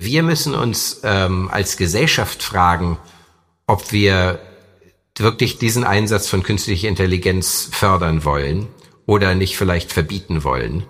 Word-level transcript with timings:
Wir 0.00 0.22
müssen 0.22 0.54
uns 0.54 1.00
ähm, 1.02 1.48
als 1.50 1.76
Gesellschaft 1.76 2.40
fragen, 2.40 2.98
ob 3.66 3.90
wir 3.90 4.38
wirklich 5.16 5.58
diesen 5.58 5.82
Einsatz 5.82 6.28
von 6.28 6.44
künstlicher 6.44 6.86
Intelligenz 6.86 7.68
fördern 7.72 8.24
wollen 8.24 8.68
oder 9.06 9.34
nicht 9.34 9.56
vielleicht 9.56 9.92
verbieten 9.92 10.44
wollen. 10.44 10.84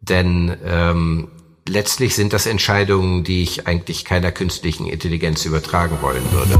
Denn 0.00 0.56
ähm, 0.64 1.28
letztlich 1.68 2.14
sind 2.14 2.32
das 2.32 2.46
Entscheidungen, 2.46 3.24
die 3.24 3.42
ich 3.42 3.66
eigentlich 3.66 4.06
keiner 4.06 4.32
künstlichen 4.32 4.86
Intelligenz 4.86 5.44
übertragen 5.44 5.98
wollen 6.00 6.24
würde. 6.32 6.58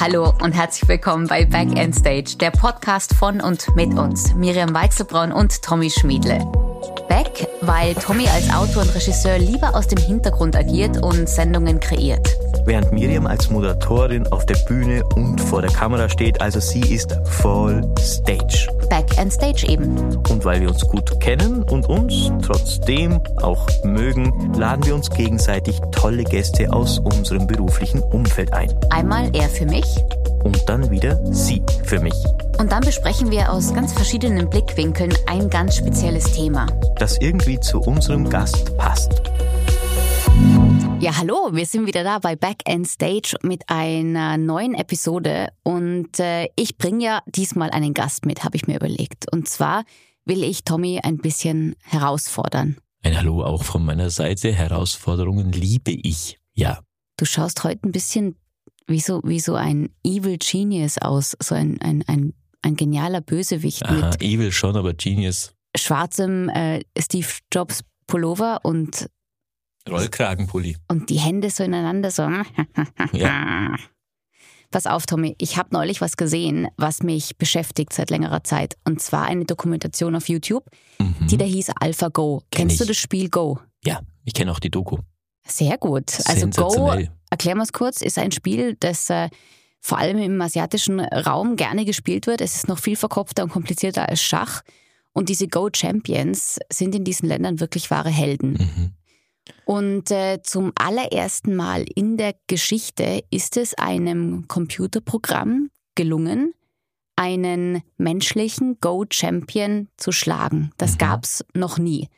Hallo 0.00 0.32
und 0.42 0.52
herzlich 0.52 0.88
willkommen 0.88 1.26
bei 1.26 1.44
Back 1.44 1.76
End 1.76 1.94
Stage, 1.94 2.38
der 2.40 2.52
Podcast 2.52 3.14
von 3.14 3.42
und 3.42 3.76
mit 3.76 3.92
uns, 3.98 4.34
Miriam 4.34 4.72
Weichselbraun 4.72 5.30
und 5.30 5.60
Tommy 5.60 5.90
Schmiedle. 5.90 6.71
Back, 7.08 7.48
weil 7.60 7.94
Tommy 7.94 8.26
als 8.28 8.50
Autor 8.50 8.82
und 8.82 8.94
Regisseur 8.94 9.38
lieber 9.38 9.74
aus 9.74 9.86
dem 9.86 9.98
Hintergrund 9.98 10.56
agiert 10.56 11.02
und 11.02 11.28
Sendungen 11.28 11.80
kreiert. 11.80 12.36
Während 12.64 12.92
Miriam 12.92 13.26
als 13.26 13.50
Moderatorin 13.50 14.26
auf 14.28 14.46
der 14.46 14.56
Bühne 14.66 15.02
und 15.16 15.40
vor 15.40 15.62
der 15.62 15.70
Kamera 15.70 16.08
steht, 16.08 16.40
also 16.40 16.60
sie 16.60 16.80
ist 16.80 17.18
voll 17.24 17.82
Stage. 17.98 18.68
Back 18.88 19.18
and 19.18 19.32
Stage 19.32 19.66
eben. 19.68 19.96
Und 20.30 20.44
weil 20.44 20.60
wir 20.60 20.68
uns 20.68 20.86
gut 20.86 21.18
kennen 21.20 21.62
und 21.64 21.86
uns 21.88 22.30
trotzdem 22.44 23.20
auch 23.40 23.66
mögen, 23.84 24.52
laden 24.56 24.84
wir 24.86 24.94
uns 24.94 25.10
gegenseitig 25.10 25.80
tolle 25.90 26.24
Gäste 26.24 26.72
aus 26.72 26.98
unserem 26.98 27.46
beruflichen 27.46 28.00
Umfeld 28.00 28.52
ein. 28.52 28.72
Einmal 28.90 29.30
er 29.34 29.48
für 29.48 29.66
mich 29.66 29.86
und 30.44 30.68
dann 30.68 30.90
wieder 30.90 31.20
sie 31.32 31.62
für 31.84 32.00
mich. 32.00 32.14
Und 32.58 32.70
dann 32.72 32.82
besprechen 32.82 33.30
wir 33.30 33.52
aus 33.52 33.74
ganz 33.74 33.92
verschiedenen 33.92 34.48
Blickwinkeln 34.48 35.12
ein 35.26 35.50
ganz 35.50 35.76
spezielles 35.76 36.32
Thema. 36.32 36.66
Das 36.96 37.18
irgendwie 37.20 37.58
zu 37.60 37.80
unserem 37.80 38.28
Gast 38.28 38.76
passt. 38.76 39.22
Ja, 41.00 41.16
hallo, 41.16 41.50
wir 41.52 41.66
sind 41.66 41.86
wieder 41.86 42.04
da 42.04 42.20
bei 42.20 42.36
Back 42.36 42.58
End 42.64 42.86
Stage 42.86 43.36
mit 43.42 43.64
einer 43.68 44.36
neuen 44.36 44.74
Episode 44.74 45.48
und 45.64 46.20
äh, 46.20 46.48
ich 46.54 46.78
bringe 46.78 47.04
ja 47.04 47.22
diesmal 47.26 47.70
einen 47.70 47.92
Gast 47.92 48.24
mit, 48.24 48.44
habe 48.44 48.56
ich 48.56 48.68
mir 48.68 48.76
überlegt. 48.76 49.26
Und 49.32 49.48
zwar 49.48 49.82
will 50.24 50.44
ich 50.44 50.62
Tommy 50.62 51.00
ein 51.02 51.18
bisschen 51.18 51.74
herausfordern. 51.82 52.76
Ein 53.02 53.18
Hallo 53.18 53.42
auch 53.42 53.64
von 53.64 53.84
meiner 53.84 54.10
Seite. 54.10 54.52
Herausforderungen 54.52 55.50
liebe 55.50 55.90
ich, 55.90 56.38
ja. 56.54 56.78
Du 57.16 57.24
schaust 57.24 57.64
heute 57.64 57.88
ein 57.88 57.92
bisschen 57.92 58.36
wie 58.86 59.00
so, 59.00 59.20
wie 59.24 59.40
so 59.40 59.54
ein 59.54 59.90
Evil 60.04 60.38
Genius 60.38 60.98
aus, 60.98 61.36
so 61.40 61.54
ein, 61.54 61.80
ein, 61.80 62.04
ein, 62.06 62.34
ein 62.62 62.76
genialer 62.76 63.20
Bösewicht. 63.20 63.84
Aha, 63.84 64.10
mit 64.10 64.22
Evil 64.22 64.52
schon, 64.52 64.76
aber 64.76 64.94
Genius. 64.94 65.54
Schwarzem 65.76 66.48
äh, 66.48 66.80
Steve 66.98 67.28
Jobs 67.52 67.82
Pullover 68.06 68.60
und 68.62 69.08
Rollkragenpulli. 69.88 70.76
Und 70.88 71.10
die 71.10 71.18
Hände 71.18 71.50
so 71.50 71.64
ineinander 71.64 72.10
so. 72.10 72.22
ja. 73.12 73.74
Pass 74.70 74.86
auf, 74.86 75.04
Tommy, 75.04 75.34
ich 75.38 75.58
habe 75.58 75.68
neulich 75.72 76.00
was 76.00 76.16
gesehen, 76.16 76.66
was 76.78 77.02
mich 77.02 77.36
beschäftigt 77.36 77.92
seit 77.92 78.08
längerer 78.08 78.42
Zeit. 78.42 78.78
Und 78.84 79.02
zwar 79.02 79.26
eine 79.26 79.44
Dokumentation 79.44 80.16
auf 80.16 80.30
YouTube, 80.30 80.64
mhm. 80.98 81.26
die 81.26 81.36
da 81.36 81.44
hieß 81.44 81.72
AlphaGo. 81.78 82.42
Kenn 82.50 82.68
Kennst 82.68 82.74
ich. 82.74 82.78
du 82.80 82.86
das 82.86 82.96
Spiel 82.96 83.28
Go? 83.28 83.58
Ja, 83.84 84.00
ich 84.24 84.32
kenne 84.32 84.50
auch 84.50 84.60
die 84.60 84.70
Doku. 84.70 84.96
Sehr 85.46 85.76
gut. 85.76 86.18
Also 86.24 86.48
Go, 86.48 86.90
erklären 87.32 87.56
wir 87.56 87.62
es 87.62 87.72
kurz, 87.72 88.02
ist 88.02 88.18
ein 88.18 88.30
Spiel, 88.30 88.76
das 88.78 89.08
äh, 89.08 89.30
vor 89.80 89.98
allem 89.98 90.18
im 90.18 90.40
asiatischen 90.40 91.00
Raum 91.00 91.56
gerne 91.56 91.84
gespielt 91.84 92.26
wird. 92.26 92.40
Es 92.42 92.54
ist 92.54 92.68
noch 92.68 92.78
viel 92.78 92.94
verkopfter 92.94 93.42
und 93.42 93.50
komplizierter 93.50 94.08
als 94.08 94.22
Schach. 94.22 94.62
Und 95.12 95.28
diese 95.28 95.48
Go-Champions 95.48 96.60
sind 96.70 96.94
in 96.94 97.04
diesen 97.04 97.28
Ländern 97.28 97.58
wirklich 97.58 97.90
wahre 97.90 98.10
Helden. 98.10 98.52
Mhm. 98.52 98.90
Und 99.64 100.10
äh, 100.10 100.40
zum 100.42 100.72
allerersten 100.74 101.56
Mal 101.56 101.84
in 101.94 102.16
der 102.16 102.34
Geschichte 102.46 103.24
ist 103.30 103.56
es 103.56 103.74
einem 103.74 104.46
Computerprogramm 104.46 105.70
gelungen, 105.94 106.52
einen 107.16 107.82
menschlichen 107.96 108.78
Go-Champion 108.80 109.88
zu 109.96 110.12
schlagen. 110.12 110.70
Das 110.76 110.92
mhm. 110.92 110.98
gab 110.98 111.24
es 111.24 111.44
noch 111.54 111.78
nie, 111.78 112.08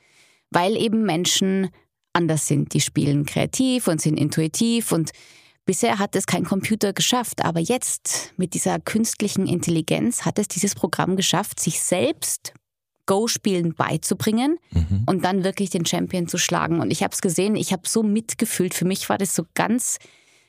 weil 0.51 0.77
eben 0.77 1.05
Menschen 1.05 1.71
anders 2.15 2.47
sind. 2.47 2.73
Die 2.73 2.81
spielen 2.81 3.27
kreativ 3.27 3.89
und 3.89 4.01
sind 4.01 4.17
intuitiv 4.19 4.93
und 4.93 5.11
bisher 5.67 5.99
hat 5.99 6.17
es 6.17 6.27
kein 6.27 6.45
Computer 6.45 6.93
geschafft. 6.93 7.45
Aber 7.45 7.61
jetzt 7.61 8.33
mit 8.37 8.55
dieser 8.55 8.79
künstlichen 8.81 9.47
Intelligenz 9.47 10.25
hat 10.25 10.39
es 10.39 10.49
dieses 10.49 10.75
Programm 10.75 11.17
geschafft, 11.17 11.61
sich 11.61 11.81
selbst 11.81 12.55
Go-Spielen 13.07 13.75
beizubringen 13.75 14.59
mhm. 14.71 15.03
und 15.07 15.25
dann 15.25 15.45
wirklich 15.45 15.71
den 15.71 15.85
Champion 15.85 16.27
zu 16.27 16.39
schlagen. 16.39 16.81
Und 16.81 16.91
ich 16.91 17.03
habe 17.03 17.13
es 17.13 17.21
gesehen, 17.21 17.55
ich 17.57 17.73
habe 17.73 17.87
so 17.87 18.03
mitgefühlt. 18.03 18.75
Für 18.75 18.87
mich 18.87 19.09
war 19.09 19.19
das 19.19 19.35
so 19.35 19.45
ganz, 19.55 19.99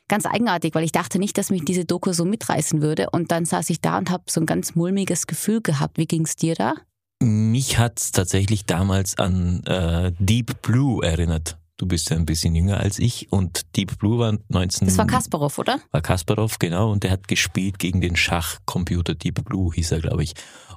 ganz 0.07 0.25
eigenartig, 0.25 0.73
weil 0.73 0.85
ich 0.85 0.93
dachte 0.93 1.19
nicht, 1.19 1.37
dass 1.37 1.49
mich 1.49 1.65
diese 1.65 1.85
Doku 1.85 2.13
so 2.13 2.23
mitreißen 2.23 2.81
würde. 2.81 3.09
Und 3.11 3.31
dann 3.31 3.45
saß 3.45 3.69
ich 3.71 3.81
da 3.81 3.97
und 3.97 4.09
habe 4.09 4.23
so 4.29 4.39
ein 4.39 4.45
ganz 4.45 4.75
mulmiges 4.75 5.27
Gefühl 5.27 5.61
gehabt. 5.61 5.97
Wie 5.97 6.07
ging 6.07 6.23
es 6.23 6.35
dir 6.37 6.55
da? 6.55 6.75
Mich 7.25 7.79
hat 7.79 7.99
es 7.99 8.11
tatsächlich 8.11 8.65
damals 8.65 9.17
an 9.17 9.63
äh, 9.65 10.11
Deep 10.19 10.61
Blue 10.61 11.03
erinnert. 11.03 11.57
Du 11.75 11.87
bist 11.87 12.11
ja 12.11 12.17
ein 12.17 12.27
bisschen 12.27 12.53
jünger 12.53 12.79
als 12.79 12.99
ich 12.99 13.31
und 13.31 13.75
Deep 13.75 13.97
Blue 13.97 14.19
war 14.19 14.37
19... 14.49 14.87
Das 14.87 14.99
war 14.99 15.07
Kasparov, 15.07 15.57
oder? 15.57 15.79
War 15.89 16.01
Kasparov, 16.01 16.59
genau. 16.59 16.91
Und 16.91 17.03
der 17.03 17.09
hat 17.09 17.27
gespielt 17.27 17.79
gegen 17.79 17.99
den 17.99 18.15
Schachcomputer 18.15 19.15
Deep 19.15 19.43
Blue, 19.43 19.73
hieß 19.73 19.93
er, 19.93 20.01
glaube 20.01 20.21
ich. 20.21 20.35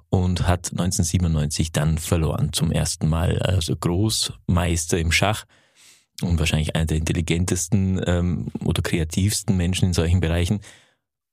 Und 0.09 0.49
hat 0.49 0.71
1997 0.71 1.71
dann 1.71 1.99
verloren 1.99 2.55
zum 2.55 2.73
ersten 2.73 3.11
Mal. 3.11 3.39
Also 3.41 3.77
Großmeister 3.77 4.99
im 4.99 5.13
Schach 5.13 5.45
und 6.23 6.39
wahrscheinlich 6.39 6.75
einer 6.75 6.87
der 6.87 6.97
intelligentesten 6.97 8.01
ähm, 8.07 8.47
oder 8.65 8.81
kreativsten 8.81 9.55
Menschen 9.55 9.89
in 9.89 9.93
solchen 9.93 10.21
Bereichen. 10.21 10.61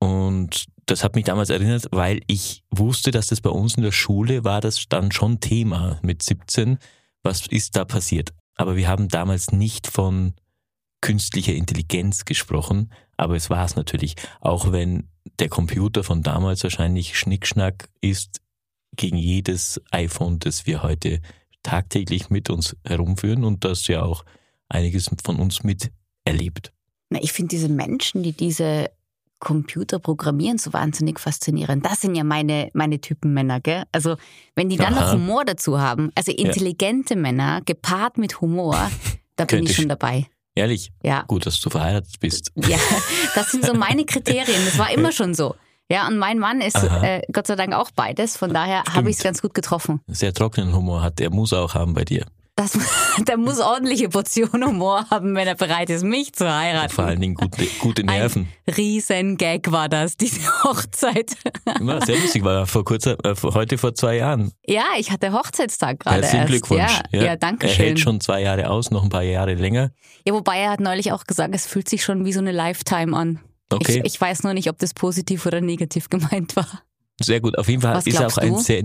Und 0.06 0.68
das 0.86 1.04
hat 1.04 1.16
mich 1.16 1.26
damals 1.26 1.50
erinnert, 1.50 1.88
weil 1.90 2.22
ich 2.28 2.64
wusste, 2.70 3.10
dass 3.10 3.26
das 3.26 3.42
bei 3.42 3.50
uns 3.50 3.74
in 3.74 3.82
der 3.82 3.92
Schule 3.92 4.44
war, 4.44 4.62
das 4.62 4.86
dann 4.88 5.12
schon 5.12 5.40
Thema 5.40 6.00
mit 6.04 6.22
17. 6.22 6.78
Was 7.24 7.48
ist 7.48 7.76
da 7.76 7.86
passiert? 7.86 8.32
Aber 8.54 8.76
wir 8.76 8.88
haben 8.88 9.08
damals 9.08 9.52
nicht 9.52 9.88
von 9.88 10.36
künstlicher 11.02 11.54
Intelligenz 11.54 12.24
gesprochen, 12.26 12.94
aber 13.18 13.36
es 13.36 13.50
war 13.50 13.66
es 13.66 13.76
natürlich. 13.76 14.16
Auch 14.42 14.72
wenn 14.72 15.10
der 15.40 15.50
Computer 15.50 16.04
von 16.04 16.22
damals 16.22 16.62
wahrscheinlich 16.62 17.18
Schnickschnack 17.18 17.90
ist 18.00 18.42
gegen 18.96 19.18
jedes 19.18 19.82
iPhone, 19.90 20.38
das 20.38 20.68
wir 20.68 20.84
heute 20.84 21.20
tagtäglich 21.64 22.30
mit 22.30 22.52
uns 22.52 22.78
herumführen 22.86 23.44
und 23.44 23.66
das 23.66 23.88
ja 23.88 24.04
auch 24.04 24.24
einiges 24.70 25.10
von 25.24 25.38
uns 25.38 25.64
miterlebt. 25.64 26.72
Ich 27.10 27.34
finde 27.34 27.50
diese 27.50 27.70
Menschen, 27.70 28.22
die 28.22 28.34
diese 28.34 28.92
Computer 29.46 30.00
programmieren 30.00 30.58
so 30.58 30.74
wahnsinnig 30.74 31.20
faszinierend. 31.20 31.86
Das 31.86 32.02
sind 32.02 32.16
ja 32.16 32.26
meine, 32.26 32.70
meine 32.74 33.00
Typen 33.00 33.34
Männer, 33.34 33.62
gell? 33.62 33.84
Also, 33.94 34.18
wenn 34.56 34.68
die 34.68 34.76
dann 34.76 34.96
Aha. 34.96 35.06
noch 35.06 35.14
Humor 35.14 35.46
dazu 35.46 35.80
haben, 35.80 36.12
also 36.16 36.32
intelligente 36.34 37.14
ja. 37.14 37.20
Männer 37.20 37.62
gepaart 37.64 38.18
mit 38.18 38.42
Humor, 38.42 38.92
da 39.38 39.46
bin 39.46 39.64
ich 39.64 39.76
schon 39.76 39.88
dabei. 39.88 40.26
Ehrlich? 40.56 40.92
Ja. 41.04 41.24
Gut, 41.28 41.46
dass 41.46 41.60
du 41.62 41.70
verheiratet 41.70 42.20
bist. 42.20 42.52
Ja, 42.68 42.80
das 43.36 43.52
sind 43.52 43.66
so 43.66 43.74
meine 43.74 44.06
Kriterien. 44.06 44.66
Das 44.66 44.78
war 44.80 44.92
immer 44.92 45.12
schon 45.12 45.34
so. 45.34 45.56
Ja, 45.92 46.08
und 46.08 46.18
mein 46.18 46.40
Mann 46.40 46.62
ist 46.62 46.82
äh, 46.84 47.22
Gott 47.32 47.46
sei 47.46 47.56
Dank 47.56 47.74
auch 47.74 47.92
beides. 47.92 48.38
Von 48.38 48.52
daher 48.52 48.84
habe 48.92 49.12
ich 49.12 49.18
es 49.18 49.24
ganz 49.24 49.42
gut 49.42 49.54
getroffen. 49.54 50.02
Sehr 50.08 50.34
trockenen 50.34 50.74
Humor 50.74 51.04
hat 51.04 51.20
der 51.20 51.30
muss 51.30 51.54
auch 51.54 51.76
haben 51.76 51.94
bei 51.94 52.04
dir. 52.04 52.26
Das, 52.58 52.72
der 53.28 53.36
muss 53.36 53.60
ordentliche 53.60 54.08
Portion 54.08 54.66
Humor 54.66 55.10
haben, 55.10 55.36
wenn 55.36 55.46
er 55.46 55.56
bereit 55.56 55.90
ist, 55.90 56.04
mich 56.06 56.32
zu 56.32 56.50
heiraten. 56.50 56.90
Vor 56.90 57.04
allen 57.04 57.20
Dingen 57.20 57.36
gute, 57.36 57.66
gute 57.80 58.04
Nerven. 58.06 58.48
Ein 58.66 58.74
Riesengag 58.76 59.72
war 59.72 59.90
das, 59.90 60.16
diese 60.16 60.40
Hochzeit. 60.64 61.36
Ja, 61.82 62.06
sehr 62.06 62.18
lustig, 62.18 62.46
war 62.46 62.66
vor 62.66 62.86
kurzer, 62.86 63.18
äh, 63.26 63.36
heute 63.44 63.78
vor 63.78 63.94
zwei 63.94 64.18
Jahren. 64.18 64.54
Ja, 64.66 64.86
ich 64.98 65.12
hatte 65.12 65.34
Hochzeitstag 65.34 66.00
gerade. 66.00 66.22
Herzlichen 66.22 66.38
erst. 66.38 66.50
Glückwunsch. 66.50 67.02
Ja, 67.12 67.20
ja, 67.20 67.26
ja, 67.26 67.36
danke 67.36 67.68
schön. 67.68 67.80
Er 67.80 67.86
hält 67.88 68.00
schon 68.00 68.22
zwei 68.22 68.42
Jahre 68.42 68.70
aus, 68.70 68.90
noch 68.90 69.04
ein 69.04 69.10
paar 69.10 69.24
Jahre 69.24 69.56
länger. 69.56 69.92
Ja, 70.26 70.34
wobei 70.34 70.60
er 70.60 70.72
hat 70.72 70.80
neulich 70.80 71.12
auch 71.12 71.26
gesagt, 71.26 71.54
es 71.54 71.68
fühlt 71.68 71.90
sich 71.90 72.06
schon 72.06 72.24
wie 72.24 72.32
so 72.32 72.40
eine 72.40 72.54
Lifetime 72.54 73.18
an. 73.18 73.42
Okay. 73.70 74.02
Ich, 74.06 74.14
ich 74.14 74.22
weiß 74.22 74.44
nur 74.44 74.54
nicht, 74.54 74.70
ob 74.70 74.78
das 74.80 74.94
positiv 74.94 75.46
oder 75.46 75.60
negativ 75.60 76.10
gemeint 76.10 76.56
war. 76.56 76.84
Sehr 77.22 77.42
gut. 77.42 77.58
Auf 77.58 77.68
jeden 77.68 77.82
Fall 77.82 77.96
Was 77.96 78.08
ist 78.08 78.18
er 78.18 78.28
auch 78.28 78.38
ein 78.38 78.58
sehr 78.60 78.84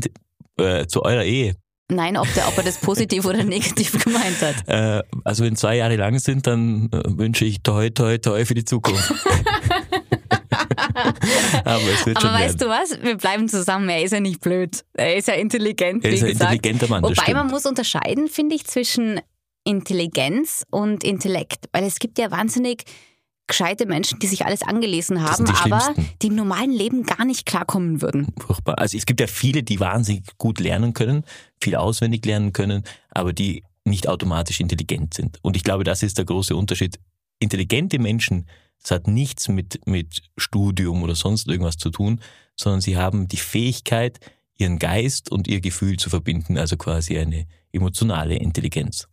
äh, 0.57 0.87
zu 0.87 1.05
eurer 1.05 1.25
Ehe. 1.25 1.55
Nein, 1.91 2.17
ob, 2.17 2.33
der, 2.35 2.49
ob 2.49 2.57
er 2.57 2.65
das 2.65 2.79
positiv 2.79 3.25
oder 3.25 3.45
negativ 3.45 4.03
gemeint 4.03 4.41
hat. 4.41 4.69
Äh, 4.69 5.03
also 5.25 5.45
wenn 5.45 5.57
zwei 5.57 5.77
Jahre 5.77 5.97
lang 5.97 6.19
sind, 6.19 6.47
dann 6.47 6.89
äh, 6.93 7.03
wünsche 7.07 7.45
ich 7.45 7.63
toi, 7.63 7.91
toi, 7.91 8.19
toi 8.19 8.45
für 8.45 8.55
die 8.55 8.65
Zukunft. 8.65 9.13
Aber 11.65 11.81
Aber 12.15 12.33
weißt 12.35 12.61
du 12.61 12.69
was? 12.69 13.03
Wir 13.03 13.17
bleiben 13.17 13.49
zusammen. 13.49 13.89
Er 13.89 14.03
ist 14.03 14.13
ja 14.13 14.21
nicht 14.21 14.41
blöd. 14.41 14.85
Er 14.95 15.17
ist 15.17 15.29
ja 15.29 15.35
intelligent. 15.35 16.05
Er 16.05 16.13
ist 16.13 16.23
ein 16.23 16.31
gesagt. 16.31 16.53
intelligenter 16.53 16.89
Mann. 16.89 17.03
Wobei 17.03 17.33
man 17.33 17.49
muss 17.49 17.67
unterscheiden, 17.67 18.29
finde 18.29 18.57
ich, 18.57 18.67
zwischen 18.67 19.21
Intelligenz 19.65 20.65
und 20.71 21.05
Intellekt. 21.05 21.67
Weil 21.73 21.85
es 21.85 21.99
gibt 21.99 22.19
ja 22.19 22.31
wahnsinnig 22.31 22.85
gescheite 23.51 23.85
Menschen, 23.87 24.19
die 24.19 24.27
sich 24.27 24.47
alles 24.47 24.63
angelesen 24.63 25.23
haben, 25.23 25.45
die 25.45 25.53
aber 25.53 25.95
die 26.23 26.29
im 26.29 26.35
normalen 26.35 26.73
Leben 26.73 27.05
gar 27.05 27.25
nicht 27.25 27.45
klarkommen 27.45 28.01
würden. 28.01 28.33
Furchtbar. 28.39 28.79
Also 28.79 28.97
es 28.97 29.05
gibt 29.05 29.21
ja 29.21 29.27
viele, 29.27 29.63
die 29.63 29.79
wahnsinnig 29.81 30.25
gut 30.39 30.59
lernen 30.61 30.95
können, 30.95 31.25
viel 31.61 31.77
auswendig 31.77 32.25
lernen 32.25 32.53
können, 32.53 32.85
aber 33.11 33.33
die 33.33 33.65
nicht 33.85 34.09
automatisch 34.09 34.61
intelligent 34.61 35.15
sind. 35.15 35.39
Und 35.43 35.57
ich 35.57 35.65
glaube, 35.65 35.85
das 35.85 36.03
ist 36.03 36.17
der 36.19 36.25
große 36.25 36.57
Unterschied. 36.57 36.99
intelligente 37.39 37.99
Menschen, 37.99 38.47
das 38.83 38.93
hat 38.93 39.07
nichts 39.07 39.49
mit, 39.49 39.87
mit 39.87 40.23
Studium 40.37 41.03
oder 41.03 41.15
sonst 41.15 41.49
irgendwas 41.49 41.77
zu 41.77 41.91
tun, 41.91 42.21
sondern 42.57 42.81
sie 42.81 42.97
haben 42.97 43.29
die 43.29 43.37
Fähigkeit, 43.37 44.21
ihren 44.57 44.79
Geist 44.79 45.31
und 45.33 45.49
ihr 45.49 45.61
Gefühl 45.61 45.97
zu 45.97 46.11
verbinden, 46.11 46.59
also 46.59 46.77
quasi 46.77 47.19
eine 47.19 47.47
emotionale 47.73 48.37
Intelligenz. 48.37 49.09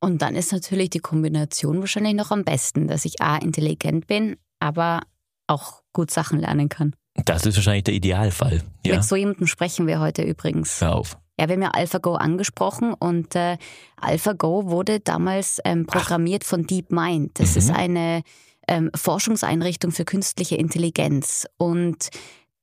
Und 0.00 0.22
dann 0.22 0.36
ist 0.36 0.52
natürlich 0.52 0.90
die 0.90 1.00
Kombination 1.00 1.80
wahrscheinlich 1.80 2.14
noch 2.14 2.30
am 2.30 2.44
besten, 2.44 2.86
dass 2.86 3.04
ich 3.04 3.20
A, 3.20 3.36
intelligent 3.36 4.06
bin, 4.06 4.36
aber 4.60 5.02
auch 5.46 5.82
gut 5.92 6.10
Sachen 6.10 6.38
lernen 6.38 6.68
kann. 6.68 6.94
Das 7.24 7.44
ist 7.46 7.56
wahrscheinlich 7.56 7.84
der 7.84 7.94
Idealfall. 7.94 8.62
Ja? 8.84 8.96
Mit 8.96 9.04
so 9.04 9.16
jemandem 9.16 9.46
sprechen 9.46 9.86
wir 9.86 9.98
heute 9.98 10.22
übrigens. 10.22 10.80
Hör 10.80 10.94
auf. 10.94 11.18
Ja, 11.40 11.48
wir 11.48 11.54
haben 11.54 11.62
ja 11.62 11.70
AlphaGo 11.70 12.14
angesprochen 12.14 12.94
und 12.94 13.34
äh, 13.36 13.58
AlphaGo 13.96 14.70
wurde 14.70 15.00
damals 15.00 15.60
ähm, 15.64 15.86
programmiert 15.86 16.42
Ach. 16.44 16.50
von 16.50 16.66
DeepMind. 16.66 17.38
Das 17.38 17.52
mhm. 17.52 17.58
ist 17.58 17.70
eine 17.70 18.22
ähm, 18.66 18.90
Forschungseinrichtung 18.94 19.92
für 19.92 20.04
künstliche 20.04 20.56
Intelligenz. 20.56 21.46
Und 21.56 22.08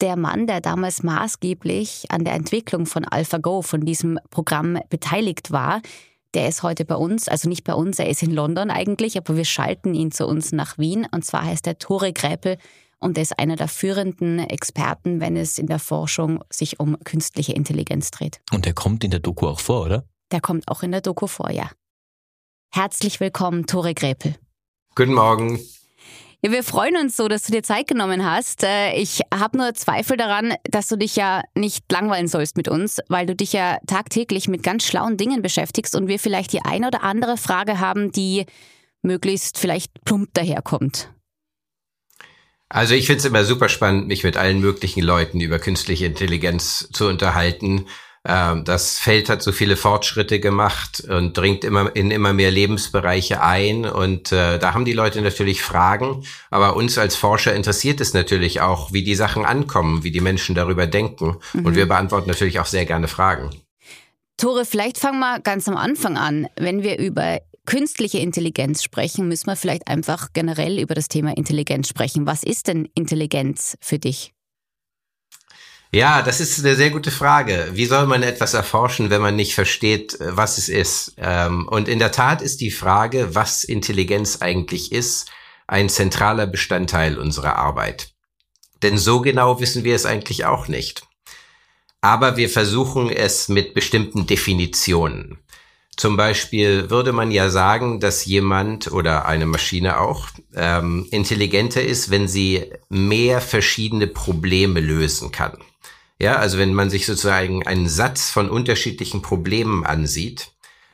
der 0.01 0.17
Mann, 0.17 0.45
der 0.45 0.59
damals 0.59 1.03
maßgeblich 1.03 2.05
an 2.09 2.25
der 2.25 2.33
Entwicklung 2.33 2.85
von 2.85 3.05
AlphaGo, 3.05 3.61
von 3.61 3.81
diesem 3.81 4.19
Programm 4.29 4.77
beteiligt 4.89 5.51
war, 5.51 5.81
der 6.35 6.49
ist 6.49 6.63
heute 6.63 6.85
bei 6.85 6.95
uns, 6.95 7.27
also 7.29 7.49
nicht 7.49 7.63
bei 7.63 7.73
uns, 7.73 7.97
er 7.97 8.09
ist 8.09 8.21
in 8.21 8.31
London 8.31 8.69
eigentlich, 8.69 9.17
aber 9.17 9.37
wir 9.37 9.45
schalten 9.45 9.95
ihn 9.95 10.11
zu 10.11 10.27
uns 10.27 10.51
nach 10.51 10.77
Wien. 10.77 11.07
Und 11.11 11.23
zwar 11.23 11.45
heißt 11.45 11.65
er 11.65 11.79
Tore 11.79 12.11
Gräpel 12.11 12.57
und 12.99 13.17
er 13.17 13.23
ist 13.23 13.39
einer 13.39 13.55
der 13.55 13.69
führenden 13.69 14.39
Experten, 14.39 15.21
wenn 15.21 15.37
es 15.37 15.57
in 15.57 15.67
der 15.67 15.79
Forschung 15.79 16.43
sich 16.49 16.79
um 16.79 16.99
künstliche 17.03 17.53
Intelligenz 17.53 18.11
dreht. 18.11 18.41
Und 18.51 18.65
der 18.65 18.73
kommt 18.73 19.03
in 19.03 19.11
der 19.11 19.21
Doku 19.21 19.47
auch 19.47 19.59
vor, 19.59 19.85
oder? 19.85 20.05
Der 20.31 20.41
kommt 20.41 20.67
auch 20.67 20.83
in 20.83 20.91
der 20.91 21.01
Doku 21.01 21.27
vor, 21.27 21.51
ja. 21.51 21.71
Herzlich 22.73 23.19
willkommen, 23.21 23.65
Tore 23.65 23.93
Gräpel. 23.93 24.35
Guten 24.95 25.13
Morgen. 25.13 25.59
Ja, 26.45 26.51
wir 26.51 26.61
freuen 26.61 26.95
uns 26.95 27.17
so, 27.17 27.27
dass 27.27 27.41
du 27.41 27.51
dir 27.51 27.63
Zeit 27.63 27.87
genommen 27.87 28.23
hast. 28.23 28.63
Äh, 28.63 28.93
ich 28.93 29.21
habe 29.33 29.57
nur 29.57 29.73
Zweifel 29.73 30.15
daran, 30.15 30.53
dass 30.69 30.87
du 30.87 30.95
dich 30.95 31.15
ja 31.15 31.41
nicht 31.55 31.91
langweilen 31.91 32.27
sollst 32.27 32.55
mit 32.55 32.67
uns, 32.67 32.99
weil 33.07 33.25
du 33.25 33.35
dich 33.35 33.51
ja 33.51 33.79
tagtäglich 33.87 34.47
mit 34.47 34.61
ganz 34.61 34.85
schlauen 34.85 35.17
Dingen 35.17 35.41
beschäftigst 35.41 35.95
und 35.95 36.07
wir 36.07 36.19
vielleicht 36.19 36.53
die 36.53 36.63
eine 36.63 36.85
oder 36.85 37.01
andere 37.01 37.37
Frage 37.37 37.79
haben, 37.79 38.11
die 38.11 38.45
möglichst 39.01 39.57
vielleicht 39.57 40.05
plump 40.05 40.35
daherkommt. 40.35 41.09
Also 42.69 42.93
ich 42.93 43.07
finde 43.07 43.21
es 43.21 43.25
immer 43.25 43.43
super 43.43 43.67
spannend, 43.67 44.07
mich 44.07 44.23
mit 44.23 44.37
allen 44.37 44.59
möglichen 44.59 45.01
Leuten 45.01 45.41
über 45.41 45.57
künstliche 45.57 46.05
Intelligenz 46.05 46.89
zu 46.93 47.07
unterhalten. 47.07 47.87
Ähm, 48.25 48.63
das 48.63 48.97
Feld 48.97 49.29
hat 49.29 49.43
so 49.43 49.51
viele 49.51 49.77
Fortschritte 49.77 50.39
gemacht 50.39 51.03
und 51.07 51.37
dringt 51.37 51.63
immer 51.63 51.95
in 51.95 52.09
immer 52.11 52.33
mehr 52.33 52.51
Lebensbereiche 52.51 53.41
ein. 53.41 53.85
Und 53.85 54.31
äh, 54.31 54.57
da 54.57 54.73
haben 54.73 54.85
die 54.85 54.93
Leute 54.93 55.21
natürlich 55.21 55.61
Fragen. 55.61 56.23
Aber 56.49 56.75
uns 56.75 56.97
als 56.97 57.15
Forscher 57.15 57.53
interessiert 57.53 58.01
es 58.01 58.13
natürlich 58.13 58.61
auch, 58.61 58.91
wie 58.91 59.03
die 59.03 59.15
Sachen 59.15 59.45
ankommen, 59.45 60.03
wie 60.03 60.11
die 60.11 60.21
Menschen 60.21 60.55
darüber 60.55 60.87
denken. 60.87 61.37
Mhm. 61.53 61.65
Und 61.65 61.75
wir 61.75 61.87
beantworten 61.87 62.27
natürlich 62.27 62.59
auch 62.59 62.65
sehr 62.65 62.85
gerne 62.85 63.07
Fragen. 63.07 63.51
Tore, 64.37 64.65
vielleicht 64.65 64.97
fangen 64.97 65.19
wir 65.19 65.39
ganz 65.39 65.67
am 65.67 65.77
Anfang 65.77 66.17
an. 66.17 66.47
Wenn 66.57 66.83
wir 66.83 66.97
über 66.97 67.39
künstliche 67.65 68.19
Intelligenz 68.19 68.83
sprechen, 68.83 69.27
müssen 69.27 69.47
wir 69.47 69.55
vielleicht 69.55 69.87
einfach 69.87 70.33
generell 70.33 70.79
über 70.79 70.93
das 70.93 71.07
Thema 71.07 71.35
Intelligenz 71.37 71.87
sprechen. 71.87 72.25
Was 72.25 72.43
ist 72.43 72.67
denn 72.67 72.89
Intelligenz 72.95 73.77
für 73.81 73.99
dich? 73.99 74.34
Ja, 75.95 76.21
das 76.21 76.41
ist 76.41 76.59
eine 76.59 76.75
sehr 76.75 76.89
gute 76.89 77.09
Frage. 77.09 77.69
Wie 77.71 77.85
soll 77.85 78.05
man 78.05 78.21
etwas 78.21 78.53
erforschen, 78.53 79.09
wenn 79.09 79.21
man 79.21 79.37
nicht 79.37 79.55
versteht, 79.55 80.19
äh, 80.19 80.35
was 80.35 80.57
es 80.57 80.67
ist? 80.67 81.13
Ähm, 81.15 81.69
und 81.69 81.87
in 81.87 81.99
der 81.99 82.11
Tat 82.11 82.41
ist 82.41 82.59
die 82.59 82.69
Frage, 82.69 83.33
was 83.33 83.63
Intelligenz 83.63 84.41
eigentlich 84.41 84.91
ist, 84.91 85.31
ein 85.67 85.87
zentraler 85.87 86.47
Bestandteil 86.47 87.17
unserer 87.17 87.55
Arbeit. 87.55 88.09
Denn 88.83 88.97
so 88.97 89.21
genau 89.21 89.61
wissen 89.61 89.85
wir 89.85 89.95
es 89.95 90.05
eigentlich 90.05 90.43
auch 90.43 90.67
nicht. 90.67 91.03
Aber 92.01 92.35
wir 92.35 92.49
versuchen 92.49 93.09
es 93.09 93.47
mit 93.47 93.73
bestimmten 93.73 94.27
Definitionen. 94.27 95.37
Zum 95.95 96.17
Beispiel 96.17 96.89
würde 96.89 97.13
man 97.13 97.31
ja 97.31 97.49
sagen, 97.49 98.01
dass 98.01 98.25
jemand 98.25 98.91
oder 98.91 99.27
eine 99.27 99.45
Maschine 99.45 100.01
auch 100.01 100.27
ähm, 100.55 101.07
intelligenter 101.11 101.81
ist, 101.81 102.11
wenn 102.11 102.27
sie 102.27 102.65
mehr 102.89 103.39
verschiedene 103.39 104.07
Probleme 104.07 104.81
lösen 104.81 105.31
kann. 105.31 105.57
Ja, 106.19 106.37
also 106.37 106.57
wenn 106.57 106.73
man 106.73 106.89
sich 106.89 107.05
sozusagen 107.05 107.67
einen 107.67 107.89
Satz 107.89 108.29
von 108.29 108.49
unterschiedlichen 108.49 109.21
Problemen 109.21 109.85
ansieht, 109.85 110.51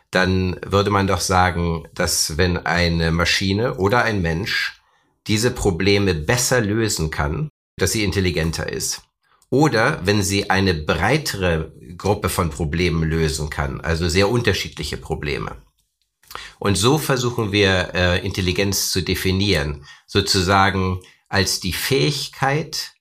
dann 0.10 0.60
würde 0.66 0.90
man 0.90 1.08
doch 1.08 1.22
sagen, 1.22 1.88
dass 1.94 2.38
wenn 2.38 2.58
eine 2.58 3.12
Maschine 3.12 3.76
oder 3.76 4.04
ein 4.04 4.22
Mensch 4.22 4.82
diese 5.28 5.52
Probleme 5.52 6.14
besser 6.14 6.60
lösen 6.60 7.12
kann, 7.12 7.50
dass 7.78 7.92
sie 7.92 8.04
intelligenter 8.04 8.72
ist. 8.72 9.04
Oder 9.50 10.00
wenn 10.06 10.24
sie 10.24 10.50
eine 10.50 10.74
breitere 10.74 11.72
Gruppe 11.98 12.30
von 12.30 12.50
Problemen 12.50 13.04
lösen 13.04 13.50
kann, 13.50 13.82
also 13.82 14.08
sehr 14.08 14.30
unterschiedliche 14.30 14.98
Probleme. 14.98 15.58
Und 16.60 16.76
so 16.76 16.98
versuchen 16.98 17.52
wir 17.52 17.92
äh, 17.94 18.26
Intelligenz 18.26 18.92
zu 18.92 19.02
definieren, 19.02 19.86
sozusagen 20.08 21.02
als 21.28 21.60
die 21.60 21.74
Fähigkeit, 21.74 22.94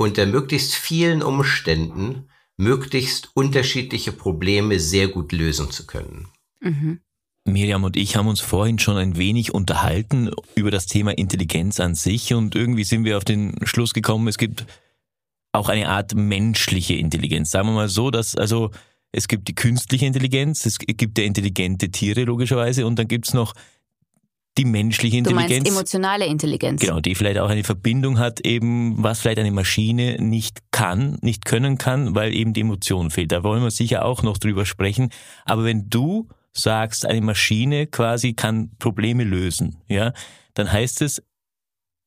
unter 0.00 0.24
möglichst 0.24 0.74
vielen 0.74 1.22
Umständen 1.22 2.30
möglichst 2.56 3.30
unterschiedliche 3.34 4.12
Probleme 4.12 4.80
sehr 4.80 5.08
gut 5.08 5.30
lösen 5.30 5.70
zu 5.70 5.86
können. 5.86 6.28
Mhm. 6.60 7.00
Miriam 7.44 7.84
und 7.84 7.98
ich 7.98 8.16
haben 8.16 8.26
uns 8.26 8.40
vorhin 8.40 8.78
schon 8.78 8.96
ein 8.96 9.18
wenig 9.18 9.52
unterhalten 9.52 10.30
über 10.54 10.70
das 10.70 10.86
Thema 10.86 11.16
Intelligenz 11.18 11.80
an 11.80 11.94
sich 11.94 12.32
und 12.32 12.54
irgendwie 12.54 12.84
sind 12.84 13.04
wir 13.04 13.18
auf 13.18 13.24
den 13.24 13.54
Schluss 13.64 13.92
gekommen, 13.92 14.26
es 14.28 14.38
gibt 14.38 14.64
auch 15.52 15.68
eine 15.68 15.90
Art 15.90 16.14
menschliche 16.14 16.94
Intelligenz. 16.94 17.50
Sagen 17.50 17.68
wir 17.68 17.74
mal 17.74 17.88
so, 17.90 18.10
dass 18.10 18.36
also 18.36 18.70
es 19.12 19.28
gibt 19.28 19.48
die 19.48 19.54
künstliche 19.54 20.06
Intelligenz, 20.06 20.64
es 20.64 20.78
gibt 20.78 21.18
ja 21.18 21.24
intelligente 21.24 21.90
Tiere 21.90 22.24
logischerweise 22.24 22.86
und 22.86 22.98
dann 22.98 23.08
gibt 23.08 23.28
es 23.28 23.34
noch 23.34 23.52
die 24.58 24.64
menschliche 24.64 25.18
Intelligenz. 25.18 25.48
Du 25.48 25.54
meinst 25.54 25.70
emotionale 25.70 26.26
Intelligenz. 26.26 26.80
Genau, 26.80 27.00
die 27.00 27.14
vielleicht 27.14 27.38
auch 27.38 27.48
eine 27.48 27.64
Verbindung 27.64 28.18
hat, 28.18 28.40
eben 28.40 29.02
was 29.02 29.20
vielleicht 29.20 29.38
eine 29.38 29.52
Maschine 29.52 30.16
nicht 30.20 30.58
kann, 30.70 31.18
nicht 31.22 31.44
können 31.44 31.78
kann, 31.78 32.14
weil 32.14 32.34
eben 32.34 32.52
die 32.52 32.60
Emotion 32.60 33.10
fehlt. 33.10 33.32
Da 33.32 33.42
wollen 33.42 33.62
wir 33.62 33.70
sicher 33.70 34.04
auch 34.04 34.22
noch 34.22 34.38
drüber 34.38 34.66
sprechen. 34.66 35.10
Aber 35.44 35.64
wenn 35.64 35.88
du 35.88 36.28
sagst, 36.52 37.06
eine 37.06 37.20
Maschine 37.20 37.86
quasi 37.86 38.34
kann 38.34 38.72
Probleme 38.78 39.24
lösen, 39.24 39.76
ja, 39.88 40.12
dann 40.54 40.70
heißt 40.70 41.02
es, 41.02 41.22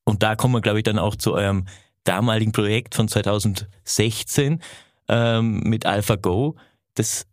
und 0.06 0.22
da 0.22 0.36
kommen 0.36 0.54
wir, 0.54 0.62
glaube 0.62 0.80
ich, 0.80 0.84
dann 0.84 1.00
auch 1.00 1.16
zu 1.16 1.34
eurem 1.34 1.66
damaligen 2.04 2.52
Projekt 2.52 2.96
von 2.96 3.08
2016 3.08 4.62
ähm, 5.08 5.60
mit 5.62 5.86
AlphaGo, 5.86 6.58
das 6.96 7.26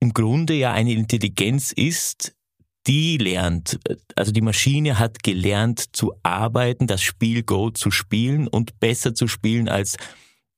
im 0.00 0.12
Grunde 0.12 0.54
ja 0.54 0.72
eine 0.72 0.92
Intelligenz 0.92 1.72
ist, 1.72 2.34
die 2.90 3.18
lernt, 3.18 3.78
also 4.16 4.32
die 4.32 4.40
Maschine 4.40 4.98
hat 4.98 5.22
gelernt 5.22 5.94
zu 5.94 6.12
arbeiten, 6.24 6.88
das 6.88 7.00
Spiel 7.00 7.44
Go 7.44 7.70
zu 7.70 7.92
spielen 7.92 8.48
und 8.48 8.80
besser 8.80 9.14
zu 9.14 9.28
spielen 9.28 9.68
als 9.68 9.96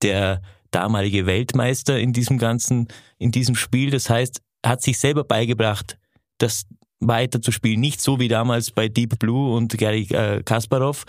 der 0.01 0.41
damalige 0.71 1.27
Weltmeister 1.27 2.01
in 2.01 2.15
diesem 2.15 2.39
ganzen, 2.39 2.89
in 3.19 3.33
diesem 3.33 3.55
Spiel. 3.55 3.91
Das 3.91 4.09
heißt, 4.09 4.41
hat 4.65 4.81
sich 4.81 4.99
selber 4.99 5.25
beigebracht, 5.25 5.99
das 6.39 6.65
weiter 7.01 7.43
zu 7.43 7.53
spielen. 7.53 7.81
Nicht 7.81 8.01
so 8.01 8.19
wie 8.19 8.29
damals 8.29 8.71
bei 8.71 8.89
Deep 8.89 9.19
Blue 9.19 9.55
und 9.55 9.77
Gary 9.77 10.07
äh, 10.11 10.43
Kasparov, 10.43 11.05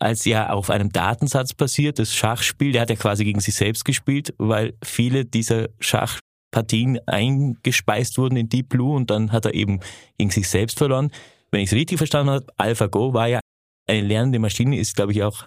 als 0.00 0.24
ja 0.24 0.50
auf 0.50 0.70
einem 0.70 0.90
Datensatz 0.90 1.54
basiert, 1.54 2.00
das 2.00 2.12
Schachspiel, 2.12 2.72
der 2.72 2.82
hat 2.82 2.90
ja 2.90 2.96
quasi 2.96 3.24
gegen 3.24 3.38
sich 3.38 3.54
selbst 3.54 3.84
gespielt, 3.84 4.34
weil 4.38 4.74
viele 4.82 5.24
dieser 5.24 5.68
Schach 5.78 6.18
Partien 6.50 6.98
eingespeist 7.06 8.18
wurden 8.18 8.36
in 8.36 8.48
Deep 8.48 8.70
Blue 8.70 8.94
und 8.94 9.10
dann 9.10 9.32
hat 9.32 9.44
er 9.44 9.54
eben 9.54 9.80
gegen 10.16 10.30
sich 10.30 10.48
selbst 10.48 10.78
verloren. 10.78 11.10
Wenn 11.50 11.60
ich 11.60 11.70
es 11.70 11.76
richtig 11.76 11.98
verstanden 11.98 12.32
habe, 12.32 12.46
AlphaGo 12.56 13.14
war 13.14 13.28
ja 13.28 13.40
eine 13.86 14.06
lernende 14.06 14.38
Maschine, 14.38 14.78
ist 14.78 14.96
glaube 14.96 15.12
ich 15.12 15.22
auch 15.22 15.46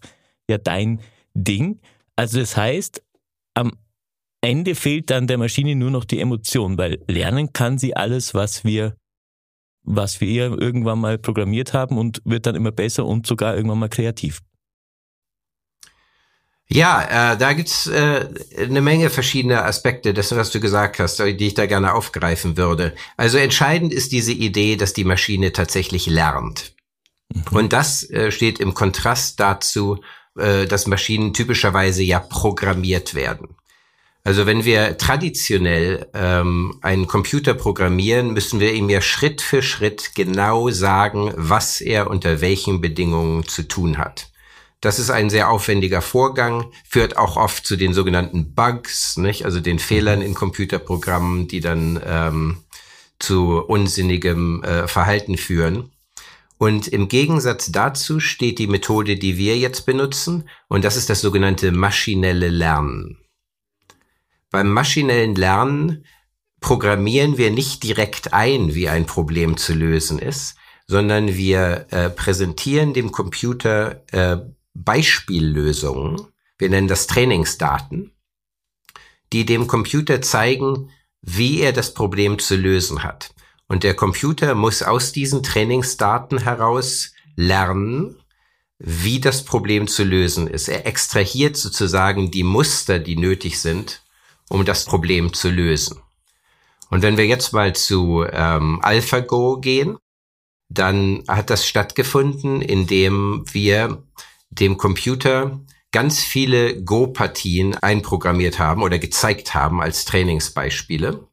ja 0.49 0.57
dein 0.57 0.99
Ding. 1.33 1.79
Also 2.15 2.39
das 2.39 2.57
heißt, 2.57 3.03
am 3.53 3.73
Ende 4.41 4.75
fehlt 4.75 5.09
dann 5.09 5.27
der 5.27 5.37
Maschine 5.37 5.75
nur 5.75 5.91
noch 5.91 6.05
die 6.05 6.19
Emotion, 6.19 6.77
weil 6.77 7.03
lernen 7.07 7.53
kann 7.53 7.77
sie 7.77 7.95
alles, 7.95 8.33
was 8.33 8.63
wir 8.63 8.95
was 9.83 10.21
wir 10.21 10.59
irgendwann 10.59 10.99
mal 10.99 11.17
programmiert 11.17 11.73
haben 11.73 11.97
und 11.97 12.21
wird 12.23 12.45
dann 12.45 12.55
immer 12.55 12.71
besser 12.71 13.05
und 13.05 13.25
sogar 13.25 13.55
irgendwann 13.55 13.79
mal 13.79 13.89
kreativ. 13.89 14.41
Ja, 16.73 17.33
äh, 17.33 17.37
da 17.37 17.51
gibt's 17.51 17.87
äh, 17.87 18.29
eine 18.57 18.81
Menge 18.81 19.09
verschiedene 19.09 19.65
Aspekte 19.65 20.13
dessen, 20.13 20.37
was 20.37 20.51
du 20.51 20.61
gesagt 20.61 20.99
hast, 20.99 21.19
die 21.19 21.47
ich 21.47 21.53
da 21.53 21.65
gerne 21.65 21.93
aufgreifen 21.93 22.55
würde. 22.55 22.95
Also 23.17 23.37
entscheidend 23.37 23.93
ist 23.93 24.13
diese 24.13 24.31
Idee, 24.31 24.77
dass 24.77 24.93
die 24.93 25.03
Maschine 25.03 25.51
tatsächlich 25.51 26.07
lernt. 26.07 26.73
Mhm. 27.33 27.43
Und 27.51 27.73
das 27.73 28.09
äh, 28.09 28.31
steht 28.31 28.61
im 28.61 28.73
Kontrast 28.73 29.41
dazu, 29.41 29.99
äh, 30.37 30.65
dass 30.65 30.87
Maschinen 30.87 31.33
typischerweise 31.33 32.03
ja 32.03 32.19
programmiert 32.19 33.15
werden. 33.15 33.49
Also 34.23 34.45
wenn 34.45 34.63
wir 34.63 34.97
traditionell 34.97 36.07
ähm, 36.13 36.77
einen 36.81 37.07
Computer 37.07 37.53
programmieren, 37.53 38.31
müssen 38.31 38.61
wir 38.61 38.73
ihm 38.73 38.89
ja 38.89 39.01
Schritt 39.01 39.41
für 39.41 39.61
Schritt 39.61 40.11
genau 40.15 40.69
sagen, 40.69 41.33
was 41.35 41.81
er 41.81 42.09
unter 42.09 42.39
welchen 42.39 42.79
Bedingungen 42.79 43.45
zu 43.45 43.67
tun 43.67 43.97
hat. 43.97 44.30
Das 44.81 44.97
ist 44.97 45.11
ein 45.11 45.29
sehr 45.29 45.49
aufwendiger 45.49 46.01
Vorgang, 46.01 46.71
führt 46.89 47.15
auch 47.15 47.37
oft 47.37 47.65
zu 47.65 47.77
den 47.77 47.93
sogenannten 47.93 48.55
Bugs, 48.55 49.15
nicht? 49.15 49.45
also 49.45 49.59
den 49.59 49.77
Fehlern 49.77 50.23
in 50.23 50.33
Computerprogrammen, 50.33 51.47
die 51.47 51.59
dann 51.59 52.01
ähm, 52.03 52.63
zu 53.19 53.59
unsinnigem 53.59 54.63
äh, 54.63 54.87
Verhalten 54.87 55.37
führen. 55.37 55.91
Und 56.57 56.87
im 56.87 57.07
Gegensatz 57.07 57.71
dazu 57.71 58.19
steht 58.19 58.57
die 58.57 58.67
Methode, 58.67 59.17
die 59.17 59.37
wir 59.37 59.57
jetzt 59.57 59.85
benutzen, 59.85 60.49
und 60.67 60.83
das 60.83 60.97
ist 60.97 61.11
das 61.11 61.21
sogenannte 61.21 61.71
maschinelle 61.71 62.49
Lernen. 62.49 63.19
Beim 64.49 64.71
maschinellen 64.71 65.35
Lernen 65.35 66.05
programmieren 66.59 67.37
wir 67.37 67.51
nicht 67.51 67.83
direkt 67.83 68.33
ein, 68.33 68.73
wie 68.73 68.89
ein 68.89 69.05
Problem 69.05 69.57
zu 69.57 69.73
lösen 69.73 70.17
ist, 70.19 70.55
sondern 70.87 71.35
wir 71.35 71.87
äh, 71.91 72.09
präsentieren 72.09 72.93
dem 72.93 73.11
Computer 73.11 74.03
äh, 74.11 74.37
Beispiellösungen, 74.73 76.27
wir 76.57 76.69
nennen 76.69 76.87
das 76.87 77.07
Trainingsdaten, 77.07 78.11
die 79.33 79.45
dem 79.45 79.67
Computer 79.67 80.21
zeigen, 80.21 80.89
wie 81.21 81.61
er 81.61 81.73
das 81.73 81.93
Problem 81.93 82.39
zu 82.39 82.55
lösen 82.55 83.03
hat. 83.03 83.33
Und 83.67 83.83
der 83.83 83.93
Computer 83.93 84.55
muss 84.55 84.83
aus 84.83 85.11
diesen 85.11 85.43
Trainingsdaten 85.43 86.39
heraus 86.39 87.13
lernen, 87.35 88.17
wie 88.79 89.19
das 89.19 89.45
Problem 89.45 89.87
zu 89.87 90.03
lösen 90.03 90.47
ist. 90.47 90.67
Er 90.67 90.85
extrahiert 90.85 91.55
sozusagen 91.55 92.31
die 92.31 92.43
Muster, 92.43 92.99
die 92.99 93.15
nötig 93.15 93.59
sind, 93.59 94.01
um 94.49 94.65
das 94.65 94.85
Problem 94.85 95.33
zu 95.33 95.49
lösen. 95.49 96.01
Und 96.89 97.03
wenn 97.03 97.15
wir 97.15 97.25
jetzt 97.25 97.53
mal 97.53 97.73
zu 97.73 98.25
ähm, 98.29 98.79
AlphaGo 98.81 99.61
gehen, 99.61 99.97
dann 100.67 101.23
hat 101.27 101.49
das 101.49 101.65
stattgefunden, 101.65 102.61
indem 102.61 103.45
wir 103.51 104.03
dem 104.51 104.77
Computer 104.77 105.59
ganz 105.91 106.21
viele 106.21 106.83
Go-Partien 106.83 107.75
einprogrammiert 107.75 108.59
haben 108.59 108.83
oder 108.83 108.99
gezeigt 108.99 109.53
haben 109.53 109.81
als 109.81 110.05
Trainingsbeispiele. 110.05 111.27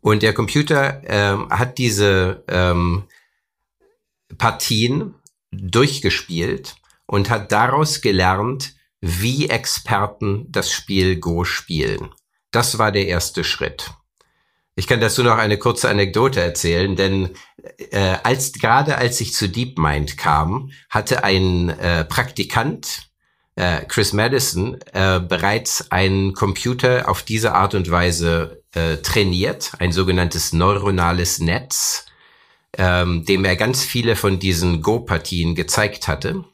Und 0.00 0.22
der 0.22 0.34
Computer 0.34 1.00
ähm, 1.04 1.48
hat 1.50 1.78
diese 1.78 2.44
ähm, 2.48 3.04
Partien 4.36 5.14
durchgespielt 5.52 6.76
und 7.06 7.30
hat 7.30 7.52
daraus 7.52 8.00
gelernt, 8.00 8.74
wie 9.00 9.48
Experten 9.48 10.46
das 10.48 10.72
Spiel 10.72 11.20
Go 11.20 11.44
spielen. 11.44 12.10
Das 12.50 12.78
war 12.78 12.92
der 12.92 13.06
erste 13.06 13.44
Schritt. 13.44 13.92
Ich 14.74 14.86
kann 14.86 15.00
dazu 15.00 15.22
noch 15.22 15.36
eine 15.36 15.58
kurze 15.58 15.90
Anekdote 15.90 16.40
erzählen, 16.40 16.96
denn 16.96 17.30
äh, 17.90 18.16
als 18.22 18.52
gerade 18.52 18.96
als 18.96 19.20
ich 19.20 19.34
zu 19.34 19.48
DeepMind 19.48 20.16
kam, 20.16 20.70
hatte 20.88 21.24
ein 21.24 21.68
äh, 21.68 22.04
Praktikant 22.04 23.10
äh, 23.54 23.84
Chris 23.86 24.14
Madison 24.14 24.78
äh, 24.92 25.20
bereits 25.20 25.90
einen 25.90 26.32
Computer 26.32 27.08
auf 27.08 27.22
diese 27.22 27.54
Art 27.54 27.74
und 27.74 27.90
Weise 27.90 28.62
äh, 28.74 28.96
trainiert, 28.98 29.72
ein 29.78 29.92
sogenanntes 29.92 30.54
neuronales 30.54 31.38
Netz, 31.38 32.06
ähm, 32.78 33.26
dem 33.26 33.44
er 33.44 33.56
ganz 33.56 33.84
viele 33.84 34.16
von 34.16 34.38
diesen 34.38 34.80
Go-Partien 34.80 35.54
gezeigt 35.54 36.08
hatte 36.08 36.44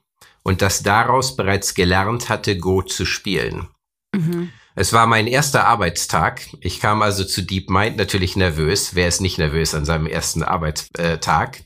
und 0.42 0.60
das 0.60 0.82
daraus 0.82 1.36
bereits 1.36 1.74
gelernt 1.74 2.28
hatte, 2.28 2.58
Go 2.58 2.82
zu 2.82 3.04
spielen. 3.04 3.68
Mhm. 4.12 4.50
Es 4.78 4.92
war 4.92 5.08
mein 5.08 5.26
erster 5.26 5.66
Arbeitstag. 5.66 6.42
Ich 6.60 6.78
kam 6.78 7.02
also 7.02 7.24
zu 7.24 7.42
DeepMind 7.42 7.96
natürlich 7.96 8.36
nervös. 8.36 8.94
Wer 8.94 9.08
ist 9.08 9.20
nicht 9.20 9.36
nervös 9.36 9.74
an 9.74 9.84
seinem 9.84 10.06
ersten 10.06 10.44
Arbeitstag? 10.44 11.64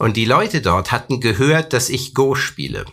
Und 0.00 0.16
die 0.16 0.24
Leute 0.24 0.60
dort 0.60 0.90
hatten 0.90 1.20
gehört, 1.20 1.72
dass 1.72 1.88
ich 1.88 2.14
Go 2.14 2.34
spiele. 2.34 2.84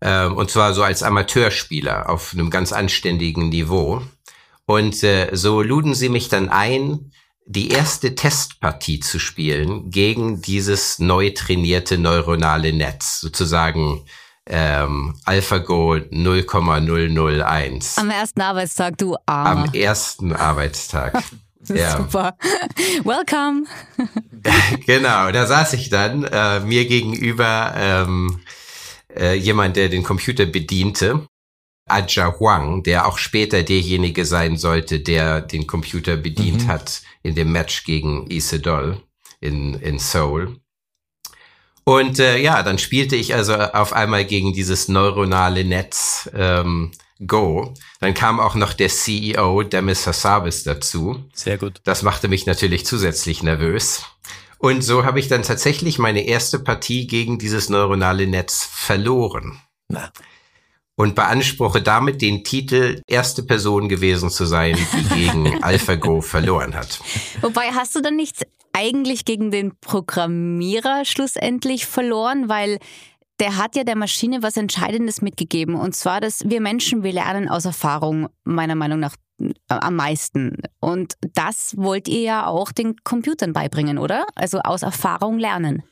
Ähm, 0.00 0.36
und 0.36 0.50
zwar 0.50 0.74
so 0.74 0.82
als 0.82 1.04
Amateurspieler 1.04 2.10
auf 2.10 2.32
einem 2.32 2.50
ganz 2.50 2.72
anständigen 2.72 3.50
Niveau. 3.50 4.02
Und 4.66 5.04
äh, 5.04 5.36
so 5.36 5.62
luden 5.62 5.94
sie 5.94 6.08
mich 6.08 6.28
dann 6.28 6.48
ein, 6.48 7.12
die 7.46 7.68
erste 7.68 8.16
Testpartie 8.16 8.98
zu 8.98 9.20
spielen 9.20 9.92
gegen 9.92 10.42
dieses 10.42 10.98
neu 10.98 11.30
trainierte 11.30 11.96
neuronale 11.96 12.72
Netz, 12.72 13.20
sozusagen 13.20 14.04
ähm, 14.50 15.14
AlphaGo 15.24 16.00
0,001. 16.10 17.98
Am 17.98 18.10
ersten 18.10 18.40
Arbeitstag, 18.40 18.98
du 18.98 19.16
Armer. 19.24 19.68
Am 19.68 19.74
ersten 19.74 20.32
Arbeitstag. 20.32 21.22
ja. 21.68 21.96
Super. 21.96 22.36
Welcome. 23.04 23.66
genau, 24.86 25.30
da 25.30 25.46
saß 25.46 25.74
ich 25.74 25.88
dann 25.88 26.24
äh, 26.24 26.60
mir 26.60 26.86
gegenüber 26.86 27.72
ähm, 27.76 28.40
äh, 29.16 29.34
jemand, 29.34 29.76
der 29.76 29.88
den 29.88 30.02
Computer 30.02 30.46
bediente. 30.46 31.26
Aja 31.86 32.38
Huang, 32.38 32.82
der 32.82 33.06
auch 33.06 33.18
später 33.18 33.62
derjenige 33.62 34.24
sein 34.24 34.56
sollte, 34.56 35.00
der 35.00 35.40
den 35.40 35.66
Computer 35.66 36.16
bedient 36.16 36.64
mhm. 36.64 36.68
hat 36.68 37.02
in 37.22 37.34
dem 37.34 37.52
Match 37.52 37.84
gegen 37.84 38.30
Isidol 38.30 39.02
in, 39.40 39.74
in 39.74 39.98
Seoul. 39.98 40.60
Und 41.84 42.18
äh, 42.18 42.38
ja, 42.38 42.62
dann 42.62 42.78
spielte 42.78 43.16
ich 43.16 43.34
also 43.34 43.54
auf 43.54 43.92
einmal 43.92 44.24
gegen 44.24 44.52
dieses 44.52 44.88
neuronale 44.88 45.64
Netz 45.64 46.30
ähm, 46.34 46.92
Go. 47.26 47.74
Dann 48.00 48.14
kam 48.14 48.40
auch 48.40 48.54
noch 48.54 48.72
der 48.72 48.88
CEO 48.88 49.62
Demis 49.62 50.06
Hassabis 50.06 50.62
dazu. 50.64 51.24
Sehr 51.34 51.58
gut. 51.58 51.80
Das 51.84 52.02
machte 52.02 52.28
mich 52.28 52.46
natürlich 52.46 52.86
zusätzlich 52.86 53.42
nervös. 53.42 54.04
Und 54.58 54.82
so 54.82 55.04
habe 55.04 55.20
ich 55.20 55.28
dann 55.28 55.42
tatsächlich 55.42 55.98
meine 55.98 56.26
erste 56.26 56.58
Partie 56.58 57.06
gegen 57.06 57.38
dieses 57.38 57.68
neuronale 57.70 58.26
Netz 58.26 58.68
verloren. 58.70 59.60
Na. 59.88 60.12
Und 60.96 61.14
beanspruche 61.14 61.80
damit 61.80 62.20
den 62.20 62.44
Titel, 62.44 63.00
erste 63.06 63.42
Person 63.42 63.88
gewesen 63.88 64.28
zu 64.28 64.44
sein, 64.44 64.76
die 64.76 65.14
gegen 65.14 65.62
AlphaGo 65.62 66.20
verloren 66.20 66.74
hat. 66.74 67.00
Wobei, 67.40 67.70
hast 67.72 67.96
du 67.96 68.02
dann 68.02 68.16
nicht 68.16 68.46
eigentlich 68.72 69.24
gegen 69.24 69.50
den 69.50 69.72
Programmierer 69.80 71.04
schlussendlich 71.04 71.86
verloren, 71.86 72.48
weil 72.48 72.78
der 73.40 73.56
hat 73.56 73.74
ja 73.74 73.84
der 73.84 73.96
Maschine 73.96 74.42
was 74.42 74.56
Entscheidendes 74.56 75.22
mitgegeben. 75.22 75.74
Und 75.74 75.94
zwar, 75.94 76.20
dass 76.20 76.42
wir 76.44 76.60
Menschen, 76.60 77.02
wir 77.02 77.12
lernen 77.12 77.48
aus 77.48 77.64
Erfahrung, 77.64 78.28
meiner 78.44 78.74
Meinung 78.74 79.00
nach 79.00 79.14
äh, 79.40 79.50
am 79.68 79.96
meisten. 79.96 80.58
Und 80.78 81.14
das 81.34 81.74
wollt 81.76 82.06
ihr 82.06 82.20
ja 82.20 82.46
auch 82.46 82.70
den 82.70 82.96
Computern 83.02 83.52
beibringen, 83.52 83.98
oder? 83.98 84.26
Also 84.34 84.60
aus 84.60 84.82
Erfahrung 84.82 85.38
lernen. 85.38 85.82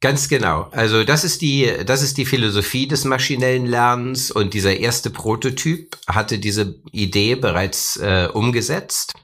Ganz 0.00 0.28
genau. 0.28 0.68
Also 0.70 1.02
das 1.02 1.24
ist 1.24 1.42
die, 1.42 1.70
das 1.84 2.02
ist 2.02 2.18
die 2.18 2.24
Philosophie 2.24 2.86
des 2.86 3.04
maschinellen 3.04 3.66
Lernens 3.66 4.30
und 4.30 4.54
dieser 4.54 4.76
erste 4.76 5.10
Prototyp 5.10 5.98
hatte 6.06 6.38
diese 6.38 6.80
Idee 6.92 7.34
bereits 7.34 7.96
äh, 7.96 8.28
umgesetzt. 8.32 9.14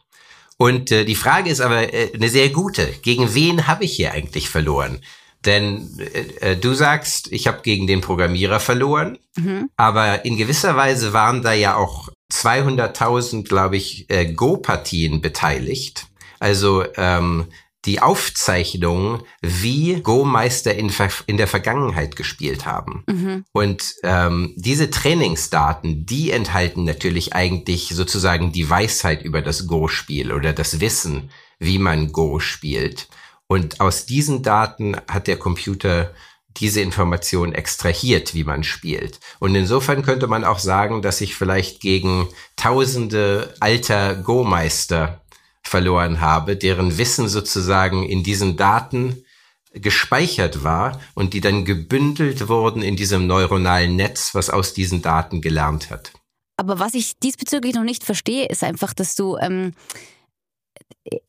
Und 0.57 0.91
äh, 0.93 1.05
die 1.05 1.15
Frage 1.15 1.51
ist 1.51 1.61
aber 1.61 1.93
äh, 1.93 2.13
eine 2.15 2.29
sehr 2.29 2.49
gute. 2.51 2.87
Gegen 3.03 3.35
wen 3.35 3.67
habe 3.67 3.85
ich 3.85 3.95
hier 3.95 4.13
eigentlich 4.13 4.49
verloren? 4.49 5.01
Denn 5.45 5.99
äh, 5.99 6.53
äh 6.53 6.57
du 6.57 6.75
sagst, 6.75 7.33
ich 7.33 7.47
habe 7.47 7.63
gegen 7.63 7.87
den 7.87 8.01
Programmierer 8.01 8.61
verloren, 8.61 9.19
mhm. 9.37 9.71
aber 9.77 10.25
in 10.25 10.37
gewisser 10.37 10.77
Weise 10.77 11.13
waren 11.13 11.43
da 11.43 11.53
ja 11.53 11.77
auch 11.77 12.09
200.000, 12.33 13.45
glaube 13.45 13.77
ich, 13.77 14.11
äh, 14.11 14.33
Go-Partien 14.33 15.21
beteiligt. 15.21 16.07
Also 16.41 16.85
ähm, 16.97 17.47
die 17.85 18.01
Aufzeichnungen, 18.01 19.23
wie 19.43 20.01
Go-Meister 20.01 20.75
in, 20.75 20.91
in, 21.27 21.37
der 21.37 21.47
Vergangenheit 21.47 22.17
gespielt 22.17 22.65
haben. 22.65 23.05
Mhm. 23.07 23.45
Und 23.53 23.95
ähm, 24.03 24.55
diese 24.57 24.91
Trainingsdaten, 24.91 26.07
die 26.07 26.31
enthalten 26.31 26.85
natürlich 26.85 27.35
eigentlich 27.35 27.89
sozusagen 27.89 28.53
die 28.53 28.69
Weisheit 28.71 29.23
über 29.23 29.43
das 29.43 29.67
Go-Spiel 29.67 30.33
oder 30.33 30.53
das 30.53 30.81
Wissen, 30.81 31.31
wie 31.59 31.79
man 31.79 32.13
Go 32.13 32.39
spielt. 32.39 33.09
Und 33.47 33.81
aus 33.81 34.07
diesen 34.07 34.43
Daten 34.43 34.97
hat 35.09 35.27
der 35.27 35.37
Computer 35.37 36.15
diese 36.57 36.81
Information 36.81 37.53
extrahiert, 37.53 38.33
wie 38.35 38.45
man 38.45 38.63
spielt. 38.63 39.19
Und 39.41 39.55
insofern 39.55 40.03
könnte 40.03 40.29
man 40.29 40.45
auch 40.45 40.61
sagen, 40.61 41.03
dass 41.03 41.21
ich 41.21 41.35
vielleicht 41.35 41.81
gegen 41.81 42.29
tausende 42.57 43.55
alter 43.61 44.15
Go-Meister 44.15 45.21
verloren 45.65 46.21
habe, 46.21 46.57
deren 46.57 46.99
Wissen 46.99 47.29
sozusagen 47.29 48.05
in 48.05 48.23
diesen 48.23 48.57
Daten 48.57 49.25
gespeichert 49.73 50.63
war 50.63 51.01
und 51.15 51.35
die 51.35 51.41
dann 51.41 51.65
gebündelt 51.65 52.49
wurden 52.49 52.83
in 52.83 52.97
diesem 52.97 53.27
neuronalen 53.27 53.97
Netz, 53.97 54.35
was 54.35 54.51
aus 54.51 54.73
diesen 54.73 55.03
Daten 55.03 55.41
gelernt 55.41 55.91
hat. 55.91 56.13
Aber 56.57 56.79
was 56.79 56.95
ich 56.95 57.19
diesbezüglich 57.19 57.75
noch 57.75 57.83
nicht 57.83 58.05
verstehe, 58.05 58.47
ist 58.47 58.63
einfach, 58.63 58.95
dass 58.95 59.17
du 59.17 59.37
ähm, 59.39 59.73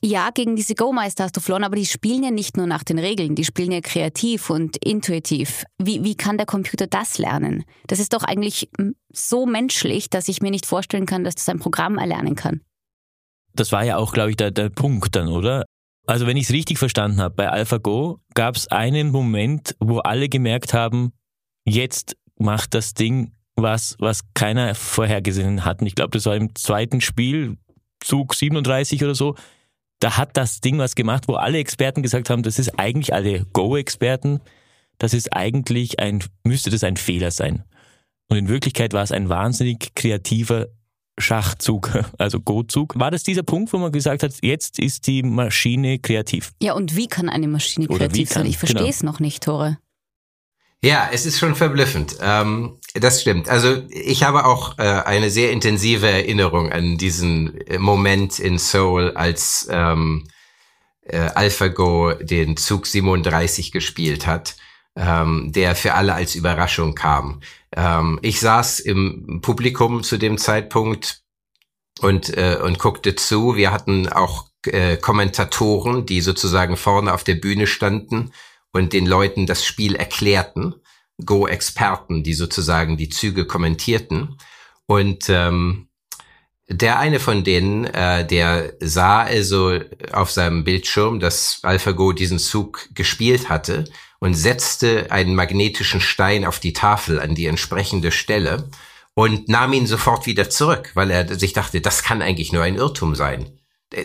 ja, 0.01 0.29
gegen 0.29 0.55
diese 0.55 0.75
Go-Meister 0.75 1.25
hast 1.25 1.35
du 1.35 1.41
verloren, 1.41 1.63
aber 1.63 1.75
die 1.75 1.85
spielen 1.85 2.23
ja 2.23 2.31
nicht 2.31 2.55
nur 2.55 2.67
nach 2.67 2.83
den 2.83 2.99
Regeln, 2.99 3.35
die 3.35 3.43
spielen 3.43 3.71
ja 3.71 3.81
kreativ 3.81 4.49
und 4.49 4.77
intuitiv. 4.77 5.65
Wie, 5.77 6.03
wie 6.03 6.15
kann 6.15 6.37
der 6.37 6.45
Computer 6.45 6.87
das 6.87 7.17
lernen? 7.17 7.65
Das 7.87 7.99
ist 7.99 8.13
doch 8.13 8.23
eigentlich 8.23 8.69
so 9.11 9.45
menschlich, 9.45 10.09
dass 10.09 10.27
ich 10.27 10.41
mir 10.41 10.51
nicht 10.51 10.65
vorstellen 10.65 11.05
kann, 11.05 11.23
dass 11.23 11.35
das 11.35 11.49
ein 11.49 11.59
Programm 11.59 11.97
erlernen 11.97 12.35
kann. 12.35 12.61
Das 13.55 13.71
war 13.71 13.83
ja 13.83 13.97
auch, 13.97 14.13
glaube 14.13 14.31
ich, 14.31 14.37
der, 14.37 14.51
der 14.51 14.69
Punkt 14.69 15.15
dann, 15.15 15.27
oder? 15.27 15.65
Also 16.07 16.27
wenn 16.27 16.37
ich 16.37 16.45
es 16.45 16.51
richtig 16.51 16.77
verstanden 16.77 17.19
habe, 17.19 17.35
bei 17.35 17.49
AlphaGo 17.49 18.19
gab 18.33 18.55
es 18.55 18.67
einen 18.67 19.11
Moment, 19.11 19.75
wo 19.79 19.99
alle 19.99 20.29
gemerkt 20.29 20.73
haben, 20.73 21.13
jetzt 21.65 22.15
macht 22.37 22.73
das 22.73 22.93
Ding 22.93 23.31
was, 23.55 23.95
was 23.99 24.21
keiner 24.33 24.75
vorhergesehen 24.75 25.65
hat. 25.65 25.81
Und 25.81 25.87
ich 25.87 25.95
glaube, 25.95 26.11
das 26.11 26.25
war 26.25 26.35
im 26.35 26.53
zweiten 26.55 27.01
Spiel, 27.01 27.57
Zug 28.01 28.35
37 28.35 29.03
oder 29.03 29.15
so, 29.15 29.35
da 29.99 30.17
hat 30.17 30.37
das 30.37 30.61
Ding 30.61 30.77
was 30.77 30.95
gemacht, 30.95 31.27
wo 31.27 31.35
alle 31.35 31.57
Experten 31.57 32.03
gesagt 32.03 32.29
haben, 32.29 32.43
das 32.43 32.59
ist 32.59 32.77
eigentlich 32.77 33.13
alle 33.13 33.45
Go-Experten, 33.53 34.41
das 34.97 35.13
ist 35.13 35.33
eigentlich 35.33 35.99
ein, 35.99 36.23
müsste 36.43 36.69
das 36.69 36.83
ein 36.83 36.97
Fehler 36.97 37.31
sein. 37.31 37.63
Und 38.29 38.37
in 38.37 38.49
Wirklichkeit 38.49 38.93
war 38.93 39.03
es 39.03 39.11
ein 39.11 39.29
wahnsinnig 39.29 39.95
kreativer 39.95 40.67
Schachzug, 41.17 41.91
also 42.17 42.39
Go-Zug. 42.39 42.97
War 42.97 43.11
das 43.11 43.23
dieser 43.23 43.43
Punkt, 43.43 43.71
wo 43.73 43.77
man 43.77 43.91
gesagt 43.91 44.23
hat, 44.23 44.33
jetzt 44.41 44.79
ist 44.79 45.07
die 45.07 45.23
Maschine 45.23 45.99
kreativ? 45.99 46.53
Ja, 46.61 46.73
und 46.73 46.95
wie 46.95 47.07
kann 47.07 47.29
eine 47.29 47.47
Maschine 47.47 47.87
kreativ 47.87 48.29
sein? 48.29 48.45
Ich 48.45 48.57
verstehe 48.57 48.79
genau. 48.79 48.89
es 48.89 49.03
noch 49.03 49.19
nicht, 49.19 49.43
Tore. 49.43 49.77
Ja, 50.83 51.09
es 51.11 51.25
ist 51.25 51.39
schon 51.39 51.55
verblüffend. 51.55 52.17
Ähm, 52.21 52.77
das 52.93 53.21
stimmt. 53.21 53.49
Also 53.49 53.81
ich 53.89 54.23
habe 54.23 54.45
auch 54.45 54.77
äh, 54.77 54.83
eine 54.83 55.31
sehr 55.31 55.51
intensive 55.51 56.07
Erinnerung 56.07 56.71
an 56.71 56.97
diesen 56.97 57.59
äh, 57.61 57.79
Moment 57.79 58.37
in 58.39 58.59
Seoul, 58.59 59.11
als 59.15 59.67
ähm, 59.71 60.27
äh, 61.01 61.17
AlphaGo 61.17 62.13
den 62.21 62.55
Zug 62.55 62.85
37 62.85 63.71
gespielt 63.71 64.27
hat, 64.27 64.57
ähm, 64.95 65.51
der 65.51 65.75
für 65.75 65.93
alle 65.93 66.13
als 66.13 66.35
Überraschung 66.35 66.95
kam. 66.95 67.41
Ähm, 67.75 68.19
ich 68.21 68.39
saß 68.39 68.79
im 68.79 69.41
Publikum 69.41 70.03
zu 70.03 70.17
dem 70.17 70.37
Zeitpunkt 70.37 71.21
und, 71.99 72.35
äh, 72.37 72.57
und 72.63 72.79
guckte 72.79 73.15
zu. 73.15 73.55
Wir 73.55 73.71
hatten 73.71 74.07
auch 74.09 74.47
äh, 74.65 74.97
Kommentatoren, 74.97 76.05
die 76.05 76.21
sozusagen 76.21 76.77
vorne 76.77 77.13
auf 77.13 77.23
der 77.23 77.35
Bühne 77.35 77.67
standen 77.67 78.31
und 78.71 78.93
den 78.93 79.05
Leuten 79.05 79.45
das 79.45 79.65
Spiel 79.65 79.95
erklärten. 79.95 80.75
Go-Experten, 81.23 82.23
die 82.23 82.33
sozusagen 82.33 82.97
die 82.97 83.07
Züge 83.07 83.45
kommentierten. 83.45 84.37
Und 84.85 85.29
ähm, 85.29 85.87
der 86.67 86.99
eine 86.99 87.19
von 87.19 87.43
denen, 87.43 87.85
äh, 87.85 88.25
der 88.25 88.73
sah 88.81 89.21
also 89.21 89.79
auf 90.11 90.31
seinem 90.31 90.63
Bildschirm, 90.63 91.19
dass 91.19 91.59
AlphaGo 91.63 92.11
diesen 92.11 92.39
Zug 92.39 92.89
gespielt 92.93 93.49
hatte 93.49 93.85
und 94.19 94.33
setzte 94.33 95.11
einen 95.11 95.35
magnetischen 95.35 96.01
Stein 96.01 96.45
auf 96.45 96.59
die 96.59 96.73
Tafel 96.73 97.19
an 97.19 97.35
die 97.35 97.47
entsprechende 97.47 98.11
Stelle 98.11 98.69
und 99.13 99.49
nahm 99.49 99.73
ihn 99.73 99.87
sofort 99.87 100.25
wieder 100.25 100.49
zurück, 100.49 100.91
weil 100.93 101.09
er 101.11 101.37
sich 101.37 101.53
dachte, 101.53 101.81
das 101.81 102.03
kann 102.03 102.21
eigentlich 102.21 102.51
nur 102.51 102.63
ein 102.63 102.75
Irrtum 102.75 103.15
sein. 103.15 103.59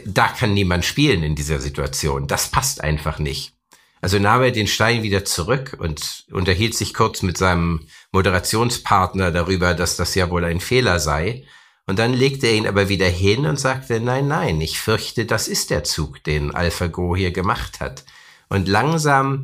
Da 0.05 0.29
kann 0.29 0.55
niemand 0.55 0.85
spielen 0.85 1.23
in 1.23 1.35
dieser 1.35 1.59
Situation. 1.59 2.27
Das 2.27 2.49
passt 2.49 2.83
einfach 2.83 3.19
nicht. 3.19 3.55
Also 4.03 4.19
nahm 4.19 4.43
er 4.43 4.51
den 4.51 4.67
Stein 4.67 5.03
wieder 5.03 5.25
zurück 5.25 5.77
und 5.79 6.25
unterhielt 6.31 6.75
sich 6.75 6.95
kurz 6.95 7.23
mit 7.23 7.37
seinem 7.37 7.87
Moderationspartner 8.13 9.31
darüber, 9.31 9.75
dass 9.75 9.97
das 9.97 10.15
ja 10.15 10.31
wohl 10.31 10.45
ein 10.45 10.61
Fehler 10.61 11.01
sei. 11.01 11.45
Und 11.87 11.99
dann 11.99 12.15
legte 12.15 12.47
er 12.47 12.55
ihn 12.55 12.69
aber 12.69 12.89
wieder 12.89 13.09
hin 13.09 13.47
und 13.47 13.59
sagte, 13.59 14.01
nein, 14.01 14.29
nein, 14.29 14.61
ich 14.61 14.81
fürchte, 14.81 15.27
das 15.27 15.49
ist 15.49 15.71
der 15.71 15.85
Zug, 15.85 16.23
den 16.25 16.55
AlphaGo 16.55 17.17
hier 17.17 17.33
gemacht 17.33 17.81
hat. 17.81 18.05
Und 18.49 18.69
langsam 18.69 19.43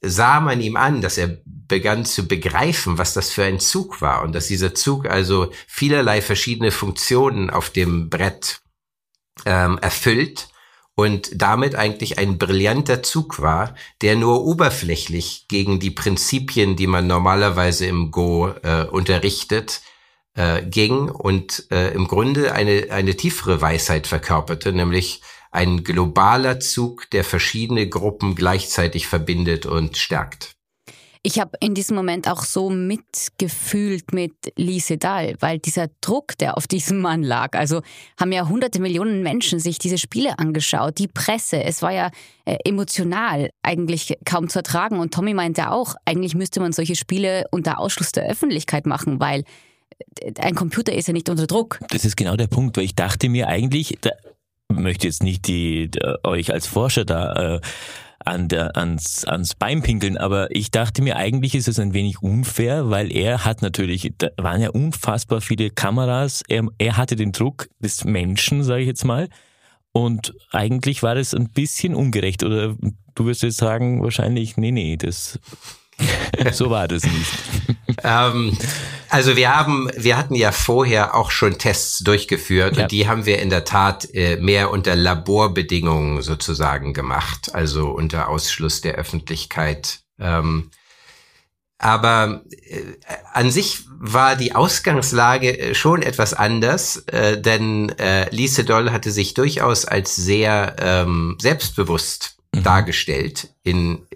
sah 0.00 0.40
man 0.40 0.60
ihm 0.60 0.76
an, 0.76 1.00
dass 1.00 1.18
er 1.18 1.38
begann 1.44 2.04
zu 2.04 2.26
begreifen, 2.26 2.98
was 2.98 3.14
das 3.14 3.30
für 3.30 3.44
ein 3.44 3.60
Zug 3.60 4.00
war 4.00 4.22
und 4.22 4.32
dass 4.32 4.48
dieser 4.48 4.74
Zug 4.74 5.06
also 5.06 5.52
vielerlei 5.66 6.22
verschiedene 6.22 6.70
Funktionen 6.70 7.50
auf 7.50 7.70
dem 7.70 8.08
Brett 8.10 8.60
ähm, 9.46 9.78
erfüllt 9.78 10.48
und 10.94 11.30
damit 11.34 11.76
eigentlich 11.76 12.18
ein 12.18 12.38
brillanter 12.38 13.02
Zug 13.02 13.40
war, 13.40 13.74
der 14.02 14.16
nur 14.16 14.44
oberflächlich 14.44 15.46
gegen 15.48 15.80
die 15.80 15.90
Prinzipien, 15.90 16.76
die 16.76 16.86
man 16.86 17.06
normalerweise 17.06 17.86
im 17.86 18.10
Go 18.10 18.48
äh, 18.62 18.84
unterrichtet, 18.84 19.80
äh, 20.34 20.62
ging 20.62 21.08
und 21.08 21.66
äh, 21.70 21.92
im 21.92 22.06
Grunde 22.08 22.52
eine, 22.52 22.88
eine 22.90 23.16
tiefere 23.16 23.60
Weisheit 23.60 24.06
verkörperte, 24.06 24.72
nämlich 24.72 25.22
ein 25.50 25.84
globaler 25.84 26.60
Zug, 26.60 27.10
der 27.10 27.24
verschiedene 27.24 27.88
Gruppen 27.88 28.34
gleichzeitig 28.34 29.06
verbindet 29.06 29.66
und 29.66 29.96
stärkt. 29.96 30.56
Ich 31.22 31.38
habe 31.38 31.50
in 31.60 31.74
diesem 31.74 31.96
Moment 31.96 32.28
auch 32.28 32.44
so 32.44 32.70
mitgefühlt 32.70 34.14
mit 34.14 34.32
Lee 34.56 34.78
Sedal, 34.78 35.34
weil 35.40 35.58
dieser 35.58 35.88
Druck, 36.00 36.38
der 36.38 36.56
auf 36.56 36.66
diesem 36.66 36.98
Mann 36.98 37.22
lag, 37.22 37.58
also 37.58 37.82
haben 38.18 38.32
ja 38.32 38.48
hunderte 38.48 38.80
Millionen 38.80 39.22
Menschen 39.22 39.60
sich 39.60 39.78
diese 39.78 39.98
Spiele 39.98 40.38
angeschaut, 40.38 40.96
die 40.96 41.08
Presse, 41.08 41.62
es 41.62 41.82
war 41.82 41.92
ja 41.92 42.10
äh, 42.46 42.56
emotional 42.64 43.50
eigentlich 43.62 44.16
kaum 44.24 44.48
zu 44.48 44.60
ertragen 44.60 44.98
und 44.98 45.12
Tommy 45.12 45.34
meinte 45.34 45.70
auch, 45.70 45.94
eigentlich 46.06 46.34
müsste 46.34 46.58
man 46.60 46.72
solche 46.72 46.96
Spiele 46.96 47.44
unter 47.50 47.80
Ausschluss 47.80 48.12
der 48.12 48.26
Öffentlichkeit 48.26 48.86
machen, 48.86 49.20
weil 49.20 49.44
äh, 50.20 50.32
ein 50.40 50.54
Computer 50.54 50.94
ist 50.94 51.06
ja 51.06 51.12
nicht 51.12 51.28
unter 51.28 51.46
Druck. 51.46 51.80
Das 51.90 52.06
ist 52.06 52.16
genau 52.16 52.36
der 52.36 52.46
Punkt, 52.46 52.78
weil 52.78 52.84
ich 52.84 52.94
dachte 52.94 53.28
mir 53.28 53.46
eigentlich, 53.46 53.98
da 54.00 54.08
möchte 54.70 55.06
jetzt 55.06 55.22
nicht 55.22 55.46
die, 55.46 55.90
die 55.90 56.00
euch 56.24 56.52
als 56.52 56.66
Forscher 56.66 57.04
da 57.04 57.56
äh, 57.56 57.60
an 58.24 58.48
der, 58.48 58.76
ans, 58.76 59.24
ans 59.24 59.54
Bein 59.54 59.82
pinkeln, 59.82 60.18
aber 60.18 60.54
ich 60.54 60.70
dachte 60.70 61.02
mir, 61.02 61.16
eigentlich 61.16 61.54
ist 61.54 61.68
es 61.68 61.78
ein 61.78 61.94
wenig 61.94 62.22
unfair, 62.22 62.90
weil 62.90 63.10
er 63.10 63.44
hat 63.44 63.62
natürlich, 63.62 64.12
da 64.18 64.28
waren 64.36 64.60
ja 64.60 64.70
unfassbar 64.70 65.40
viele 65.40 65.70
Kameras, 65.70 66.42
er, 66.46 66.64
er 66.78 66.96
hatte 66.96 67.16
den 67.16 67.32
Druck 67.32 67.68
des 67.78 68.04
Menschen, 68.04 68.62
sage 68.62 68.82
ich 68.82 68.88
jetzt 68.88 69.04
mal, 69.04 69.28
und 69.92 70.34
eigentlich 70.52 71.02
war 71.02 71.14
das 71.14 71.34
ein 71.34 71.48
bisschen 71.48 71.94
ungerecht. 71.94 72.44
Oder 72.44 72.76
du 73.14 73.26
wirst 73.26 73.42
jetzt 73.42 73.56
sagen, 73.56 74.02
wahrscheinlich, 74.02 74.56
nee, 74.56 74.70
nee, 74.70 74.96
das 74.96 75.38
so 76.52 76.70
war 76.70 76.88
das 76.88 77.04
nicht. 77.04 77.76
Ähm, 78.04 78.56
also 79.08 79.36
wir 79.36 79.54
haben, 79.54 79.90
wir 79.96 80.16
hatten 80.16 80.34
ja 80.34 80.52
vorher 80.52 81.14
auch 81.14 81.30
schon 81.30 81.58
Tests 81.58 81.98
durchgeführt 81.98 82.76
ja. 82.76 82.84
und 82.84 82.92
die 82.92 83.08
haben 83.08 83.26
wir 83.26 83.40
in 83.40 83.50
der 83.50 83.64
Tat 83.64 84.08
äh, 84.14 84.36
mehr 84.36 84.70
unter 84.70 84.94
Laborbedingungen 84.94 86.22
sozusagen 86.22 86.94
gemacht, 86.94 87.54
also 87.54 87.90
unter 87.90 88.28
Ausschluss 88.28 88.80
der 88.80 88.94
Öffentlichkeit. 88.94 90.00
Ähm, 90.20 90.70
aber 91.80 92.42
äh, 92.68 92.82
an 93.32 93.50
sich 93.50 93.80
war 93.98 94.36
die 94.36 94.54
Ausgangslage 94.54 95.58
äh, 95.58 95.74
schon 95.74 96.02
etwas 96.02 96.34
anders, 96.34 96.98
äh, 97.06 97.40
denn 97.40 97.88
äh, 97.98 98.28
Lise 98.30 98.64
Doll 98.64 98.92
hatte 98.92 99.10
sich 99.10 99.34
durchaus 99.34 99.86
als 99.86 100.14
sehr 100.14 100.76
ähm, 100.78 101.36
selbstbewusst 101.40 102.36
mhm. 102.54 102.62
dargestellt, 102.62 103.48
in, 103.64 104.06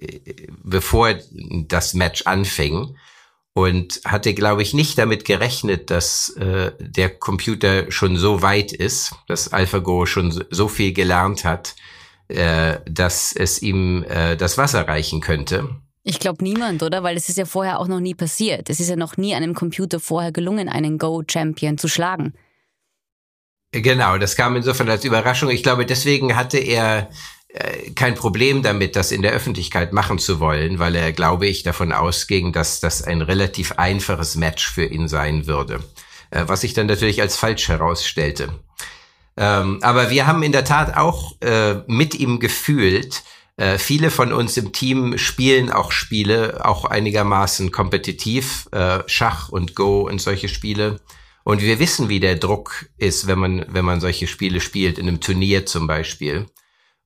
bevor 0.62 1.14
das 1.66 1.94
Match 1.94 2.22
anfing 2.26 2.96
und 3.54 4.00
hatte, 4.04 4.34
glaube 4.34 4.62
ich, 4.62 4.74
nicht 4.74 4.98
damit 4.98 5.24
gerechnet, 5.24 5.90
dass 5.90 6.30
äh, 6.30 6.72
der 6.80 7.08
Computer 7.08 7.90
schon 7.90 8.16
so 8.16 8.42
weit 8.42 8.72
ist, 8.72 9.14
dass 9.28 9.52
AlphaGo 9.52 10.06
schon 10.06 10.44
so 10.50 10.68
viel 10.68 10.92
gelernt 10.92 11.44
hat, 11.44 11.76
äh, 12.28 12.78
dass 12.84 13.32
es 13.32 13.62
ihm 13.62 14.04
äh, 14.04 14.36
das 14.36 14.58
Wasser 14.58 14.88
reichen 14.88 15.20
könnte. 15.20 15.70
Ich 16.02 16.18
glaube 16.18 16.42
niemand, 16.42 16.82
oder? 16.82 17.02
Weil 17.02 17.16
es 17.16 17.28
ist 17.28 17.38
ja 17.38 17.46
vorher 17.46 17.78
auch 17.78 17.86
noch 17.86 18.00
nie 18.00 18.14
passiert. 18.14 18.68
Es 18.68 18.80
ist 18.80 18.90
ja 18.90 18.96
noch 18.96 19.16
nie 19.16 19.34
einem 19.34 19.54
Computer 19.54 20.00
vorher 20.00 20.32
gelungen, 20.32 20.68
einen 20.68 20.98
Go-Champion 20.98 21.78
zu 21.78 21.88
schlagen. 21.88 22.34
Genau, 23.70 24.18
das 24.18 24.36
kam 24.36 24.54
insofern 24.56 24.88
als 24.90 25.04
Überraschung. 25.04 25.50
Ich 25.50 25.62
glaube, 25.62 25.86
deswegen 25.86 26.36
hatte 26.36 26.58
er 26.58 27.08
kein 27.94 28.16
Problem 28.16 28.62
damit, 28.62 28.96
das 28.96 29.12
in 29.12 29.22
der 29.22 29.32
Öffentlichkeit 29.32 29.92
machen 29.92 30.18
zu 30.18 30.40
wollen, 30.40 30.80
weil 30.80 30.96
er, 30.96 31.12
glaube 31.12 31.46
ich, 31.46 31.62
davon 31.62 31.92
ausging, 31.92 32.52
dass 32.52 32.80
das 32.80 33.02
ein 33.02 33.22
relativ 33.22 33.72
einfaches 33.72 34.34
Match 34.34 34.68
für 34.68 34.84
ihn 34.84 35.06
sein 35.06 35.46
würde, 35.46 35.84
äh, 36.30 36.44
was 36.46 36.62
sich 36.62 36.74
dann 36.74 36.88
natürlich 36.88 37.20
als 37.20 37.36
falsch 37.36 37.68
herausstellte. 37.68 38.48
Ähm, 39.36 39.78
aber 39.82 40.10
wir 40.10 40.26
haben 40.26 40.42
in 40.42 40.52
der 40.52 40.64
Tat 40.64 40.96
auch 40.96 41.40
äh, 41.42 41.76
mit 41.86 42.14
ihm 42.14 42.40
gefühlt, 42.40 43.22
viele 43.76 44.10
von 44.10 44.32
uns 44.32 44.56
im 44.56 44.72
Team 44.72 45.16
spielen 45.16 45.70
auch 45.70 45.92
Spiele, 45.92 46.64
auch 46.64 46.86
einigermaßen 46.86 47.70
kompetitiv, 47.70 48.68
Schach 49.06 49.48
und 49.48 49.76
Go 49.76 50.08
und 50.08 50.20
solche 50.20 50.48
Spiele. 50.48 50.98
Und 51.44 51.62
wir 51.62 51.78
wissen, 51.78 52.08
wie 52.08 52.18
der 52.18 52.34
Druck 52.34 52.86
ist, 52.98 53.28
wenn 53.28 53.38
man, 53.38 53.64
wenn 53.68 53.84
man 53.84 54.00
solche 54.00 54.26
Spiele 54.26 54.60
spielt, 54.60 54.98
in 54.98 55.06
einem 55.06 55.20
Turnier 55.20 55.66
zum 55.66 55.86
Beispiel. 55.86 56.46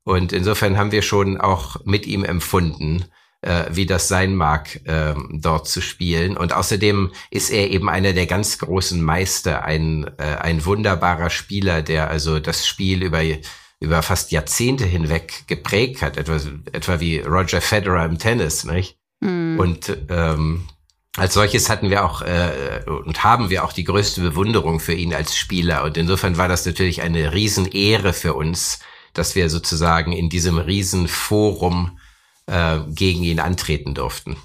Und 0.09 0.33
insofern 0.33 0.79
haben 0.79 0.91
wir 0.91 1.03
schon 1.03 1.39
auch 1.39 1.85
mit 1.85 2.07
ihm 2.07 2.25
empfunden, 2.25 3.05
äh, 3.43 3.65
wie 3.69 3.85
das 3.85 4.09
sein 4.09 4.35
mag, 4.35 4.81
äh, 4.87 5.15
dort 5.33 5.69
zu 5.69 5.83
spielen. 5.83 6.35
Und 6.35 6.55
außerdem 6.55 7.13
ist 7.31 7.51
er 7.51 7.71
eben 7.71 7.91
einer 7.91 8.15
der 8.15 8.25
ganz 8.25 8.57
großen 8.57 9.03
Meister, 9.03 9.67
ein, 9.67 10.11
äh, 10.17 10.37
ein 10.41 10.65
wunderbarer 10.65 11.29
Spieler, 11.29 11.83
der 11.83 12.09
also 12.09 12.41
das 12.41 12.67
Spiel 12.67 13.03
über 13.03 13.21
über 13.81 14.03
fast 14.03 14.33
Jahrzehnte 14.33 14.87
hinweg 14.87 15.47
geprägt 15.47 16.01
hat, 16.01 16.17
etwa, 16.17 16.41
etwa 16.73 17.01
wie 17.01 17.19
Roger 17.19 17.61
Federer 17.61 18.07
im 18.07 18.19
Tennis, 18.19 18.65
nicht? 18.65 18.97
Mhm. 19.21 19.59
Und 19.59 19.95
ähm, 20.09 20.67
als 21.19 21.35
solches 21.35 21.69
hatten 21.69 21.91
wir 21.91 22.03
auch 22.03 22.23
äh, 22.23 22.83
und 22.89 23.25
haben 23.25 23.51
wir 23.51 23.63
auch 23.63 23.75
die 23.75 23.85
größte 23.85 24.23
Bewunderung 24.23 24.81
für 24.81 24.95
ihn 24.95 25.13
als 25.13 25.37
Spieler. 25.37 25.85
Und 25.85 25.99
insofern 25.99 26.39
war 26.39 26.49
das 26.49 26.65
natürlich 26.65 27.03
eine 27.03 27.35
Riesenehre 27.35 28.15
für 28.15 28.33
uns, 28.33 28.79
dass 29.19 29.35
wir 29.35 29.51
sozusagen 29.51 30.13
in 30.13 30.29
diesem 30.29 30.59
Riesenforum 30.59 31.99
äh, 32.47 32.79
gegen 32.89 33.23
ihn 33.23 33.41
antreten 33.41 33.95
durften. 33.95 34.37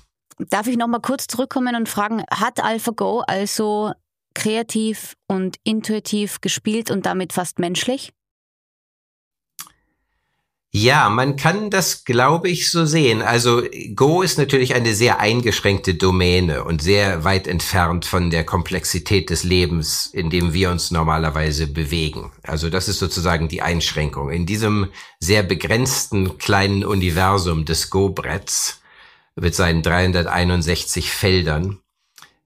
Darf 0.50 0.68
ich 0.68 0.78
nochmal 0.78 1.02
kurz 1.02 1.28
zurückkommen 1.28 1.76
und 1.76 1.88
fragen, 1.88 2.24
hat 2.30 2.64
AlphaGo 2.64 3.22
also 3.22 3.92
kreativ 4.34 5.16
und 5.28 5.58
intuitiv 5.64 6.42
gespielt 6.42 6.90
und 6.90 7.06
damit 7.06 7.34
fast 7.34 7.60
menschlich? 7.60 8.12
Ja, 10.76 11.08
man 11.10 11.36
kann 11.36 11.70
das, 11.70 12.04
glaube 12.04 12.50
ich, 12.50 12.72
so 12.72 12.84
sehen. 12.86 13.22
Also 13.22 13.62
Go 13.94 14.24
ist 14.24 14.40
natürlich 14.40 14.74
eine 14.74 14.96
sehr 14.96 15.20
eingeschränkte 15.20 15.94
Domäne 15.94 16.64
und 16.64 16.82
sehr 16.82 17.24
weit 17.24 17.48
entfernt 17.48 18.06
von 18.06 18.32
der 18.32 18.44
Komplexität 18.44 19.30
des 19.30 19.44
Lebens, 19.44 20.08
in 20.08 20.32
dem 20.32 20.54
wir 20.54 20.72
uns 20.72 20.90
normalerweise 20.90 21.68
bewegen. 21.68 22.32
Also 22.42 22.72
das 22.72 22.90
ist 22.90 22.98
sozusagen 22.98 23.50
die 23.50 23.62
Einschränkung. 23.62 24.32
In 24.32 24.48
diesem 24.48 24.88
sehr 25.20 25.44
begrenzten 25.44 26.40
kleinen 26.40 26.84
Universum 26.84 27.66
des 27.66 27.92
Go-Bretts 27.92 28.82
mit 29.36 29.54
seinen 29.54 29.84
361 29.84 31.12
Feldern, 31.12 31.82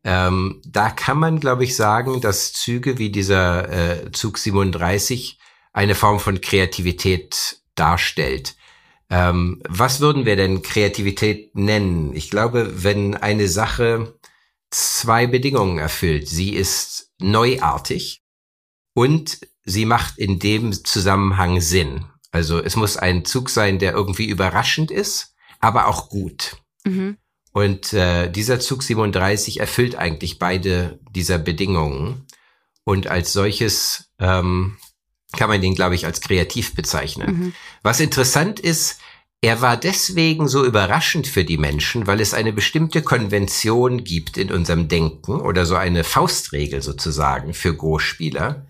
ähm, 0.03 0.61
da 0.65 0.89
kann 0.89 1.17
man, 1.17 1.39
glaube 1.39 1.63
ich, 1.63 1.77
sagen, 1.77 2.19
dass 2.19 2.51
Züge 2.51 2.97
wie 2.97 3.09
dieser 3.09 3.69
äh, 3.69 4.11
Zug 4.11 4.37
37 4.37 5.39
eine 5.71 5.95
Form 5.95 6.19
von 6.19 6.41
Kreativität 6.41 7.61
darstellt. 7.79 8.55
Ähm, 9.09 9.61
was 9.67 9.99
würden 10.01 10.25
wir 10.25 10.35
denn 10.35 10.61
Kreativität 10.61 11.55
nennen? 11.55 12.13
Ich 12.13 12.29
glaube, 12.29 12.83
wenn 12.83 13.15
eine 13.15 13.47
Sache 13.47 14.17
zwei 14.69 15.27
Bedingungen 15.27 15.77
erfüllt. 15.77 16.27
Sie 16.27 16.53
ist 16.53 17.11
neuartig 17.19 18.23
und 18.93 19.39
sie 19.63 19.85
macht 19.85 20.17
in 20.17 20.39
dem 20.39 20.73
Zusammenhang 20.73 21.61
Sinn. 21.61 22.05
Also 22.31 22.61
es 22.61 22.75
muss 22.75 22.97
ein 22.97 23.25
Zug 23.25 23.49
sein, 23.49 23.79
der 23.79 23.93
irgendwie 23.93 24.25
überraschend 24.25 24.91
ist, 24.91 25.35
aber 25.59 25.87
auch 25.87 26.09
gut. 26.09 26.57
Mhm. 26.83 27.17
Und 27.53 27.93
äh, 27.93 28.29
dieser 28.29 28.59
Zug 28.59 28.83
37 28.83 29.59
erfüllt 29.59 29.95
eigentlich 29.95 30.37
beide 30.37 30.99
dieser 31.11 31.39
Bedingungen. 31.39 32.27
Und 32.83 33.07
als 33.07 33.33
solches 33.33 34.11
ähm, 34.19 34.77
kann 35.33 35.49
man 35.49 35.61
den, 35.61 35.75
glaube 35.75 35.95
ich, 35.95 36.05
als 36.05 36.21
kreativ 36.21 36.75
bezeichnen. 36.75 37.31
Mhm. 37.31 37.53
Was 37.83 37.99
interessant 37.99 38.59
ist, 38.59 38.99
er 39.41 39.61
war 39.61 39.77
deswegen 39.77 40.47
so 40.47 40.65
überraschend 40.65 41.27
für 41.27 41.45
die 41.45 41.57
Menschen, 41.57 42.07
weil 42.07 42.21
es 42.21 42.33
eine 42.33 42.53
bestimmte 42.53 43.03
Konvention 43.03 44.03
gibt 44.03 44.37
in 44.37 44.51
unserem 44.51 44.87
Denken 44.87 45.41
oder 45.41 45.65
so 45.65 45.75
eine 45.75 46.03
Faustregel 46.03 46.81
sozusagen 46.81 47.53
für 47.53 47.75
Go-Spieler, 47.75 48.65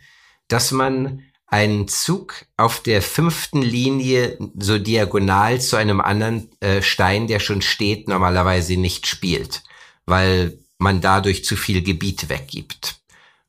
dass 0.50 0.72
man 0.72 1.24
einen 1.48 1.88
Zug 1.88 2.46
auf 2.58 2.84
der 2.84 3.02
fünften 3.02 3.62
Linie 3.62 4.38
so 4.60 4.78
diagonal 4.78 5.62
zu 5.62 5.78
einem 5.78 6.02
anderen 6.02 6.50
äh, 6.60 6.82
Stein, 6.82 7.28
der 7.28 7.39
schon 7.39 7.62
steht, 7.62 8.10
normalerweise 8.10 8.76
nicht 8.76 9.08
spielt, 9.08 9.63
weil 10.06 10.60
man 10.78 11.00
dadurch 11.00 11.46
zu 11.46 11.56
viel 11.56 11.82
Gebiet 11.82 12.28
weggibt. 12.28 12.97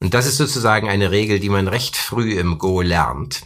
Und 0.01 0.15
das 0.15 0.27
ist 0.27 0.37
sozusagen 0.37 0.89
eine 0.89 1.11
Regel, 1.11 1.41
die 1.41 1.49
man 1.49 1.69
recht 1.69 1.97
früh 1.97 2.39
im 2.39 2.59
Go 2.59 2.81
lernt. 2.81 3.43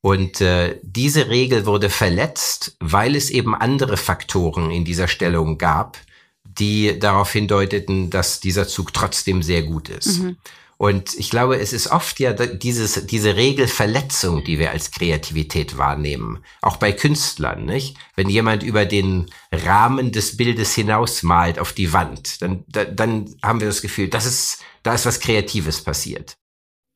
Und 0.00 0.40
äh, 0.40 0.78
diese 0.82 1.28
Regel 1.28 1.66
wurde 1.66 1.88
verletzt, 1.88 2.76
weil 2.78 3.16
es 3.16 3.30
eben 3.30 3.54
andere 3.54 3.96
Faktoren 3.96 4.70
in 4.70 4.84
dieser 4.84 5.08
Stellung 5.08 5.56
gab, 5.56 5.98
die 6.44 6.98
darauf 6.98 7.32
hindeuteten, 7.32 8.10
dass 8.10 8.38
dieser 8.38 8.68
Zug 8.68 8.92
trotzdem 8.92 9.42
sehr 9.42 9.62
gut 9.62 9.88
ist. 9.88 10.20
Mhm. 10.20 10.36
Und 10.76 11.14
ich 11.14 11.30
glaube, 11.30 11.58
es 11.58 11.72
ist 11.72 11.88
oft 11.88 12.18
ja 12.20 12.32
dieses, 12.32 13.06
diese 13.06 13.36
Regelverletzung, 13.36 14.44
die 14.44 14.58
wir 14.58 14.72
als 14.72 14.90
Kreativität 14.90 15.78
wahrnehmen. 15.78 16.44
Auch 16.62 16.76
bei 16.76 16.92
Künstlern, 16.92 17.64
nicht? 17.64 17.96
Wenn 18.16 18.28
jemand 18.28 18.62
über 18.62 18.84
den 18.84 19.30
Rahmen 19.52 20.10
des 20.10 20.36
Bildes 20.36 20.74
hinaus 20.74 21.22
malt 21.22 21.58
auf 21.58 21.72
die 21.72 21.92
Wand, 21.92 22.42
dann, 22.42 22.64
dann 22.66 23.34
haben 23.42 23.60
wir 23.60 23.68
das 23.68 23.82
Gefühl, 23.82 24.08
das 24.08 24.26
ist, 24.26 24.58
da 24.82 24.94
ist 24.94 25.06
was 25.06 25.20
Kreatives 25.20 25.82
passiert. 25.82 26.36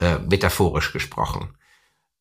Äh, 0.00 0.18
metaphorisch 0.18 0.92
gesprochen. 0.92 1.48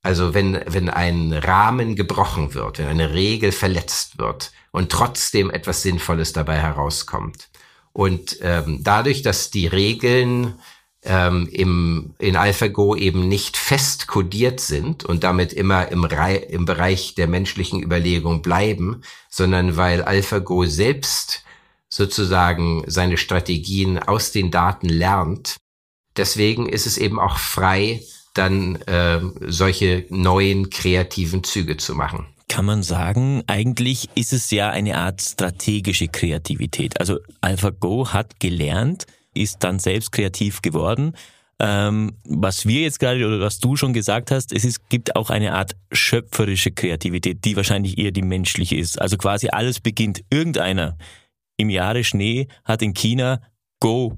Also 0.02 0.34
wenn, 0.34 0.60
wenn 0.66 0.90
ein 0.90 1.34
Rahmen 1.34 1.96
gebrochen 1.96 2.54
wird, 2.54 2.80
wenn 2.80 2.88
eine 2.88 3.14
Regel 3.14 3.52
verletzt 3.52 4.18
wird 4.18 4.52
und 4.72 4.92
trotzdem 4.92 5.50
etwas 5.50 5.82
Sinnvolles 5.82 6.34
dabei 6.34 6.60
herauskommt. 6.60 7.50
Und 7.94 8.38
ähm, 8.42 8.80
dadurch, 8.84 9.22
dass 9.22 9.52
die 9.52 9.68
Regeln 9.68 10.60
ähm, 11.04 11.48
im, 11.52 12.16
in 12.20 12.36
AlphaGo 12.36 12.96
eben 12.96 13.28
nicht 13.28 13.58
fest 13.58 14.08
kodiert 14.08 14.60
sind 14.60 15.06
und 15.06 15.24
damit 15.24 15.54
immer 15.54 15.90
im, 15.90 16.04
Re 16.04 16.36
im 16.36 16.66
Bereich 16.66 17.16
der 17.16 17.28
menschlichen 17.28 17.82
Überlegung 17.82 18.42
bleiben, 18.42 19.02
sondern 19.30 19.78
weil 19.78 20.04
AlphaGo 20.04 20.66
selbst 20.66 21.44
sozusagen 21.90 22.84
seine 22.88 23.18
Strategien 23.18 24.00
aus 24.00 24.32
den 24.32 24.52
Daten 24.52 24.90
lernt. 24.90 25.58
Deswegen 26.18 26.68
ist 26.68 26.88
es 26.88 26.98
eben 26.98 27.20
auch 27.20 27.38
frei, 27.38 28.02
dann 28.34 28.76
äh, 28.84 29.20
solche 29.48 30.06
neuen 30.10 30.70
kreativen 30.70 31.44
Züge 31.44 31.78
zu 31.78 31.96
machen. 31.96 32.28
Kann 32.50 32.66
man 32.66 32.82
sagen, 32.82 33.44
eigentlich 33.48 34.10
ist 34.16 34.32
es 34.32 34.52
ja 34.52 34.70
eine 34.70 34.98
Art 34.98 35.22
strategische 35.22 36.08
Kreativität. 36.08 37.00
Also 37.00 37.18
AlphaGo 37.42 38.14
hat 38.14 38.40
gelernt, 38.40 39.06
ist 39.42 39.64
dann 39.64 39.80
selbst 39.80 40.12
kreativ 40.12 40.62
geworden. 40.62 41.14
Ähm, 41.60 42.18
was 42.24 42.68
wir 42.68 42.82
jetzt 42.82 43.00
gerade 43.00 43.26
oder 43.26 43.40
was 43.40 43.60
du 43.60 43.76
schon 43.76 43.94
gesagt 43.94 44.30
hast, 44.30 44.54
es 44.54 44.64
ist, 44.64 44.90
gibt 44.90 45.16
auch 45.16 45.32
eine 45.32 45.56
Art 45.56 45.76
schöpferische 45.92 46.72
Kreativität, 46.72 47.44
die 47.46 47.56
wahrscheinlich 47.56 47.98
eher 47.98 48.12
die 48.12 48.22
menschliche 48.22 48.76
ist. 48.76 49.02
Also 49.02 49.18
quasi 49.18 49.50
alles 49.50 49.80
beginnt. 49.80 50.24
Irgendeiner 50.30 50.98
im 51.58 51.70
Jahre 51.70 52.04
Schnee 52.04 52.48
hat 52.64 52.84
in 52.84 52.94
China 52.94 53.42
Go 53.80 54.18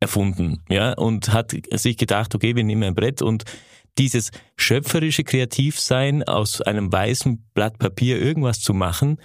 erfunden, 0.00 0.62
ja, 0.68 0.92
und 0.92 1.32
hat 1.32 1.56
sich 1.72 1.96
gedacht, 1.96 2.34
okay, 2.34 2.54
wir 2.54 2.64
nehmen 2.64 2.84
ein 2.84 2.94
Brett 2.94 3.22
und 3.22 3.44
dieses 3.98 4.30
schöpferische 4.56 5.24
Kreativsein 5.24 6.22
aus 6.22 6.60
einem 6.60 6.92
weißen 6.92 7.48
Blatt 7.54 7.78
Papier 7.78 8.20
irgendwas 8.20 8.60
zu 8.60 8.74
machen, 8.74 9.18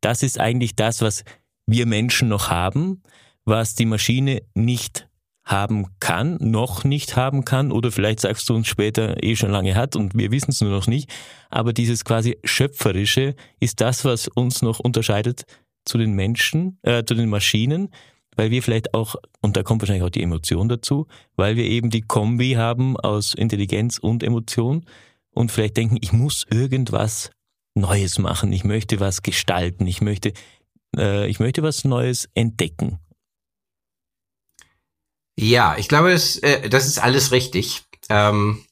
das 0.00 0.22
ist 0.22 0.38
eigentlich 0.38 0.76
das, 0.76 1.00
was 1.00 1.24
wir 1.66 1.86
Menschen 1.86 2.28
noch 2.28 2.50
haben, 2.50 3.02
was 3.48 3.74
die 3.74 3.86
Maschine 3.86 4.42
nicht 4.54 5.08
haben 5.44 5.86
kann, 5.98 6.36
noch 6.40 6.84
nicht 6.84 7.16
haben 7.16 7.44
kann 7.44 7.72
oder 7.72 7.90
vielleicht 7.90 8.20
sagst 8.20 8.48
du 8.48 8.54
uns 8.54 8.68
später 8.68 9.22
eh 9.22 9.34
schon 9.34 9.50
lange 9.50 9.74
hat 9.74 9.96
und 9.96 10.14
wir 10.14 10.30
wissen 10.30 10.50
es 10.50 10.60
nur 10.60 10.70
noch 10.70 10.86
nicht. 10.86 11.10
Aber 11.48 11.72
dieses 11.72 12.04
quasi 12.04 12.38
schöpferische 12.44 13.34
ist 13.58 13.80
das, 13.80 14.04
was 14.04 14.28
uns 14.28 14.60
noch 14.60 14.78
unterscheidet 14.78 15.44
zu 15.86 15.96
den 15.96 16.12
Menschen, 16.12 16.78
äh, 16.82 17.02
zu 17.04 17.14
den 17.14 17.30
Maschinen, 17.30 17.88
weil 18.36 18.50
wir 18.50 18.62
vielleicht 18.62 18.92
auch, 18.92 19.16
und 19.40 19.56
da 19.56 19.62
kommt 19.62 19.80
wahrscheinlich 19.80 20.04
auch 20.04 20.10
die 20.10 20.22
Emotion 20.22 20.68
dazu, 20.68 21.06
weil 21.36 21.56
wir 21.56 21.64
eben 21.64 21.88
die 21.88 22.02
Kombi 22.02 22.52
haben 22.52 22.98
aus 22.98 23.32
Intelligenz 23.32 23.96
und 23.96 24.22
Emotion 24.22 24.84
und 25.30 25.50
vielleicht 25.50 25.78
denken, 25.78 25.96
ich 26.02 26.12
muss 26.12 26.44
irgendwas 26.50 27.30
Neues 27.74 28.18
machen, 28.18 28.52
ich 28.52 28.64
möchte 28.64 29.00
was 29.00 29.22
gestalten, 29.22 29.86
ich 29.86 30.02
möchte, 30.02 30.34
äh, 30.94 31.26
ich 31.28 31.40
möchte 31.40 31.62
was 31.62 31.84
Neues 31.84 32.28
entdecken. 32.34 32.98
Ja, 35.40 35.76
ich 35.78 35.86
glaube, 35.88 36.10
das, 36.10 36.36
äh, 36.38 36.68
das 36.68 36.88
ist 36.88 36.98
alles 36.98 37.30
richtig. 37.30 37.84
Ähm, 38.08 38.64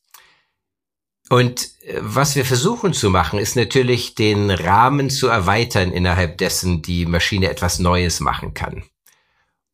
und 1.28 1.70
äh, 1.82 2.00
was 2.00 2.34
wir 2.34 2.44
versuchen 2.44 2.92
zu 2.92 3.08
machen, 3.08 3.38
ist 3.38 3.54
natürlich 3.54 4.16
den 4.16 4.50
Rahmen 4.50 5.08
zu 5.08 5.28
erweitern, 5.28 5.92
innerhalb 5.92 6.38
dessen 6.38 6.82
die 6.82 7.06
Maschine 7.06 7.50
etwas 7.50 7.78
Neues 7.78 8.18
machen 8.18 8.52
kann. 8.52 8.82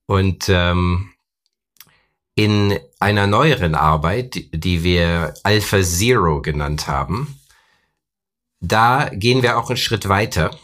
Und 0.05 0.51
ähm, 0.51 1.15
in 2.35 2.79
einer 3.01 3.27
neueren 3.27 3.75
Arbeit, 3.75 4.35
die 4.53 4.85
wir 4.85 5.33
Alpha 5.45 5.81
Zero 5.83 6.43
genannt 6.43 6.89
haben, 6.89 7.41
da 8.61 9.09
gehen 9.11 9.43
wir 9.43 9.57
auch 9.57 9.71
einen 9.71 9.79
Schritt 9.79 10.11
weiter. 10.11 10.59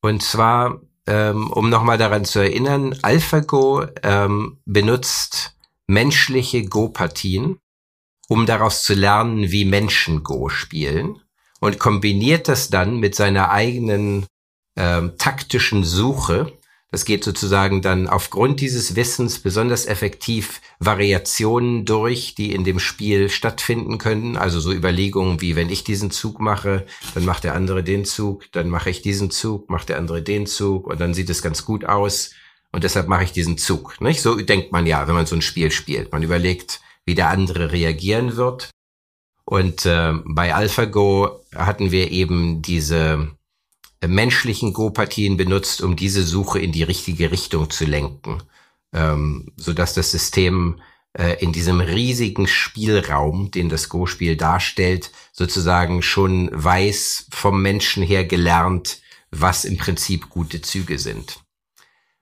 Und 0.00 0.22
zwar 0.22 0.80
ähm, 1.10 1.50
um 1.50 1.68
nochmal 1.68 1.98
daran 1.98 2.24
zu 2.24 2.38
erinnern, 2.38 2.96
AlphaGo 3.02 3.84
ähm, 4.04 4.58
benutzt 4.64 5.56
menschliche 5.88 6.64
Go-Partien, 6.64 7.58
um 8.28 8.46
daraus 8.46 8.84
zu 8.84 8.94
lernen, 8.94 9.50
wie 9.50 9.64
Menschen 9.64 10.22
Go 10.22 10.48
spielen 10.48 11.20
und 11.58 11.80
kombiniert 11.80 12.46
das 12.46 12.70
dann 12.70 13.00
mit 13.00 13.16
seiner 13.16 13.50
eigenen 13.50 14.24
ähm, 14.76 15.18
taktischen 15.18 15.82
Suche. 15.82 16.52
Das 16.90 17.04
geht 17.04 17.22
sozusagen 17.22 17.82
dann 17.82 18.08
aufgrund 18.08 18.60
dieses 18.60 18.96
Wissens 18.96 19.38
besonders 19.38 19.86
effektiv 19.86 20.60
Variationen 20.80 21.84
durch, 21.84 22.34
die 22.34 22.52
in 22.52 22.64
dem 22.64 22.80
Spiel 22.80 23.28
stattfinden 23.28 23.98
können. 23.98 24.36
Also 24.36 24.58
so 24.58 24.72
Überlegungen 24.72 25.40
wie, 25.40 25.54
wenn 25.54 25.70
ich 25.70 25.84
diesen 25.84 26.10
Zug 26.10 26.40
mache, 26.40 26.86
dann 27.14 27.24
macht 27.24 27.44
der 27.44 27.54
andere 27.54 27.84
den 27.84 28.04
Zug, 28.04 28.50
dann 28.52 28.68
mache 28.68 28.90
ich 28.90 29.02
diesen 29.02 29.30
Zug, 29.30 29.70
macht 29.70 29.88
der 29.88 29.98
andere 29.98 30.20
den 30.22 30.46
Zug 30.46 30.88
und 30.88 31.00
dann 31.00 31.14
sieht 31.14 31.30
es 31.30 31.42
ganz 31.42 31.64
gut 31.64 31.84
aus 31.84 32.32
und 32.72 32.82
deshalb 32.82 33.06
mache 33.06 33.24
ich 33.24 33.32
diesen 33.32 33.56
Zug. 33.56 34.00
Nicht? 34.00 34.20
So 34.20 34.36
denkt 34.36 34.72
man 34.72 34.86
ja, 34.86 35.06
wenn 35.06 35.14
man 35.14 35.26
so 35.26 35.36
ein 35.36 35.42
Spiel 35.42 35.70
spielt. 35.70 36.10
Man 36.10 36.24
überlegt, 36.24 36.80
wie 37.04 37.14
der 37.14 37.28
andere 37.28 37.70
reagieren 37.70 38.36
wird. 38.36 38.70
Und 39.44 39.86
äh, 39.86 40.12
bei 40.24 40.54
AlphaGo 40.54 41.40
hatten 41.54 41.90
wir 41.90 42.10
eben 42.10 42.62
diese 42.62 43.30
menschlichen 44.08 44.72
Go-Partien 44.72 45.36
benutzt, 45.36 45.82
um 45.82 45.96
diese 45.96 46.22
Suche 46.22 46.58
in 46.58 46.72
die 46.72 46.82
richtige 46.82 47.30
Richtung 47.30 47.70
zu 47.70 47.84
lenken, 47.84 48.42
ähm, 48.92 49.52
so 49.56 49.72
dass 49.72 49.94
das 49.94 50.10
System 50.10 50.80
äh, 51.12 51.42
in 51.42 51.52
diesem 51.52 51.80
riesigen 51.80 52.46
Spielraum, 52.46 53.50
den 53.50 53.68
das 53.68 53.88
Go-Spiel 53.88 54.36
darstellt, 54.36 55.10
sozusagen 55.32 56.02
schon 56.02 56.50
weiß 56.52 57.26
vom 57.30 57.60
Menschen 57.62 58.02
her 58.02 58.24
gelernt, 58.24 59.00
was 59.30 59.64
im 59.64 59.76
Prinzip 59.76 60.30
gute 60.30 60.60
Züge 60.60 60.98
sind. 60.98 61.40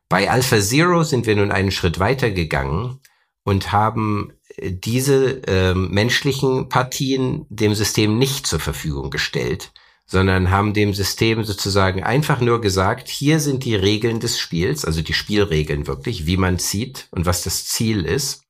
Bei 0.09 0.31
Alpha 0.31 0.61
Zero 0.61 1.05
sind 1.05 1.27
wir 1.27 1.37
nun 1.37 1.53
einen 1.53 1.71
Schritt 1.71 1.99
weiter 1.99 2.31
gegangen 2.31 3.01
und 3.45 3.73
haben 3.73 4.33
äh, 4.57 4.73
diese 4.73 5.43
äh, 5.47 5.75
menschlichen 5.75 6.69
Partien 6.69 7.47
dem 7.51 7.75
System 7.75 8.19
nicht 8.19 8.47
zur 8.47 8.61
Verfügung 8.61 9.11
gestellt, 9.11 9.73
sondern 10.11 10.51
haben 10.51 10.73
dem 10.73 10.95
System 10.95 11.45
sozusagen 11.45 12.03
einfach 12.03 12.41
nur 12.41 12.63
gesagt, 12.63 13.09
hier 13.09 13.41
sind 13.41 13.65
die 13.65 13.77
Regeln 13.77 14.21
des 14.21 14.39
Spiels, 14.39 14.87
also 14.87 15.03
die 15.03 15.13
Spielregeln 15.13 15.87
wirklich, 15.87 16.25
wie 16.25 16.39
man 16.39 16.59
zieht 16.59 17.09
und 17.11 17.27
was 17.27 17.43
das 17.43 17.67
Ziel 17.67 18.07
ist. 18.07 18.43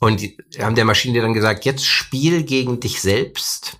Und 0.00 0.20
haben 0.58 0.74
der 0.74 0.84
Maschine 0.84 1.22
dann 1.22 1.32
gesagt, 1.32 1.64
jetzt 1.64 1.86
spiel 1.86 2.42
gegen 2.42 2.80
dich 2.80 3.00
selbst 3.00 3.78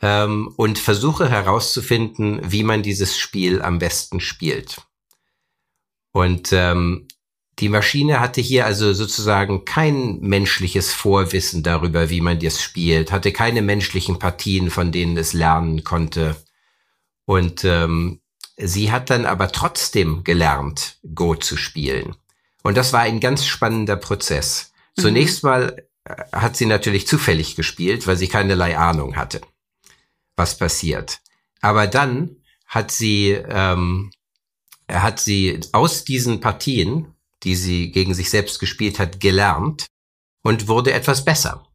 ähm, 0.00 0.54
und 0.56 0.78
versuche 0.78 1.28
herauszufinden, 1.28 2.40
wie 2.44 2.62
man 2.62 2.84
dieses 2.84 3.18
Spiel 3.18 3.60
am 3.60 3.80
besten 3.80 4.20
spielt. 4.20 4.86
Und 6.12 6.52
ähm, 6.52 7.08
die 7.58 7.68
Maschine 7.68 8.20
hatte 8.20 8.40
hier 8.40 8.66
also 8.66 8.92
sozusagen 8.92 9.64
kein 9.64 10.20
menschliches 10.20 10.92
Vorwissen 10.92 11.62
darüber, 11.62 12.08
wie 12.08 12.20
man 12.20 12.38
das 12.38 12.62
spielt, 12.62 13.10
hatte 13.10 13.32
keine 13.32 13.62
menschlichen 13.62 14.18
Partien, 14.18 14.70
von 14.70 14.92
denen 14.92 15.16
es 15.16 15.32
lernen 15.32 15.82
konnte. 15.82 16.36
Und 17.24 17.64
ähm, 17.64 18.20
sie 18.56 18.92
hat 18.92 19.10
dann 19.10 19.26
aber 19.26 19.50
trotzdem 19.50 20.22
gelernt, 20.22 20.98
Go 21.14 21.34
zu 21.34 21.56
spielen. 21.56 22.14
Und 22.62 22.76
das 22.76 22.92
war 22.92 23.00
ein 23.00 23.20
ganz 23.20 23.44
spannender 23.44 23.96
Prozess. 23.96 24.72
Mhm. 24.96 25.02
Zunächst 25.02 25.42
mal 25.42 25.84
äh, 26.04 26.14
hat 26.32 26.56
sie 26.56 26.66
natürlich 26.66 27.08
zufällig 27.08 27.56
gespielt, 27.56 28.06
weil 28.06 28.16
sie 28.16 28.28
keinerlei 28.28 28.78
Ahnung 28.78 29.16
hatte, 29.16 29.40
was 30.36 30.56
passiert. 30.56 31.20
Aber 31.60 31.88
dann 31.88 32.36
hat 32.66 32.92
sie, 32.92 33.30
ähm, 33.30 34.12
hat 34.88 35.18
sie 35.18 35.60
aus 35.72 36.04
diesen 36.04 36.40
Partien 36.40 37.14
die 37.44 37.54
sie 37.54 37.90
gegen 37.90 38.14
sich 38.14 38.30
selbst 38.30 38.58
gespielt 38.60 38.98
hat, 38.98 39.20
gelernt 39.20 39.86
und 40.42 40.68
wurde 40.68 40.92
etwas 40.92 41.24
besser. 41.24 41.66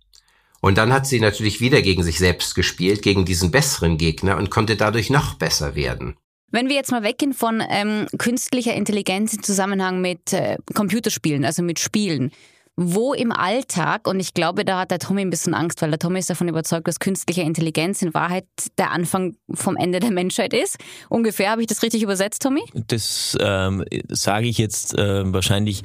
Und 0.62 0.78
dann 0.78 0.94
hat 0.94 1.06
sie 1.06 1.20
natürlich 1.20 1.60
wieder 1.60 1.82
gegen 1.82 2.04
sich 2.04 2.18
selbst 2.20 2.56
gespielt, 2.56 3.02
gegen 3.02 3.26
diesen 3.26 3.52
besseren 3.52 3.98
Gegner 3.98 4.38
und 4.38 4.50
konnte 4.50 4.78
dadurch 4.78 5.10
noch 5.10 5.36
besser 5.36 5.76
werden. 5.76 6.16
Wenn 6.52 6.70
wir 6.70 6.76
jetzt 6.76 6.92
mal 6.92 7.04
weggehen 7.04 7.34
von 7.34 7.64
ähm, 7.68 8.08
künstlicher 8.18 8.74
Intelligenz 8.74 9.34
im 9.34 9.44
Zusammenhang 9.44 10.02
mit 10.02 10.34
äh, 10.34 10.58
Computerspielen, 10.74 11.44
also 11.46 11.64
mit 11.64 11.80
Spielen, 11.80 12.32
wo 12.76 13.14
im 13.14 13.32
Alltag, 13.32 14.08
und 14.08 14.20
ich 14.20 14.34
glaube, 14.34 14.66
da 14.66 14.80
hat 14.80 14.92
der 14.92 15.00
Tommy 15.00 15.22
ein 15.22 15.30
bisschen 15.30 15.54
Angst, 15.54 15.82
weil 15.82 15.92
der 15.92 16.00
Tommy 16.00 16.20
ist 16.20 16.30
davon 16.30 16.48
überzeugt, 16.48 16.88
dass 16.88 17.00
künstliche 17.00 17.42
Intelligenz 17.42 18.02
in 18.02 18.14
Wahrheit 18.14 18.46
der 18.78 18.92
Anfang 18.92 19.36
vom 19.54 19.78
Ende 19.78 20.00
der 20.00 20.12
Menschheit 20.12 20.54
ist. 20.54 20.78
Ungefähr, 21.10 21.52
habe 21.52 21.62
ich 21.62 21.68
das 21.68 21.84
richtig 21.84 22.02
übersetzt, 22.02 22.42
Tommy? 22.42 22.64
Das 22.74 23.38
ähm, 23.40 23.86
sage 24.10 24.48
ich 24.48 24.58
jetzt 24.58 24.98
äh, 24.98 25.32
wahrscheinlich. 25.32 25.84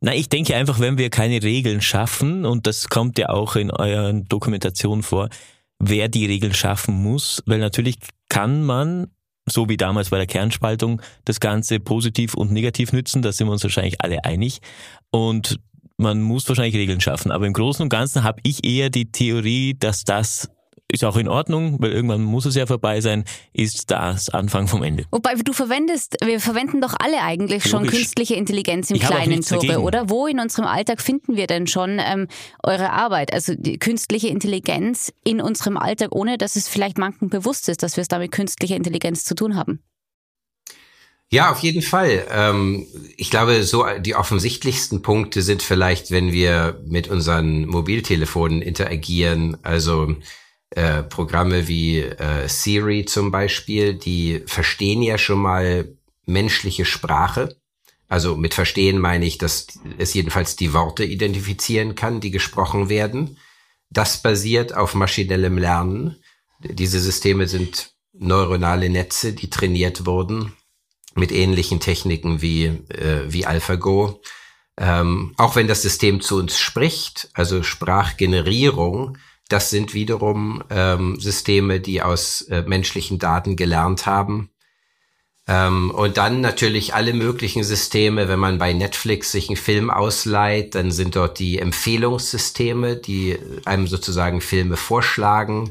Na, 0.00 0.14
ich 0.14 0.28
denke 0.28 0.54
einfach, 0.54 0.78
wenn 0.78 0.98
wir 0.98 1.08
keine 1.08 1.42
Regeln 1.42 1.80
schaffen, 1.80 2.44
und 2.44 2.66
das 2.66 2.90
kommt 2.90 3.18
ja 3.18 3.30
auch 3.30 3.56
in 3.56 3.70
euren 3.70 4.26
Dokumentationen 4.26 5.02
vor, 5.02 5.30
wer 5.78 6.08
die 6.08 6.26
Regeln 6.26 6.52
schaffen 6.52 7.02
muss, 7.02 7.42
weil 7.46 7.58
natürlich 7.58 7.96
kann 8.28 8.62
man 8.62 9.10
so 9.48 9.68
wie 9.68 9.76
damals 9.76 10.10
bei 10.10 10.18
der 10.18 10.26
Kernspaltung, 10.26 11.00
das 11.24 11.40
Ganze 11.40 11.78
positiv 11.78 12.34
und 12.34 12.50
negativ 12.50 12.92
nützen. 12.92 13.22
Da 13.22 13.32
sind 13.32 13.46
wir 13.46 13.52
uns 13.52 13.62
wahrscheinlich 13.62 14.00
alle 14.00 14.24
einig. 14.24 14.58
Und 15.10 15.60
man 15.96 16.20
muss 16.22 16.48
wahrscheinlich 16.48 16.74
Regeln 16.74 17.00
schaffen. 17.00 17.30
Aber 17.30 17.46
im 17.46 17.52
Großen 17.52 17.82
und 17.82 17.88
Ganzen 17.88 18.24
habe 18.24 18.40
ich 18.42 18.66
eher 18.66 18.90
die 18.90 19.10
Theorie, 19.10 19.74
dass 19.78 20.04
das 20.04 20.50
ist 20.88 21.04
auch 21.04 21.16
in 21.16 21.28
Ordnung, 21.28 21.76
weil 21.80 21.92
irgendwann 21.92 22.22
muss 22.22 22.46
es 22.46 22.54
ja 22.54 22.64
vorbei 22.66 23.00
sein, 23.00 23.24
ist 23.52 23.90
das 23.90 24.28
Anfang 24.28 24.68
vom 24.68 24.82
Ende. 24.82 25.04
Wobei 25.10 25.34
du 25.34 25.52
verwendest, 25.52 26.16
wir 26.24 26.38
verwenden 26.38 26.80
doch 26.80 26.94
alle 26.98 27.22
eigentlich 27.22 27.64
Logisch. 27.64 27.70
schon 27.70 27.86
künstliche 27.86 28.34
Intelligenz 28.36 28.90
im 28.90 28.96
ich 28.96 29.02
kleinen 29.02 29.42
Tore, 29.42 29.80
oder? 29.80 30.08
Wo 30.08 30.26
in 30.26 30.38
unserem 30.38 30.66
Alltag 30.66 31.00
finden 31.00 31.36
wir 31.36 31.48
denn 31.48 31.66
schon 31.66 31.98
ähm, 31.98 32.28
eure 32.62 32.92
Arbeit? 32.92 33.32
Also 33.32 33.54
die 33.56 33.78
künstliche 33.78 34.28
Intelligenz 34.28 35.12
in 35.24 35.40
unserem 35.40 35.76
Alltag, 35.76 36.14
ohne 36.14 36.38
dass 36.38 36.54
es 36.54 36.68
vielleicht 36.68 36.98
manchen 36.98 37.30
bewusst 37.30 37.68
ist, 37.68 37.82
dass 37.82 37.96
wir 37.96 38.02
es 38.02 38.08
da 38.08 38.18
mit 38.18 38.30
künstlicher 38.30 38.76
Intelligenz 38.76 39.24
zu 39.24 39.34
tun 39.34 39.56
haben? 39.56 39.80
Ja, 41.30 41.50
auf 41.50 41.58
jeden 41.58 41.82
Fall. 41.82 42.24
Ähm, 42.30 42.86
ich 43.16 43.30
glaube, 43.30 43.64
so 43.64 43.84
die 43.98 44.14
offensichtlichsten 44.14 45.02
Punkte 45.02 45.42
sind 45.42 45.62
vielleicht, 45.62 46.10
wenn 46.12 46.32
wir 46.32 46.80
mit 46.86 47.08
unseren 47.08 47.66
Mobiltelefonen 47.66 48.62
interagieren, 48.62 49.56
also 49.62 50.14
äh, 50.70 51.02
Programme 51.02 51.66
wie 51.66 51.98
äh, 51.98 52.48
Siri 52.48 53.06
zum 53.06 53.32
Beispiel, 53.32 53.94
die 53.94 54.42
verstehen 54.46 55.02
ja 55.02 55.18
schon 55.18 55.40
mal 55.40 55.96
menschliche 56.26 56.84
Sprache. 56.84 57.56
Also 58.08 58.36
mit 58.36 58.54
verstehen 58.54 59.00
meine 59.00 59.26
ich, 59.26 59.36
dass 59.36 59.66
es 59.98 60.14
jedenfalls 60.14 60.54
die 60.54 60.72
Worte 60.72 61.04
identifizieren 61.04 61.96
kann, 61.96 62.20
die 62.20 62.30
gesprochen 62.30 62.88
werden. 62.88 63.36
Das 63.90 64.22
basiert 64.22 64.76
auf 64.76 64.94
maschinellem 64.94 65.58
Lernen. 65.58 66.22
Diese 66.60 67.00
Systeme 67.00 67.48
sind 67.48 67.94
neuronale 68.12 68.88
Netze, 68.90 69.32
die 69.32 69.50
trainiert 69.50 70.06
wurden 70.06 70.52
mit 71.16 71.32
ähnlichen 71.32 71.80
Techniken 71.80 72.42
wie, 72.42 72.66
äh, 72.66 73.24
wie 73.28 73.46
AlphaGo. 73.46 74.20
Ähm, 74.78 75.34
auch 75.38 75.56
wenn 75.56 75.68
das 75.68 75.82
System 75.82 76.20
zu 76.20 76.36
uns 76.36 76.58
spricht, 76.58 77.28
also 77.32 77.62
Sprachgenerierung, 77.62 79.16
das 79.48 79.70
sind 79.70 79.94
wiederum 79.94 80.62
ähm, 80.70 81.18
Systeme, 81.20 81.80
die 81.80 82.02
aus 82.02 82.42
äh, 82.42 82.62
menschlichen 82.66 83.18
Daten 83.18 83.56
gelernt 83.56 84.06
haben. 84.06 84.50
Ähm, 85.48 85.92
und 85.92 86.16
dann 86.16 86.40
natürlich 86.40 86.94
alle 86.94 87.12
möglichen 87.12 87.62
Systeme, 87.62 88.28
wenn 88.28 88.40
man 88.40 88.58
bei 88.58 88.72
Netflix 88.72 89.30
sich 89.30 89.48
einen 89.48 89.56
Film 89.56 89.90
ausleiht, 89.90 90.74
dann 90.74 90.90
sind 90.90 91.14
dort 91.14 91.38
die 91.38 91.60
Empfehlungssysteme, 91.60 92.96
die 92.96 93.38
einem 93.64 93.86
sozusagen 93.86 94.40
Filme 94.40 94.76
vorschlagen. 94.76 95.70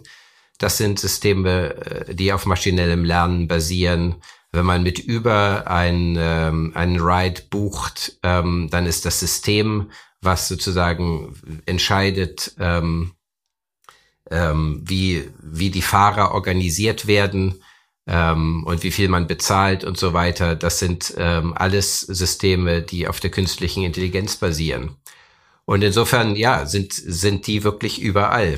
Das 0.58 0.78
sind 0.78 1.00
Systeme, 1.00 1.76
äh, 1.76 2.16
die 2.16 2.32
auf 2.32 2.46
maschinellem 2.46 3.04
Lernen 3.04 3.48
basieren. 3.50 4.16
Wenn 4.56 4.66
man 4.66 4.84
mit 4.84 5.00
über 5.00 5.68
ein, 5.68 6.16
ähm, 6.18 6.72
einen 6.76 7.00
Ride 7.00 7.44
bucht, 7.50 8.18
ähm, 8.24 8.70
dann 8.72 8.86
ist 8.86 9.06
das 9.06 9.20
System, 9.20 9.92
was 10.22 10.48
sozusagen 10.48 11.36
entscheidet, 11.66 12.56
ähm, 12.60 13.12
ähm, 14.32 14.82
wie, 14.84 15.30
wie 15.42 15.70
die 15.70 15.82
Fahrer 15.82 16.34
organisiert 16.34 17.06
werden 17.06 17.62
ähm, 18.08 18.64
und 18.66 18.84
wie 18.84 18.92
viel 18.92 19.10
man 19.10 19.28
bezahlt 19.28 19.84
und 19.84 19.98
so 19.98 20.14
weiter. 20.14 20.56
Das 20.56 20.80
sind 20.80 21.14
ähm, 21.18 21.54
alles 21.56 22.02
Systeme, 22.02 22.82
die 22.82 23.08
auf 23.08 23.20
der 23.20 23.32
künstlichen 23.32 23.84
Intelligenz 23.84 24.38
basieren. 24.38 24.96
Und 25.66 25.84
insofern, 25.84 26.36
ja, 26.36 26.66
sind, 26.66 26.94
sind 26.94 27.48
die 27.48 27.64
wirklich 27.64 28.00
überall. 28.00 28.58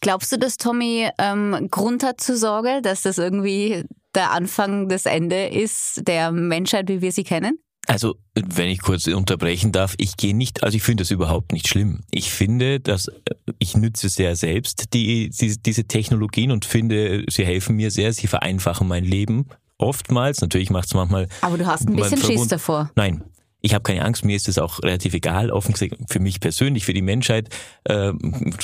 Glaubst 0.00 0.30
du, 0.30 0.38
dass 0.38 0.56
Tommy 0.56 1.08
ähm, 1.18 1.68
Grund 1.70 2.04
hat 2.04 2.20
zur 2.20 2.36
Sorge, 2.36 2.80
dass 2.82 3.02
das 3.02 3.18
irgendwie 3.18 3.84
der 4.16 4.32
Anfang 4.32 4.88
des 4.88 5.06
Ende 5.06 5.46
ist 5.46 6.06
der 6.08 6.32
Menschheit, 6.32 6.88
wie 6.88 7.00
wir 7.00 7.12
sie 7.12 7.24
kennen? 7.24 7.58
Also, 7.86 8.16
wenn 8.34 8.68
ich 8.68 8.80
kurz 8.80 9.06
unterbrechen 9.06 9.70
darf, 9.70 9.94
ich 9.98 10.16
gehe 10.16 10.34
nicht, 10.34 10.64
also 10.64 10.76
ich 10.76 10.82
finde 10.82 11.02
das 11.02 11.12
überhaupt 11.12 11.52
nicht 11.52 11.68
schlimm. 11.68 12.00
Ich 12.10 12.32
finde, 12.32 12.80
dass 12.80 13.06
äh, 13.06 13.12
ich 13.60 13.76
nütze 13.76 14.08
sehr 14.08 14.34
selbst 14.34 14.92
die, 14.92 15.30
die, 15.30 15.56
diese 15.62 15.84
Technologien 15.84 16.50
und 16.50 16.64
finde, 16.64 17.24
sie 17.28 17.46
helfen 17.46 17.76
mir 17.76 17.92
sehr, 17.92 18.12
sie 18.12 18.26
vereinfachen 18.26 18.88
mein 18.88 19.04
Leben. 19.04 19.46
Oftmals, 19.78 20.40
natürlich 20.40 20.70
macht 20.70 20.86
es 20.86 20.94
manchmal. 20.94 21.28
Aber 21.42 21.58
du 21.58 21.66
hast 21.66 21.88
ein 21.88 21.94
bisschen 21.94 22.20
Schiss 22.20 22.48
davor. 22.48 22.90
Nein, 22.96 23.22
Ich 23.66 23.74
habe 23.74 23.82
keine 23.82 24.04
Angst, 24.04 24.24
mir 24.24 24.36
ist 24.36 24.46
es 24.46 24.58
auch 24.58 24.80
relativ 24.84 25.12
egal, 25.12 25.50
offen 25.50 25.72
gesagt, 25.72 25.96
für 26.08 26.20
mich 26.20 26.38
persönlich, 26.38 26.84
für 26.84 26.94
die 26.94 27.02
Menschheit, 27.02 27.48
äh, 27.82 28.12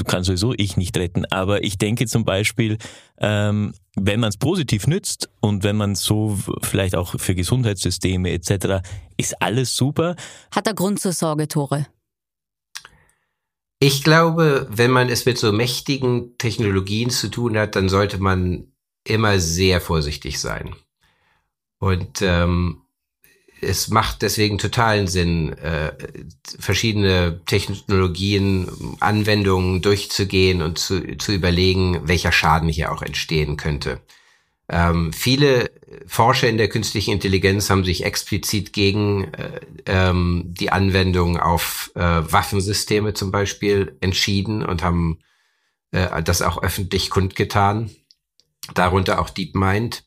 kann 0.07 0.23
sowieso 0.23 0.55
ich 0.57 0.77
nicht 0.77 0.97
retten. 0.97 1.25
Aber 1.25 1.65
ich 1.65 1.77
denke 1.77 2.07
zum 2.07 2.25
Beispiel, 2.25 2.79
ähm, 3.19 3.75
wenn 3.97 4.21
man 4.21 4.29
es 4.29 4.37
positiv 4.37 4.87
nützt 4.87 5.29
und 5.41 5.65
wenn 5.65 5.75
man 5.75 5.97
so 5.97 6.39
vielleicht 6.63 6.95
auch 6.95 7.19
für 7.19 7.35
Gesundheitssysteme 7.35 8.31
etc., 8.31 8.87
ist 9.17 9.43
alles 9.43 9.75
super. 9.75 10.15
Hat 10.55 10.69
er 10.69 10.75
Grund 10.75 11.01
zur 11.01 11.13
Sorge, 11.13 11.49
Tore? 11.49 11.89
Ich 13.81 14.05
glaube, 14.05 14.69
wenn 14.71 14.93
man 14.93 15.09
es 15.09 15.27
mit 15.27 15.37
so 15.37 15.51
mächtigen 15.51 16.39
Technologien 16.39 17.11
zu 17.11 17.29
tun 17.29 17.59
hat, 17.59 17.75
dann 17.75 17.89
sollte 17.89 18.19
man 18.19 18.69
immer 19.03 19.41
sehr 19.41 19.81
vorsichtig 19.81 20.39
sein. 20.39 20.77
Und 21.81 22.23
ähm, 22.23 22.82
es 23.63 23.89
macht 23.89 24.23
deswegen 24.23 24.59
totalen 24.59 25.07
Sinn, 25.07 25.53
äh, 25.59 25.93
verschiedene 26.59 27.41
Technologien, 27.47 28.69
Anwendungen 29.01 29.83
durchzugehen 29.83 30.63
und 30.63 30.79
zu, 30.79 31.17
zu 31.17 31.33
überlegen, 31.33 32.01
welcher 32.09 32.33
Schaden 32.33 32.69
hier 32.69 32.93
auch 32.93 33.03
entstehen 33.03 33.57
könnte. 33.57 34.01
Ähm, 34.69 35.13
viele 35.13 35.71
Forscher 36.07 36.49
in 36.49 36.59
der 36.59 36.69
künstlichen 36.69 37.13
Intelligenz 37.13 37.71
haben 37.71 37.85
sich 37.85 38.05
explizit 38.05 38.73
gegen 38.73 39.33
äh, 39.35 39.61
ähm, 39.87 40.45
die 40.47 40.71
Anwendung 40.71 41.39
auf 41.39 41.91
äh, 41.95 42.01
Waffensysteme 42.01 43.15
zum 43.15 43.31
Beispiel 43.31 43.97
entschieden 44.01 44.65
und 44.65 44.83
haben 44.83 45.19
äh, 45.93 46.23
das 46.23 46.43
auch 46.43 46.63
öffentlich 46.63 47.11
kundgetan, 47.11 47.91
darunter 48.75 49.21
auch 49.21 49.31
DeepMind 49.31 50.05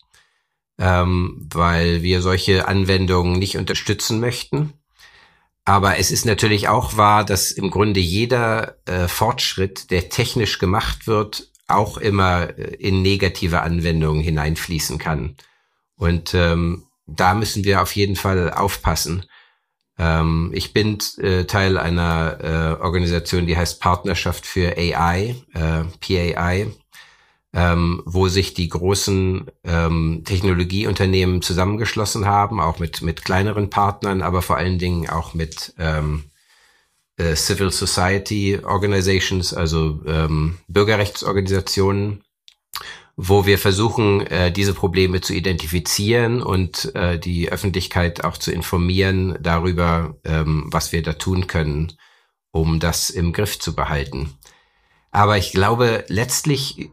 ähm, 0.80 1.48
weil 1.54 2.02
wir 2.02 2.22
solche 2.22 2.68
Anwendungen 2.68 3.40
nicht 3.40 3.58
unterstützen 3.58 4.20
möchten. 4.20 4.74
Aber 5.64 5.98
es 5.98 6.12
ist 6.12 6.26
natürlich 6.26 6.68
auch 6.68 6.96
wahr, 6.96 7.26
dass 7.26 7.52
im 7.52 7.72
Grunde 7.72 8.00
jeder 8.00 8.78
äh, 8.86 9.08
Fortschritt, 9.08 9.90
der 9.90 10.10
technisch 10.10 10.60
gemacht 10.60 11.08
wird, 11.08 11.50
auch 11.68 11.98
immer 11.98 12.50
äh, 12.58 12.76
in 12.76 13.02
negative 13.02 13.62
Anwendungen 13.62 14.22
hineinfließen 14.22 15.00
kann. 15.00 15.36
Und 15.96 16.34
ähm, 16.34 16.86
da 17.08 17.34
müssen 17.34 17.64
wir 17.64 17.82
auf 17.82 17.96
jeden 17.96 18.16
Fall 18.16 18.52
aufpassen. 18.52 19.26
Ähm, 19.98 20.52
ich 20.54 20.74
bin 20.74 21.00
äh, 21.18 21.46
Teil 21.46 21.78
einer 21.78 22.38
äh, 22.80 22.82
Organisation, 22.84 23.48
die 23.48 23.58
heißt 23.58 23.80
Partnerschaft 23.80 24.46
für 24.46 24.78
AI, 24.78 25.36
äh, 25.54 25.84
PAI 26.00 26.68
ähm, 27.56 28.04
wo 28.06 28.28
sich 28.28 28.54
die 28.54 28.68
großen 28.68 29.46
ähm, 29.64 30.24
Technologieunternehmen 30.26 31.42
zusammengeschlossen 31.42 32.26
haben, 32.26 32.60
auch 32.60 32.80
mit, 32.80 33.02
mit 33.02 33.24
kleineren 33.24 33.70
Partnern, 33.70 34.22
aber 34.22 34.42
vor 34.42 34.58
allen 34.58 34.78
Dingen 34.78 35.10
auch 35.10 35.34
mit 35.34 35.74
ähm, 35.80 36.26
äh, 37.16 37.34
Civil 37.34 37.72
Society 37.72 38.60
Organizations, 38.62 39.54
also 39.54 40.02
ähm, 40.06 40.58
Bürgerrechtsorganisationen, 40.68 42.26
wo 43.16 43.46
wir 43.46 43.58
versuchen, 43.58 44.28
äh, 44.28 44.52
diese 44.52 44.74
Probleme 44.74 45.22
zu 45.22 45.34
identifizieren 45.34 46.44
und 46.44 46.94
äh, 46.94 47.18
die 47.18 47.50
Öffentlichkeit 47.50 48.26
auch 48.26 48.38
zu 48.38 48.52
informieren 48.52 49.38
darüber, 49.40 50.18
ähm, 50.26 50.66
was 50.72 50.92
wir 50.92 51.02
da 51.02 51.14
tun 51.14 51.48
können, 51.48 51.94
um 52.52 52.82
das 52.82 53.10
im 53.10 53.32
Griff 53.32 53.60
zu 53.60 53.74
behalten. 53.76 54.38
Aber 55.16 55.38
ich 55.38 55.54
glaube, 55.54 56.04
letztlich 56.10 56.90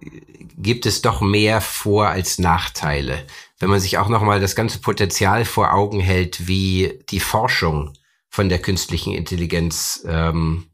gibt 0.56 0.86
es 0.86 1.02
doch 1.02 1.20
mehr 1.20 1.60
Vor- 1.60 2.06
als 2.06 2.38
Nachteile. 2.38 3.26
Wenn 3.58 3.68
man 3.68 3.80
sich 3.80 3.98
auch 3.98 4.08
nochmal 4.08 4.38
das 4.38 4.54
ganze 4.54 4.78
Potenzial 4.78 5.44
vor 5.44 5.74
Augen 5.74 5.98
hält, 5.98 6.46
wie 6.46 7.00
die 7.10 7.18
Forschung 7.18 7.94
von 8.28 8.48
der 8.48 8.60
künstlichen 8.60 9.12
Intelligenz 9.12 10.04
ähm, 10.06 10.66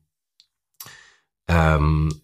ähm, 1.48 2.20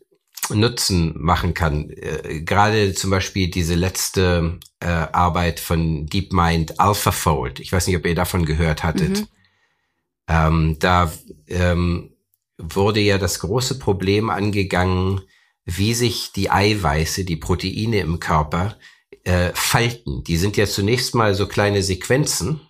Nutzen 0.50 1.14
machen 1.16 1.54
kann. 1.54 1.88
Äh, 1.88 2.42
gerade 2.42 2.92
zum 2.92 3.08
Beispiel 3.08 3.48
diese 3.48 3.76
letzte 3.76 4.60
äh, 4.80 4.88
Arbeit 4.88 5.58
von 5.58 6.04
DeepMind 6.04 6.78
AlphaFold. 6.78 7.60
Ich 7.60 7.72
weiß 7.72 7.86
nicht, 7.86 7.96
ob 7.96 8.04
ihr 8.04 8.14
davon 8.14 8.44
gehört 8.44 8.84
hattet. 8.84 9.20
Mhm. 9.20 9.26
Ähm, 10.28 10.76
da 10.80 11.10
ähm, 11.48 12.13
wurde 12.58 13.00
ja 13.00 13.18
das 13.18 13.40
große 13.40 13.78
Problem 13.78 14.30
angegangen, 14.30 15.20
wie 15.64 15.94
sich 15.94 16.32
die 16.32 16.50
Eiweiße, 16.50 17.24
die 17.24 17.36
Proteine 17.36 18.00
im 18.00 18.20
Körper 18.20 18.76
äh, 19.24 19.50
falten. 19.54 20.22
Die 20.24 20.36
sind 20.36 20.56
ja 20.56 20.66
zunächst 20.66 21.14
mal 21.14 21.34
so 21.34 21.46
kleine 21.46 21.82
Sequenzen 21.82 22.60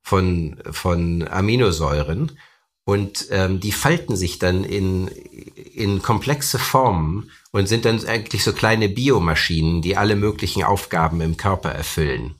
von, 0.00 0.60
von 0.70 1.26
Aminosäuren 1.28 2.38
und 2.84 3.26
ähm, 3.30 3.58
die 3.58 3.72
falten 3.72 4.16
sich 4.16 4.38
dann 4.38 4.62
in, 4.62 5.08
in 5.08 6.00
komplexe 6.02 6.60
Formen 6.60 7.32
und 7.50 7.66
sind 7.66 7.84
dann 7.84 8.04
eigentlich 8.06 8.44
so 8.44 8.52
kleine 8.52 8.88
Biomaschinen, 8.88 9.82
die 9.82 9.96
alle 9.96 10.14
möglichen 10.14 10.62
Aufgaben 10.62 11.20
im 11.20 11.36
Körper 11.36 11.70
erfüllen. 11.70 12.36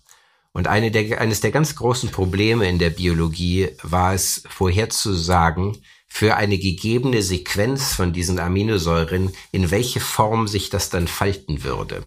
Und 0.53 0.69
eine 0.69 0.93
der, 0.93 1.21
eines 1.21 1.41
der 1.41 1.51
ganz 1.51 1.75
großen 1.75 2.11
Probleme 2.13 2.69
in 2.69 2.79
der 2.79 2.91
Biologie 2.91 3.71
war 3.83 4.15
es, 4.15 4.45
vorherzusagen, 4.49 5.79
für 6.17 6.37
eine 6.37 6.57
gegebene 6.57 7.21
Sequenz 7.21 7.93
von 7.93 8.15
diesen 8.15 8.39
Aminosäuren, 8.39 9.35
in 9.53 9.71
welche 9.71 10.01
Form 10.01 10.49
sich 10.49 10.71
das 10.71 10.89
dann 10.89 11.09
falten 11.09 11.63
würde. 11.63 12.05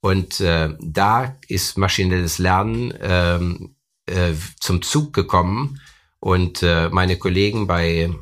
Und 0.00 0.38
äh, 0.38 0.76
da 0.78 1.36
ist 1.48 1.76
maschinelles 1.76 2.38
Lernen 2.38 2.94
ähm, 3.00 3.74
äh, 4.06 4.34
zum 4.60 4.80
Zug 4.80 5.12
gekommen 5.12 5.80
und 6.20 6.62
äh, 6.62 6.88
meine 6.90 7.16
Kollegen 7.16 7.66
bei 7.66 8.14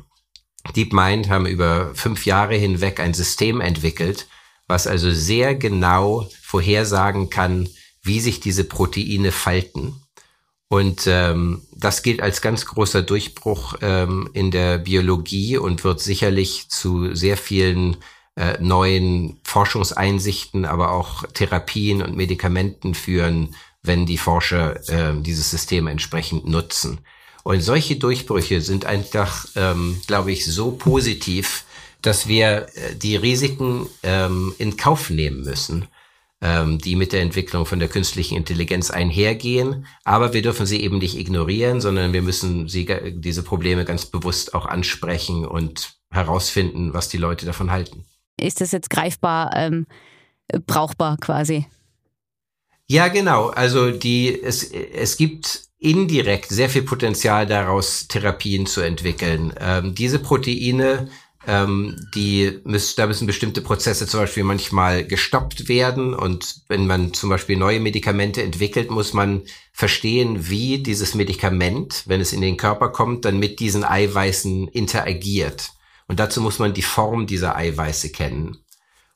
DeepMind 0.75 1.29
haben 1.29 1.45
über 1.45 1.93
fünf 1.93 2.25
Jahre 2.25 2.55
hinweg 2.55 2.99
ein 2.99 3.13
System 3.13 3.61
entwickelt, 3.61 4.27
was 4.67 4.87
also 4.87 5.11
sehr 5.11 5.53
genau 5.53 6.27
vorhersagen 6.41 7.29
kann, 7.29 7.69
wie 8.01 8.21
sich 8.21 8.39
diese 8.39 8.63
Proteine 8.63 9.31
falten 9.31 10.01
und 10.71 11.05
ähm, 11.05 11.63
das 11.75 12.01
gilt 12.01 12.21
als 12.21 12.41
ganz 12.41 12.65
großer 12.65 13.01
Durchbruch 13.01 13.75
ähm, 13.81 14.29
in 14.31 14.51
der 14.51 14.77
Biologie 14.77 15.57
und 15.57 15.83
wird 15.83 15.99
sicherlich 15.99 16.69
zu 16.69 17.13
sehr 17.13 17.35
vielen 17.35 17.97
äh, 18.37 18.57
neuen 18.61 19.41
Forschungseinsichten, 19.43 20.63
aber 20.63 20.93
auch 20.93 21.25
Therapien 21.33 22.01
und 22.01 22.15
Medikamenten 22.15 22.93
führen, 22.93 23.53
wenn 23.83 24.05
die 24.05 24.17
Forscher 24.17 24.77
äh, 24.87 25.21
dieses 25.21 25.51
System 25.51 25.87
entsprechend 25.87 26.47
nutzen. 26.47 27.01
Und 27.43 27.59
solche 27.59 27.97
Durchbrüche 27.97 28.61
sind 28.61 28.85
einfach, 28.85 29.47
ähm, 29.57 29.99
glaube 30.07 30.31
ich, 30.31 30.45
so 30.45 30.71
positiv, 30.71 31.65
dass 32.01 32.29
wir 32.29 32.67
äh, 32.75 32.95
die 32.95 33.17
Risiken 33.17 33.87
ähm, 34.03 34.55
in 34.57 34.77
Kauf 34.77 35.09
nehmen 35.09 35.41
müssen 35.41 35.89
ähm, 36.41 36.79
die 36.79 36.95
mit 36.95 37.13
der 37.13 37.21
Entwicklung 37.21 37.65
von 37.65 37.79
der 37.79 37.87
künstlichen 37.87 38.35
Intelligenz 38.35 38.89
einhergehen. 38.89 39.85
Aber 40.03 40.33
wir 40.33 40.41
dürfen 40.41 40.65
sie 40.65 40.81
eben 40.81 40.97
nicht 40.97 41.17
ignorieren, 41.17 41.81
sondern 41.81 42.13
wir 42.13 42.21
müssen 42.21 42.67
sie, 42.67 42.87
diese 43.13 43.43
Probleme 43.43 43.85
ganz 43.85 44.05
bewusst 44.05 44.53
auch 44.53 44.65
ansprechen 44.65 45.45
und 45.45 45.93
herausfinden, 46.09 46.93
was 46.93 47.09
die 47.09 47.17
Leute 47.17 47.45
davon 47.45 47.71
halten. 47.71 48.05
Ist 48.39 48.59
das 48.59 48.71
jetzt 48.71 48.89
greifbar, 48.89 49.51
ähm, 49.55 49.85
brauchbar 50.65 51.17
quasi? 51.17 51.67
Ja, 52.87 53.07
genau. 53.07 53.47
Also 53.47 53.91
die, 53.91 54.41
es, 54.41 54.63
es 54.63 55.15
gibt 55.17 55.63
indirekt 55.77 56.49
sehr 56.49 56.69
viel 56.69 56.83
Potenzial 56.83 57.47
daraus, 57.47 58.07
Therapien 58.07 58.65
zu 58.65 58.81
entwickeln. 58.81 59.53
Ähm, 59.59 59.95
diese 59.95 60.19
Proteine 60.19 61.09
ähm, 61.47 61.95
die 62.13 62.59
müssen, 62.63 62.93
da 62.97 63.07
müssen 63.07 63.25
bestimmte 63.25 63.61
Prozesse 63.61 64.05
zum 64.07 64.19
Beispiel 64.19 64.43
manchmal 64.43 65.03
gestoppt 65.03 65.67
werden. 65.67 66.13
Und 66.13 66.61
wenn 66.67 66.87
man 66.87 67.13
zum 67.13 67.29
Beispiel 67.29 67.57
neue 67.57 67.79
Medikamente 67.79 68.43
entwickelt, 68.43 68.91
muss 68.91 69.13
man 69.13 69.43
verstehen, 69.73 70.49
wie 70.49 70.79
dieses 70.79 71.15
Medikament, 71.15 72.03
wenn 72.05 72.21
es 72.21 72.33
in 72.33 72.41
den 72.41 72.57
Körper 72.57 72.89
kommt, 72.89 73.25
dann 73.25 73.39
mit 73.39 73.59
diesen 73.59 73.83
Eiweißen 73.83 74.67
interagiert. 74.67 75.71
Und 76.07 76.19
dazu 76.19 76.41
muss 76.41 76.59
man 76.59 76.73
die 76.73 76.81
Form 76.81 77.25
dieser 77.25 77.55
Eiweiße 77.55 78.11
kennen. 78.11 78.57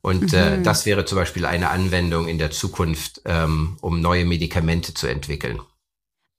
Und 0.01 0.33
äh, 0.33 0.57
mhm. 0.57 0.61
äh, 0.61 0.63
das 0.63 0.85
wäre 0.85 1.05
zum 1.05 1.17
Beispiel 1.17 1.45
eine 1.45 1.69
Anwendung 1.69 2.27
in 2.27 2.37
der 2.37 2.51
Zukunft, 2.51 3.21
ähm, 3.25 3.77
um 3.81 4.01
neue 4.01 4.25
Medikamente 4.25 4.93
zu 4.93 5.07
entwickeln. 5.07 5.59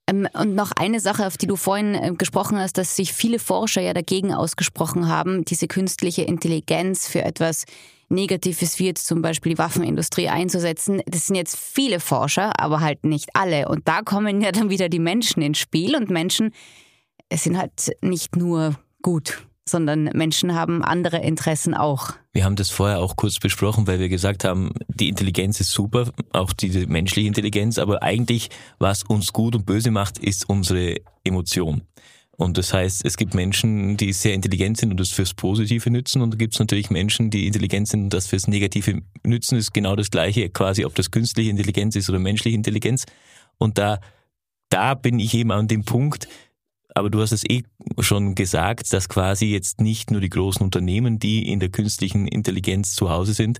Ähm, 0.06 0.28
und 0.34 0.54
noch 0.54 0.72
eine 0.72 1.00
Sache, 1.00 1.26
auf 1.26 1.36
die 1.36 1.46
du 1.46 1.56
vorhin 1.56 1.94
äh, 1.94 2.12
gesprochen 2.16 2.58
hast, 2.58 2.78
dass 2.78 2.96
sich 2.96 3.12
viele 3.12 3.38
Forscher 3.38 3.80
ja 3.80 3.94
dagegen 3.94 4.32
ausgesprochen 4.32 5.08
haben, 5.08 5.44
diese 5.44 5.68
künstliche 5.68 6.22
Intelligenz 6.22 7.08
für 7.08 7.22
etwas 7.22 7.64
Negatives 8.08 8.78
wie 8.78 8.86
jetzt 8.86 9.06
zum 9.06 9.20
Beispiel 9.20 9.52
die 9.54 9.58
Waffenindustrie 9.58 10.28
einzusetzen. 10.28 11.02
Das 11.06 11.26
sind 11.26 11.36
jetzt 11.36 11.56
viele 11.56 11.98
Forscher, 11.98 12.52
aber 12.60 12.80
halt 12.80 13.04
nicht 13.04 13.30
alle. 13.34 13.68
Und 13.68 13.88
da 13.88 14.02
kommen 14.02 14.40
ja 14.40 14.52
dann 14.52 14.70
wieder 14.70 14.88
die 14.88 15.00
Menschen 15.00 15.42
ins 15.42 15.58
Spiel 15.58 15.96
und 15.96 16.08
Menschen 16.08 16.52
sind 17.32 17.58
halt 17.58 17.90
nicht 18.02 18.36
nur 18.36 18.78
gut 19.02 19.42
sondern 19.68 20.04
Menschen 20.14 20.54
haben 20.54 20.82
andere 20.82 21.18
Interessen 21.18 21.74
auch. 21.74 22.10
Wir 22.32 22.44
haben 22.44 22.56
das 22.56 22.70
vorher 22.70 23.00
auch 23.00 23.16
kurz 23.16 23.38
besprochen, 23.38 23.86
weil 23.86 23.98
wir 23.98 24.08
gesagt 24.08 24.44
haben, 24.44 24.72
die 24.88 25.08
Intelligenz 25.08 25.60
ist 25.60 25.72
super, 25.72 26.10
auch 26.32 26.52
diese 26.52 26.86
menschliche 26.86 27.26
Intelligenz, 27.26 27.78
aber 27.78 28.02
eigentlich, 28.02 28.50
was 28.78 29.02
uns 29.02 29.32
gut 29.32 29.56
und 29.56 29.66
böse 29.66 29.90
macht, 29.90 30.18
ist 30.18 30.48
unsere 30.48 30.96
Emotion. 31.24 31.82
Und 32.36 32.58
das 32.58 32.72
heißt, 32.74 33.04
es 33.04 33.16
gibt 33.16 33.34
Menschen, 33.34 33.96
die 33.96 34.12
sehr 34.12 34.34
intelligent 34.34 34.76
sind 34.76 34.90
und 34.90 35.00
das 35.00 35.10
fürs 35.10 35.32
Positive 35.32 35.90
nützen 35.90 36.20
und 36.20 36.34
da 36.34 36.36
gibt 36.36 36.54
es 36.54 36.60
natürlich 36.60 36.90
Menschen, 36.90 37.30
die 37.30 37.46
intelligent 37.46 37.88
sind 37.88 38.04
und 38.04 38.14
das 38.14 38.26
fürs 38.26 38.46
Negative 38.46 39.00
nützen. 39.24 39.56
Ist 39.56 39.72
genau 39.72 39.96
das 39.96 40.10
Gleiche, 40.10 40.50
quasi 40.50 40.84
ob 40.84 40.94
das 40.94 41.10
künstliche 41.10 41.50
Intelligenz 41.50 41.96
ist 41.96 42.10
oder 42.10 42.18
menschliche 42.18 42.54
Intelligenz. 42.54 43.06
Und 43.56 43.78
da, 43.78 44.00
da 44.68 44.94
bin 44.94 45.18
ich 45.18 45.32
eben 45.32 45.50
an 45.50 45.66
dem 45.66 45.84
Punkt, 45.84 46.28
aber 46.96 47.10
du 47.10 47.20
hast 47.20 47.32
es 47.32 47.44
eh 47.44 47.62
schon 47.98 48.34
gesagt, 48.34 48.90
dass 48.92 49.10
quasi 49.10 49.46
jetzt 49.46 49.82
nicht 49.82 50.10
nur 50.10 50.22
die 50.22 50.30
großen 50.30 50.62
Unternehmen, 50.62 51.18
die 51.18 51.46
in 51.46 51.60
der 51.60 51.68
künstlichen 51.68 52.26
Intelligenz 52.26 52.94
zu 52.94 53.10
Hause 53.10 53.34
sind, 53.34 53.58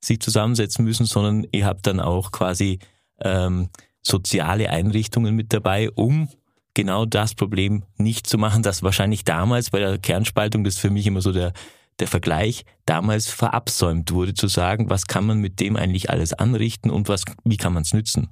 sich 0.00 0.20
zusammensetzen 0.20 0.84
müssen, 0.84 1.04
sondern 1.04 1.46
ihr 1.50 1.66
habt 1.66 1.86
dann 1.88 1.98
auch 1.98 2.30
quasi 2.30 2.78
ähm, 3.20 3.70
soziale 4.02 4.70
Einrichtungen 4.70 5.34
mit 5.34 5.52
dabei, 5.52 5.90
um 5.90 6.28
genau 6.74 7.06
das 7.06 7.34
Problem 7.34 7.82
nicht 7.96 8.28
zu 8.28 8.38
machen, 8.38 8.62
das 8.62 8.84
wahrscheinlich 8.84 9.24
damals 9.24 9.70
bei 9.70 9.80
der 9.80 9.98
Kernspaltung, 9.98 10.62
das 10.62 10.74
ist 10.74 10.80
für 10.80 10.90
mich 10.90 11.08
immer 11.08 11.22
so 11.22 11.32
der, 11.32 11.54
der 11.98 12.06
Vergleich, 12.06 12.64
damals 12.84 13.26
verabsäumt 13.28 14.12
wurde, 14.12 14.34
zu 14.34 14.46
sagen, 14.46 14.90
was 14.90 15.08
kann 15.08 15.26
man 15.26 15.40
mit 15.40 15.58
dem 15.58 15.74
eigentlich 15.74 16.08
alles 16.08 16.34
anrichten 16.34 16.90
und 16.90 17.08
was, 17.08 17.24
wie 17.42 17.56
kann 17.56 17.72
man 17.72 17.82
es 17.82 17.92
nützen? 17.92 18.28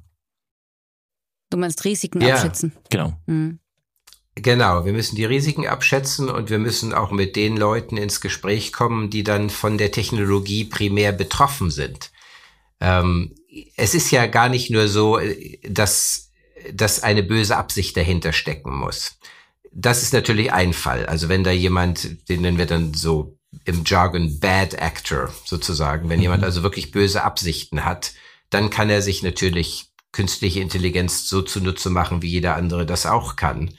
Du 1.51 1.57
meinst 1.57 1.85
Risiken 1.85 2.21
ja. 2.21 2.35
abschätzen? 2.35 2.73
Genau. 2.89 3.15
Mhm. 3.27 3.59
Genau, 4.37 4.85
wir 4.85 4.93
müssen 4.93 5.15
die 5.15 5.25
Risiken 5.25 5.67
abschätzen 5.67 6.29
und 6.29 6.51
wir 6.51 6.59
müssen 6.59 6.93
auch 6.93 7.13
mit 7.13 7.37
den 7.37 7.57
Leuten 7.57 7.97
ins 7.97 8.21
Gespräch 8.21 8.73
kommen, 8.73 9.09
die 9.09 9.23
dann 9.23 9.49
von 9.49 9.79
der 9.79 9.93
Technologie 9.93 10.65
primär 10.65 11.13
betroffen 11.13 11.71
sind. 11.71 12.11
Ähm, 12.81 13.35
es 13.77 13.95
ist 13.95 14.11
ja 14.11 14.27
gar 14.27 14.49
nicht 14.49 14.71
nur 14.71 14.89
so, 14.89 15.19
äh, 15.19 15.59
dass, 15.69 16.33
dass 16.73 17.03
eine 17.03 17.23
böse 17.23 17.57
Absicht 17.57 17.97
dahinter 17.97 18.33
stecken 18.33 18.75
muss. 18.75 19.19
Das 19.73 20.03
ist 20.03 20.13
natürlich 20.13 20.53
ein 20.53 20.73
Fall. 20.73 21.07
Also 21.07 21.29
wenn 21.29 21.45
da 21.45 21.53
jemand, 21.53 22.29
den 22.29 22.43
nennen 22.43 22.59
wir 22.59 22.67
dann 22.67 22.93
so 22.93 23.39
im 23.65 23.85
Jargon 23.85 24.41
Bad 24.41 24.81
Actor 24.81 25.33
sozusagen, 25.45 26.09
wenn 26.09 26.17
mhm. 26.17 26.23
jemand 26.23 26.45
also 26.45 26.65
wirklich 26.65 26.91
böse 26.91 27.23
Absichten 27.23 27.85
hat, 27.85 28.15
dann 28.51 28.71
kann 28.71 28.91
er 28.91 29.03
sich 29.03 29.23
natürlich 29.23 29.87
künstliche 30.13 30.61
Intelligenz 30.61 31.29
so 31.29 31.43
zunutze 31.43 31.91
machen, 31.91 32.23
wie 32.23 32.29
jeder 32.29 32.57
andere 32.57 32.87
das 32.87 33.07
auch 33.07 33.37
kann. 33.37 33.75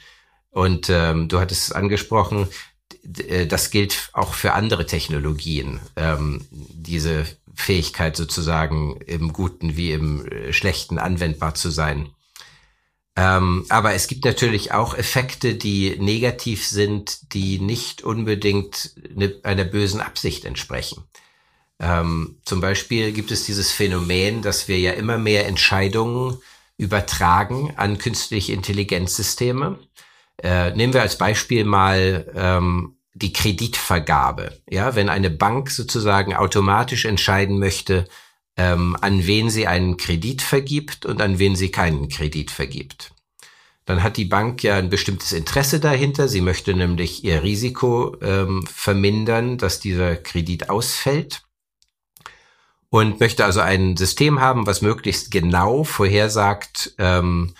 Und 0.56 0.88
ähm, 0.88 1.28
du 1.28 1.38
hattest 1.38 1.64
es 1.64 1.72
angesprochen, 1.72 2.48
äh, 3.28 3.46
das 3.46 3.70
gilt 3.70 4.08
auch 4.14 4.32
für 4.32 4.54
andere 4.54 4.86
Technologien, 4.86 5.80
ähm, 5.96 6.46
diese 6.50 7.26
Fähigkeit 7.54 8.16
sozusagen 8.16 8.98
im 9.02 9.34
Guten 9.34 9.76
wie 9.76 9.92
im 9.92 10.24
äh, 10.24 10.54
Schlechten 10.54 10.98
anwendbar 10.98 11.56
zu 11.56 11.68
sein. 11.68 12.08
Ähm, 13.16 13.66
aber 13.68 13.92
es 13.92 14.06
gibt 14.06 14.24
natürlich 14.24 14.72
auch 14.72 14.96
Effekte, 14.96 15.56
die 15.56 15.98
negativ 15.98 16.66
sind, 16.66 17.34
die 17.34 17.58
nicht 17.58 18.02
unbedingt 18.02 18.94
ne, 19.14 19.34
einer 19.42 19.64
bösen 19.64 20.00
Absicht 20.00 20.46
entsprechen. 20.46 21.04
Ähm, 21.78 22.38
zum 22.46 22.62
Beispiel 22.62 23.12
gibt 23.12 23.30
es 23.30 23.44
dieses 23.44 23.72
Phänomen, 23.72 24.40
dass 24.40 24.68
wir 24.68 24.78
ja 24.78 24.92
immer 24.92 25.18
mehr 25.18 25.46
Entscheidungen 25.46 26.38
übertragen 26.78 27.74
an 27.76 27.98
künstliche 27.98 28.54
Intelligenzsysteme. 28.54 29.78
Äh, 30.42 30.72
nehmen 30.72 30.92
wir 30.92 31.02
als 31.02 31.18
Beispiel 31.18 31.64
mal 31.64 32.30
ähm, 32.34 32.96
die 33.14 33.32
Kreditvergabe. 33.32 34.52
Ja, 34.68 34.94
wenn 34.94 35.08
eine 35.08 35.30
Bank 35.30 35.70
sozusagen 35.70 36.34
automatisch 36.34 37.04
entscheiden 37.04 37.58
möchte, 37.58 38.06
ähm, 38.56 38.96
an 39.00 39.26
wen 39.26 39.50
sie 39.50 39.66
einen 39.66 39.96
Kredit 39.96 40.42
vergibt 40.42 41.06
und 41.06 41.20
an 41.20 41.38
wen 41.38 41.56
sie 41.56 41.70
keinen 41.70 42.08
Kredit 42.08 42.50
vergibt. 42.50 43.12
Dann 43.86 44.02
hat 44.02 44.16
die 44.16 44.24
Bank 44.24 44.62
ja 44.62 44.76
ein 44.76 44.90
bestimmtes 44.90 45.32
Interesse 45.32 45.78
dahinter. 45.78 46.28
Sie 46.28 46.40
möchte 46.40 46.74
nämlich 46.74 47.22
ihr 47.24 47.42
Risiko 47.42 48.16
ähm, 48.20 48.66
vermindern, 48.66 49.58
dass 49.58 49.78
dieser 49.78 50.16
Kredit 50.16 50.68
ausfällt 50.68 51.42
und 52.90 53.20
möchte 53.20 53.44
also 53.44 53.60
ein 53.60 53.96
System 53.96 54.40
haben, 54.40 54.66
was 54.66 54.82
möglichst 54.82 55.30
genau 55.30 55.84
vorhersagt, 55.84 56.94
ähm, 56.98 57.54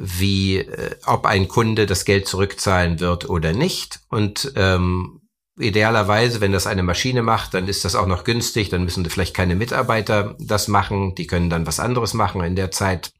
wie 0.00 0.58
äh, 0.58 0.96
ob 1.04 1.26
ein 1.26 1.46
Kunde 1.46 1.86
das 1.86 2.04
Geld 2.04 2.26
zurückzahlen 2.26 3.00
wird 3.00 3.28
oder 3.28 3.52
nicht. 3.52 4.00
Und 4.08 4.52
ähm, 4.56 5.20
idealerweise, 5.58 6.40
wenn 6.40 6.52
das 6.52 6.66
eine 6.66 6.82
Maschine 6.82 7.22
macht, 7.22 7.54
dann 7.54 7.68
ist 7.68 7.84
das 7.84 7.94
auch 7.94 8.06
noch 8.06 8.24
günstig, 8.24 8.70
dann 8.70 8.84
müssen 8.84 9.08
vielleicht 9.08 9.36
keine 9.36 9.54
Mitarbeiter 9.54 10.36
das 10.38 10.68
machen, 10.68 11.14
die 11.14 11.26
können 11.26 11.50
dann 11.50 11.66
was 11.66 11.80
anderes 11.80 12.14
machen 12.14 12.42
in 12.42 12.56
der 12.56 12.70
Zeit. 12.70 13.12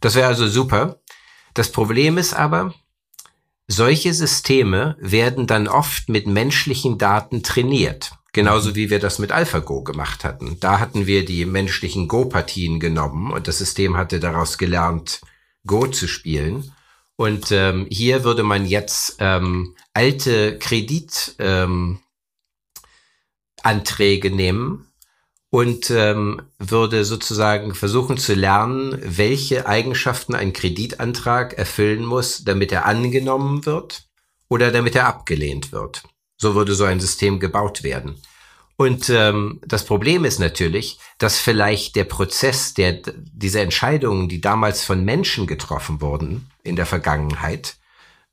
Das 0.00 0.16
wäre 0.16 0.26
also 0.26 0.48
super. 0.48 1.00
Das 1.54 1.70
Problem 1.70 2.18
ist 2.18 2.34
aber, 2.34 2.74
solche 3.68 4.12
Systeme 4.12 4.96
werden 4.98 5.46
dann 5.46 5.68
oft 5.68 6.08
mit 6.08 6.26
menschlichen 6.26 6.98
Daten 6.98 7.42
trainiert. 7.44 8.12
Genauso 8.32 8.74
wie 8.74 8.90
wir 8.90 8.98
das 8.98 9.20
mit 9.20 9.30
AlphaGo 9.30 9.84
gemacht 9.84 10.24
hatten. 10.24 10.58
Da 10.58 10.80
hatten 10.80 11.06
wir 11.06 11.24
die 11.24 11.46
menschlichen 11.46 12.08
Go-Partien 12.08 12.80
genommen 12.80 13.32
und 13.32 13.46
das 13.46 13.58
System 13.58 13.96
hatte 13.96 14.18
daraus 14.18 14.58
gelernt, 14.58 15.20
Go 15.66 15.86
zu 15.86 16.08
spielen. 16.08 16.72
Und 17.16 17.52
ähm, 17.52 17.86
hier 17.90 18.24
würde 18.24 18.42
man 18.42 18.66
jetzt 18.66 19.16
ähm, 19.20 19.76
alte 19.92 20.58
Kreditanträge 20.58 21.98
ähm, 24.28 24.36
nehmen 24.36 24.86
und 25.50 25.88
ähm, 25.90 26.42
würde 26.58 27.04
sozusagen 27.04 27.76
versuchen 27.76 28.18
zu 28.18 28.34
lernen, 28.34 28.98
welche 29.04 29.66
Eigenschaften 29.66 30.34
ein 30.34 30.52
Kreditantrag 30.52 31.52
erfüllen 31.56 32.04
muss, 32.04 32.42
damit 32.42 32.72
er 32.72 32.86
angenommen 32.86 33.64
wird 33.64 34.08
oder 34.48 34.72
damit 34.72 34.96
er 34.96 35.06
abgelehnt 35.06 35.70
wird. 35.70 36.02
So 36.36 36.56
würde 36.56 36.74
so 36.74 36.82
ein 36.82 36.98
System 36.98 37.38
gebaut 37.38 37.84
werden. 37.84 38.20
Und 38.76 39.08
ähm, 39.08 39.60
das 39.64 39.84
Problem 39.84 40.24
ist 40.24 40.40
natürlich, 40.40 40.98
dass 41.18 41.38
vielleicht 41.38 41.94
der 41.94 42.04
Prozess 42.04 42.74
der 42.74 43.00
diese 43.32 43.60
Entscheidungen, 43.60 44.28
die 44.28 44.40
damals 44.40 44.84
von 44.84 45.04
Menschen 45.04 45.46
getroffen 45.46 46.00
wurden 46.00 46.50
in 46.64 46.74
der 46.74 46.86
Vergangenheit, 46.86 47.76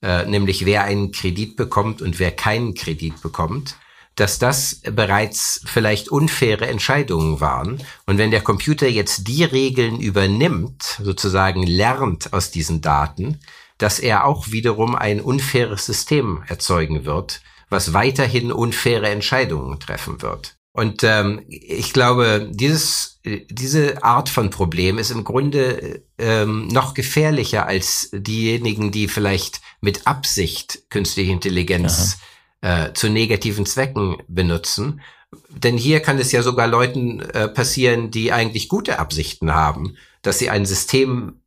äh, 0.02 0.26
nämlich 0.26 0.66
wer 0.66 0.84
einen 0.84 1.12
Kredit 1.12 1.56
bekommt 1.56 2.02
und 2.02 2.18
wer 2.18 2.32
keinen 2.32 2.74
Kredit 2.74 3.22
bekommt, 3.22 3.76
dass 4.16 4.40
das 4.40 4.82
bereits 4.92 5.62
vielleicht 5.66 6.10
unfaire 6.10 6.68
Entscheidungen 6.68 7.40
waren. 7.40 7.82
Und 8.08 8.18
wenn 8.18 8.32
der 8.32 8.42
Computer 8.42 8.88
jetzt 8.88 9.28
die 9.28 9.44
Regeln 9.44 10.00
übernimmt, 10.00 11.00
sozusagen 11.02 11.64
lernt 11.64 12.34
aus 12.34 12.52
diesen 12.52 12.82
Daten, 12.82 13.40
dass 13.78 14.00
er 14.00 14.26
auch 14.26 14.52
wiederum 14.52 14.96
ein 14.96 15.22
unfaires 15.22 15.86
System 15.86 16.44
erzeugen 16.48 17.06
wird, 17.06 17.42
was 17.72 17.94
weiterhin 17.94 18.52
unfaire 18.52 19.10
Entscheidungen 19.10 19.80
treffen 19.80 20.22
wird. 20.22 20.58
Und 20.74 21.04
ähm, 21.04 21.42
ich 21.48 21.92
glaube, 21.92 22.50
dieses, 22.52 23.20
diese 23.24 24.04
Art 24.04 24.30
von 24.30 24.50
Problem 24.52 24.98
ist 24.98 25.12
im 25.12 25.24
Grunde 25.24 26.04
ähm, 26.18 26.68
noch 26.68 26.94
gefährlicher 26.94 27.66
als 27.66 28.10
diejenigen, 28.14 28.92
die 28.92 29.08
vielleicht 29.08 29.62
mit 29.82 30.08
Absicht 30.08 30.84
künstliche 30.90 31.32
Intelligenz 31.32 32.20
äh, 32.62 32.94
zu 32.94 33.10
negativen 33.10 33.66
Zwecken 33.66 34.18
benutzen. 34.28 35.02
Denn 35.50 35.78
hier 35.78 36.00
kann 36.00 36.20
es 36.20 36.32
ja 36.32 36.42
sogar 36.42 36.68
Leuten 36.68 37.22
äh, 37.22 37.48
passieren, 37.48 38.12
die 38.12 38.32
eigentlich 38.32 38.70
gute 38.70 39.00
Absichten 39.00 39.54
haben, 39.54 39.98
dass 40.22 40.40
sie 40.40 40.50
ein 40.50 40.66
System 40.66 41.42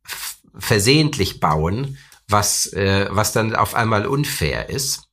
versehentlich 0.57 1.39
bauen, 1.39 1.97
was, 2.27 2.71
äh, 2.73 3.07
was 3.09 3.31
dann 3.31 3.55
auf 3.55 3.75
einmal 3.75 4.05
unfair 4.05 4.69
ist. 4.69 5.04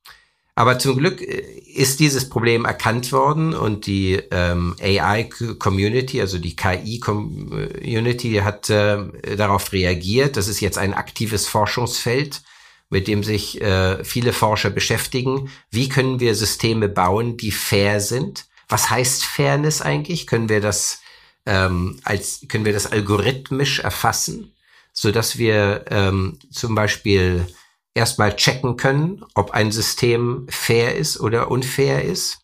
Aber 0.55 0.77
zum 0.79 0.97
Glück 0.97 1.21
äh, 1.21 1.41
ist 1.75 1.99
dieses 1.99 2.29
Problem 2.29 2.65
erkannt 2.65 3.11
worden 3.11 3.53
und 3.53 3.85
die 3.87 4.21
ähm, 4.31 4.75
AI-Community, 4.81 6.21
also 6.21 6.37
die 6.37 6.55
KI-Community, 6.55 8.35
hat 8.43 8.69
äh, 8.69 9.35
darauf 9.35 9.71
reagiert. 9.71 10.37
Das 10.37 10.47
ist 10.47 10.59
jetzt 10.59 10.77
ein 10.77 10.93
aktives 10.93 11.47
Forschungsfeld, 11.47 12.41
mit 12.89 13.07
dem 13.07 13.23
sich 13.23 13.61
äh, 13.61 14.03
viele 14.03 14.33
Forscher 14.33 14.69
beschäftigen. 14.69 15.49
Wie 15.71 15.89
können 15.89 16.19
wir 16.19 16.35
Systeme 16.35 16.89
bauen, 16.89 17.37
die 17.37 17.51
fair 17.51 17.99
sind? 17.99 18.45
Was 18.69 18.89
heißt 18.89 19.25
Fairness 19.25 19.81
eigentlich? 19.81 20.27
Können 20.27 20.49
wir 20.49 20.61
das 20.61 20.99
ähm, 21.45 21.99
als 22.03 22.45
können 22.47 22.65
wir 22.65 22.73
das 22.73 22.91
algorithmisch 22.91 23.79
erfassen, 23.79 24.53
so 24.93 25.11
dass 25.11 25.37
wir 25.37 25.85
ähm, 25.89 26.39
zum 26.51 26.75
Beispiel 26.75 27.47
erstmal 27.95 28.35
checken 28.35 28.77
können, 28.77 29.23
ob 29.33 29.51
ein 29.51 29.71
System 29.71 30.47
fair 30.49 30.95
ist 30.95 31.19
oder 31.19 31.51
unfair 31.51 32.03
ist 32.03 32.39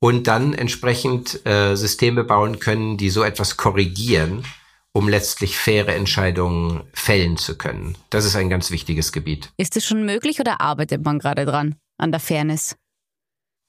und 0.00 0.26
dann 0.26 0.52
entsprechend 0.52 1.46
äh, 1.46 1.76
Systeme 1.76 2.24
bauen 2.24 2.58
können, 2.58 2.96
die 2.96 3.10
so 3.10 3.22
etwas 3.22 3.56
korrigieren, 3.56 4.44
um 4.92 5.08
letztlich 5.08 5.56
faire 5.56 5.94
Entscheidungen 5.94 6.82
fällen 6.92 7.36
zu 7.36 7.56
können. 7.56 7.96
Das 8.10 8.24
ist 8.24 8.36
ein 8.36 8.50
ganz 8.50 8.70
wichtiges 8.70 9.12
Gebiet. 9.12 9.50
Ist 9.56 9.76
es 9.76 9.86
schon 9.86 10.04
möglich 10.04 10.40
oder 10.40 10.60
arbeitet 10.60 11.04
man 11.04 11.18
gerade 11.18 11.46
dran 11.46 11.76
an 11.98 12.12
der 12.12 12.20
Fairness? 12.20 12.76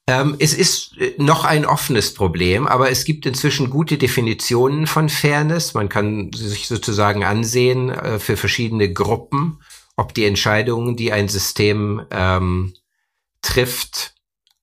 Ähm, 0.08 0.36
es 0.38 0.54
ist 0.54 0.96
äh, 0.98 1.14
noch 1.18 1.44
ein 1.44 1.66
offenes 1.66 2.14
Problem, 2.14 2.68
aber 2.68 2.90
es 2.90 3.04
gibt 3.04 3.26
inzwischen 3.26 3.70
gute 3.70 3.98
Definitionen 3.98 4.86
von 4.86 5.08
Fairness. 5.08 5.74
Man 5.74 5.88
kann 5.88 6.32
sich 6.32 6.68
sozusagen 6.68 7.24
ansehen 7.24 7.90
äh, 7.90 8.20
für 8.20 8.36
verschiedene 8.36 8.92
Gruppen 8.92 9.58
ob 9.96 10.14
die 10.14 10.24
Entscheidungen, 10.24 10.96
die 10.96 11.12
ein 11.12 11.28
System 11.28 12.06
ähm, 12.10 12.74
trifft, 13.42 14.14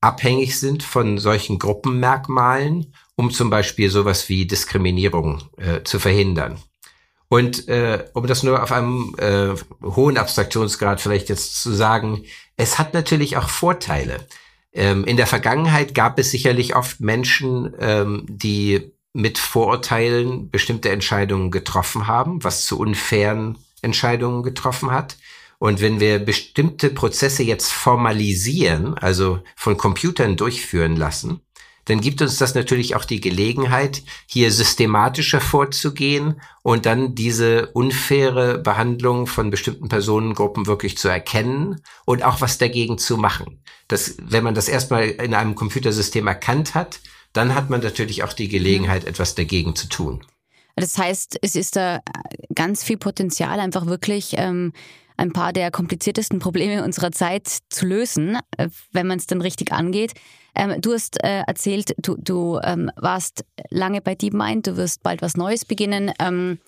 abhängig 0.01 0.59
sind 0.59 0.83
von 0.83 1.17
solchen 1.17 1.59
Gruppenmerkmalen, 1.59 2.93
um 3.15 3.31
zum 3.31 3.49
Beispiel 3.49 3.89
sowas 3.89 4.29
wie 4.29 4.45
Diskriminierung 4.45 5.43
äh, 5.57 5.83
zu 5.83 5.99
verhindern. 5.99 6.59
Und 7.29 7.67
äh, 7.67 8.05
um 8.13 8.27
das 8.27 8.43
nur 8.43 8.61
auf 8.61 8.71
einem 8.71 9.15
äh, 9.17 9.55
hohen 9.83 10.17
Abstraktionsgrad 10.17 11.01
vielleicht 11.01 11.29
jetzt 11.29 11.61
zu 11.61 11.71
sagen, 11.71 12.25
es 12.57 12.77
hat 12.77 12.93
natürlich 12.93 13.37
auch 13.37 13.49
Vorteile. 13.49 14.27
Ähm, 14.71 15.03
in 15.05 15.17
der 15.17 15.25
Vergangenheit 15.25 15.95
gab 15.95 16.19
es 16.19 16.29
sicherlich 16.29 16.75
oft 16.75 16.99
Menschen, 16.99 17.73
ähm, 17.79 18.25
die 18.27 18.91
mit 19.13 19.37
Vorurteilen 19.37 20.49
bestimmte 20.49 20.89
Entscheidungen 20.89 21.49
getroffen 21.49 22.07
haben, 22.07 22.43
was 22.43 22.65
zu 22.65 22.77
unfairen 22.79 23.57
Entscheidungen 23.83 24.43
getroffen 24.43 24.91
hat. 24.91 25.17
Und 25.59 25.81
wenn 25.81 25.99
wir 25.99 26.19
bestimmte 26.19 26.89
Prozesse 26.89 27.43
jetzt 27.43 27.71
formalisieren, 27.71 28.97
also 28.97 29.39
von 29.55 29.77
Computern 29.77 30.35
durchführen 30.35 30.95
lassen, 30.95 31.41
dann 31.85 31.99
gibt 31.99 32.21
uns 32.21 32.37
das 32.37 32.55
natürlich 32.55 32.95
auch 32.95 33.03
die 33.03 33.19
Gelegenheit, 33.19 34.03
hier 34.25 34.51
systematischer 34.51 35.41
vorzugehen 35.41 36.41
und 36.61 36.85
dann 36.85 37.13
diese 37.13 37.67
unfaire 37.67 38.57
Behandlung 38.59 39.27
von 39.27 39.49
bestimmten 39.49 39.89
Personengruppen 39.89 40.65
wirklich 40.65 40.97
zu 40.97 41.09
erkennen 41.09 41.81
und 42.05 42.23
auch 42.23 42.39
was 42.39 42.57
dagegen 42.57 42.97
zu 42.97 43.17
machen. 43.17 43.61
Das, 43.89 44.15
wenn 44.21 44.45
man 44.45 44.55
das 44.55 44.69
erstmal 44.69 45.09
in 45.09 45.33
einem 45.33 45.55
Computersystem 45.55 46.25
erkannt 46.25 46.73
hat, 46.73 47.01
dann 47.33 47.53
hat 47.53 47.69
man 47.69 47.81
natürlich 47.81 48.23
auch 48.23 48.33
die 48.33 48.47
Gelegenheit, 48.47 49.05
etwas 49.05 49.35
dagegen 49.35 49.75
zu 49.75 49.89
tun. 49.89 50.23
Das 50.75 50.97
heißt, 50.97 51.37
es 51.41 51.55
ist 51.55 51.75
da 51.75 51.99
ganz 52.55 52.83
viel 52.83 52.97
Potenzial, 52.97 53.59
einfach 53.59 53.85
wirklich 53.85 54.33
ähm, 54.37 54.73
ein 55.17 55.31
paar 55.31 55.53
der 55.53 55.71
kompliziertesten 55.71 56.39
Probleme 56.39 56.83
unserer 56.83 57.11
Zeit 57.11 57.47
zu 57.69 57.85
lösen, 57.85 58.37
äh, 58.57 58.69
wenn 58.91 59.07
man 59.07 59.19
es 59.19 59.27
dann 59.27 59.41
richtig 59.41 59.71
angeht. 59.71 60.13
Ähm, 60.55 60.79
du 60.81 60.93
hast 60.93 61.23
äh, 61.23 61.41
erzählt, 61.47 61.95
du, 61.97 62.15
du 62.17 62.59
ähm, 62.63 62.91
warst 62.95 63.45
lange 63.69 64.01
bei 64.01 64.15
DeepMind, 64.15 64.67
du 64.67 64.77
wirst 64.77 65.03
bald 65.03 65.21
was 65.21 65.35
Neues 65.35 65.65
beginnen. 65.65 66.11
Ähm, 66.19 66.59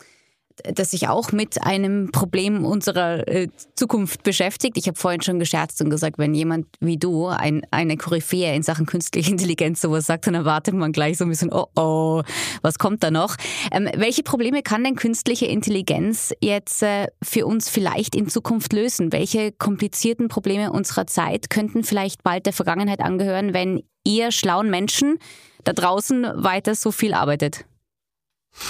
das 0.63 0.91
sich 0.91 1.07
auch 1.07 1.31
mit 1.31 1.63
einem 1.63 2.11
Problem 2.11 2.65
unserer 2.65 3.27
äh, 3.27 3.47
Zukunft 3.75 4.23
beschäftigt. 4.23 4.77
Ich 4.77 4.87
habe 4.87 4.97
vorhin 4.97 5.21
schon 5.21 5.39
gescherzt 5.39 5.81
und 5.81 5.89
gesagt, 5.89 6.17
wenn 6.17 6.33
jemand 6.33 6.67
wie 6.79 6.97
du, 6.97 7.27
ein, 7.27 7.61
eine 7.71 7.97
Koryphäe 7.97 8.55
in 8.55 8.63
Sachen 8.63 8.85
künstliche 8.85 9.31
Intelligenz 9.31 9.81
sowas 9.81 10.05
sagt, 10.05 10.27
dann 10.27 10.35
erwartet 10.35 10.73
man 10.73 10.91
gleich 10.91 11.17
so 11.17 11.25
ein 11.25 11.29
bisschen, 11.29 11.51
oh 11.51 11.65
oh, 11.75 12.23
was 12.61 12.79
kommt 12.79 13.03
da 13.03 13.11
noch? 13.11 13.35
Ähm, 13.71 13.89
welche 13.95 14.23
Probleme 14.23 14.61
kann 14.61 14.83
denn 14.83 14.95
künstliche 14.95 15.45
Intelligenz 15.45 16.33
jetzt 16.41 16.83
äh, 16.83 17.07
für 17.21 17.45
uns 17.45 17.69
vielleicht 17.69 18.15
in 18.15 18.29
Zukunft 18.29 18.73
lösen? 18.73 19.11
Welche 19.11 19.51
komplizierten 19.51 20.27
Probleme 20.27 20.71
unserer 20.71 21.07
Zeit 21.07 21.49
könnten 21.49 21.83
vielleicht 21.83 22.23
bald 22.23 22.45
der 22.45 22.53
Vergangenheit 22.53 23.01
angehören, 23.01 23.53
wenn 23.53 23.83
ihr 24.03 24.31
schlauen 24.31 24.69
Menschen 24.69 25.17
da 25.63 25.73
draußen 25.73 26.25
weiter 26.35 26.75
so 26.75 26.91
viel 26.91 27.13
arbeitet? 27.13 27.65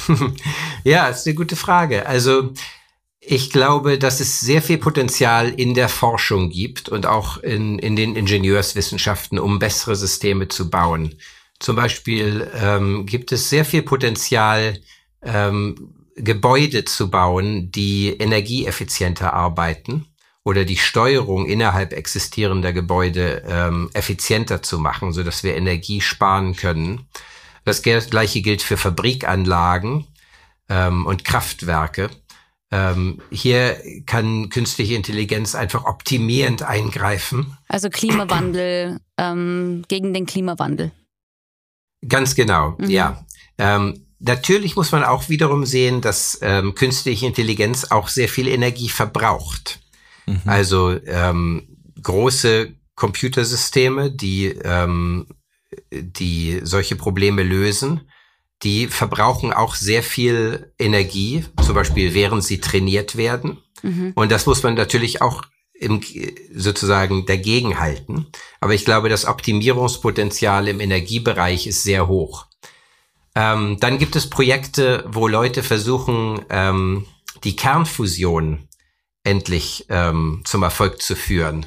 ja, 0.83 1.07
ist 1.07 1.25
eine 1.25 1.35
gute 1.35 1.55
Frage. 1.55 2.05
Also 2.05 2.53
ich 3.19 3.49
glaube, 3.51 3.97
dass 3.97 4.19
es 4.19 4.39
sehr 4.39 4.61
viel 4.61 4.77
Potenzial 4.77 5.49
in 5.49 5.73
der 5.73 5.89
Forschung 5.89 6.49
gibt 6.49 6.89
und 6.89 7.05
auch 7.05 7.37
in, 7.37 7.79
in 7.79 7.95
den 7.95 8.15
Ingenieurswissenschaften, 8.15 9.39
um 9.39 9.59
bessere 9.59 9.95
Systeme 9.95 10.47
zu 10.47 10.69
bauen. 10.69 11.15
Zum 11.59 11.75
Beispiel 11.75 12.51
ähm, 12.55 13.05
gibt 13.05 13.31
es 13.31 13.49
sehr 13.49 13.65
viel 13.65 13.81
Potenzial, 13.81 14.79
ähm, 15.23 15.93
Gebäude 16.15 16.85
zu 16.85 17.09
bauen, 17.09 17.71
die 17.71 18.09
energieeffizienter 18.09 19.33
arbeiten 19.33 20.05
oder 20.43 20.63
die 20.63 20.77
Steuerung 20.77 21.45
innerhalb 21.47 21.91
existierender 21.91 22.71
Gebäude 22.71 23.43
ähm, 23.47 23.89
effizienter 23.93 24.61
zu 24.61 24.79
machen, 24.79 25.11
so 25.11 25.23
dass 25.23 25.43
wir 25.43 25.55
Energie 25.55 25.99
sparen 25.99 26.55
können. 26.55 27.07
Das 27.65 27.81
gleiche 27.81 28.41
gilt 28.41 28.61
für 28.61 28.77
Fabrikanlagen 28.77 30.07
ähm, 30.69 31.05
und 31.05 31.25
Kraftwerke. 31.25 32.09
Ähm, 32.71 33.21
hier 33.31 33.77
kann 34.05 34.49
künstliche 34.49 34.95
Intelligenz 34.95 35.55
einfach 35.55 35.85
optimierend 35.85 36.63
eingreifen. 36.63 37.57
Also 37.67 37.89
Klimawandel 37.89 38.99
ähm, 39.17 39.83
gegen 39.87 40.13
den 40.13 40.25
Klimawandel. 40.25 40.91
Ganz 42.07 42.35
genau, 42.35 42.75
mhm. 42.77 42.89
ja. 42.89 43.25
Ähm, 43.57 44.05
natürlich 44.19 44.75
muss 44.75 44.91
man 44.91 45.03
auch 45.03 45.29
wiederum 45.29 45.65
sehen, 45.65 46.01
dass 46.01 46.39
ähm, 46.41 46.75
künstliche 46.75 47.25
Intelligenz 47.25 47.85
auch 47.85 48.09
sehr 48.09 48.29
viel 48.29 48.47
Energie 48.47 48.89
verbraucht. 48.89 49.79
Mhm. 50.25 50.41
Also 50.45 50.99
ähm, 51.05 51.77
große 52.01 52.73
Computersysteme, 52.95 54.11
die 54.11 54.47
ähm, 54.47 55.27
die 55.91 56.59
solche 56.63 56.95
Probleme 56.95 57.43
lösen, 57.43 58.01
die 58.63 58.87
verbrauchen 58.87 59.53
auch 59.53 59.75
sehr 59.75 60.03
viel 60.03 60.73
Energie, 60.79 61.45
zum 61.63 61.75
Beispiel 61.75 62.13
während 62.13 62.43
sie 62.43 62.59
trainiert 62.59 63.15
werden. 63.15 63.57
Mhm. 63.83 64.13
Und 64.15 64.31
das 64.31 64.45
muss 64.45 64.63
man 64.63 64.75
natürlich 64.75 65.21
auch 65.21 65.43
im, 65.73 66.01
sozusagen 66.53 67.25
dagegen 67.25 67.79
halten. 67.79 68.27
Aber 68.61 68.73
ich 68.73 68.85
glaube, 68.85 69.09
das 69.09 69.25
Optimierungspotenzial 69.25 70.67
im 70.67 70.79
Energiebereich 70.79 71.67
ist 71.67 71.83
sehr 71.83 72.07
hoch. 72.07 72.47
Ähm, 73.35 73.77
dann 73.79 73.97
gibt 73.97 74.15
es 74.15 74.29
Projekte, 74.29 75.03
wo 75.07 75.27
Leute 75.27 75.61
versuchen, 75.61 76.39
ähm, 76.49 77.05
die 77.43 77.55
Kernfusion 77.55 78.69
endlich 79.23 79.85
ähm, 79.89 80.41
zum 80.45 80.63
Erfolg 80.63 81.01
zu 81.01 81.15
führen. 81.15 81.65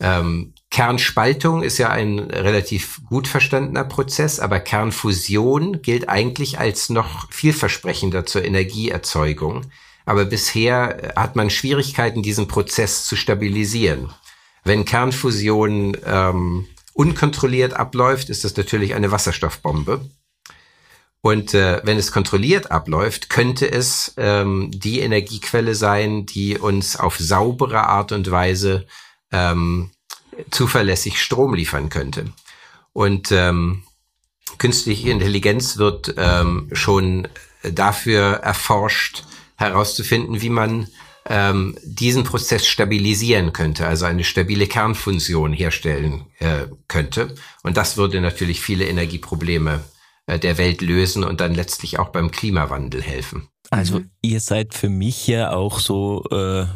Ähm, 0.00 0.54
Kernspaltung 0.74 1.62
ist 1.62 1.78
ja 1.78 1.90
ein 1.90 2.18
relativ 2.18 3.00
gut 3.08 3.28
verstandener 3.28 3.84
Prozess, 3.84 4.40
aber 4.40 4.58
Kernfusion 4.58 5.82
gilt 5.82 6.08
eigentlich 6.08 6.58
als 6.58 6.90
noch 6.90 7.30
vielversprechender 7.30 8.26
zur 8.26 8.44
Energieerzeugung. 8.44 9.66
Aber 10.04 10.24
bisher 10.24 11.12
hat 11.14 11.36
man 11.36 11.48
Schwierigkeiten, 11.48 12.24
diesen 12.24 12.48
Prozess 12.48 13.06
zu 13.06 13.14
stabilisieren. 13.14 14.12
Wenn 14.64 14.84
Kernfusion 14.84 15.96
ähm, 16.04 16.66
unkontrolliert 16.92 17.74
abläuft, 17.74 18.28
ist 18.28 18.42
das 18.42 18.56
natürlich 18.56 18.96
eine 18.96 19.12
Wasserstoffbombe. 19.12 20.10
Und 21.20 21.54
äh, 21.54 21.82
wenn 21.84 21.98
es 21.98 22.10
kontrolliert 22.10 22.72
abläuft, 22.72 23.30
könnte 23.30 23.70
es 23.70 24.14
ähm, 24.16 24.72
die 24.74 24.98
Energiequelle 24.98 25.76
sein, 25.76 26.26
die 26.26 26.58
uns 26.58 26.96
auf 26.96 27.16
saubere 27.16 27.86
Art 27.86 28.10
und 28.10 28.28
Weise 28.28 28.88
ähm, 29.30 29.92
zuverlässig 30.50 31.20
Strom 31.20 31.54
liefern 31.54 31.88
könnte. 31.88 32.26
Und 32.92 33.32
ähm, 33.32 33.82
künstliche 34.58 35.10
Intelligenz 35.10 35.78
wird 35.78 36.14
ähm, 36.16 36.68
schon 36.72 37.28
dafür 37.62 38.34
erforscht, 38.34 39.24
herauszufinden, 39.56 40.40
wie 40.42 40.50
man 40.50 40.88
ähm, 41.26 41.76
diesen 41.82 42.24
Prozess 42.24 42.66
stabilisieren 42.66 43.52
könnte, 43.52 43.86
also 43.86 44.04
eine 44.04 44.24
stabile 44.24 44.66
Kernfunktion 44.66 45.52
herstellen 45.52 46.26
äh, 46.38 46.66
könnte. 46.88 47.34
Und 47.62 47.76
das 47.76 47.96
würde 47.96 48.20
natürlich 48.20 48.60
viele 48.60 48.86
Energieprobleme 48.86 49.82
äh, 50.26 50.38
der 50.38 50.58
Welt 50.58 50.82
lösen 50.82 51.24
und 51.24 51.40
dann 51.40 51.54
letztlich 51.54 51.98
auch 51.98 52.08
beim 52.08 52.30
Klimawandel 52.30 53.02
helfen. 53.02 53.48
Also 53.70 54.02
ihr 54.20 54.40
seid 54.40 54.74
für 54.74 54.90
mich 54.90 55.26
ja 55.26 55.52
auch 55.52 55.80
so 55.80 56.24
äh, 56.30 56.66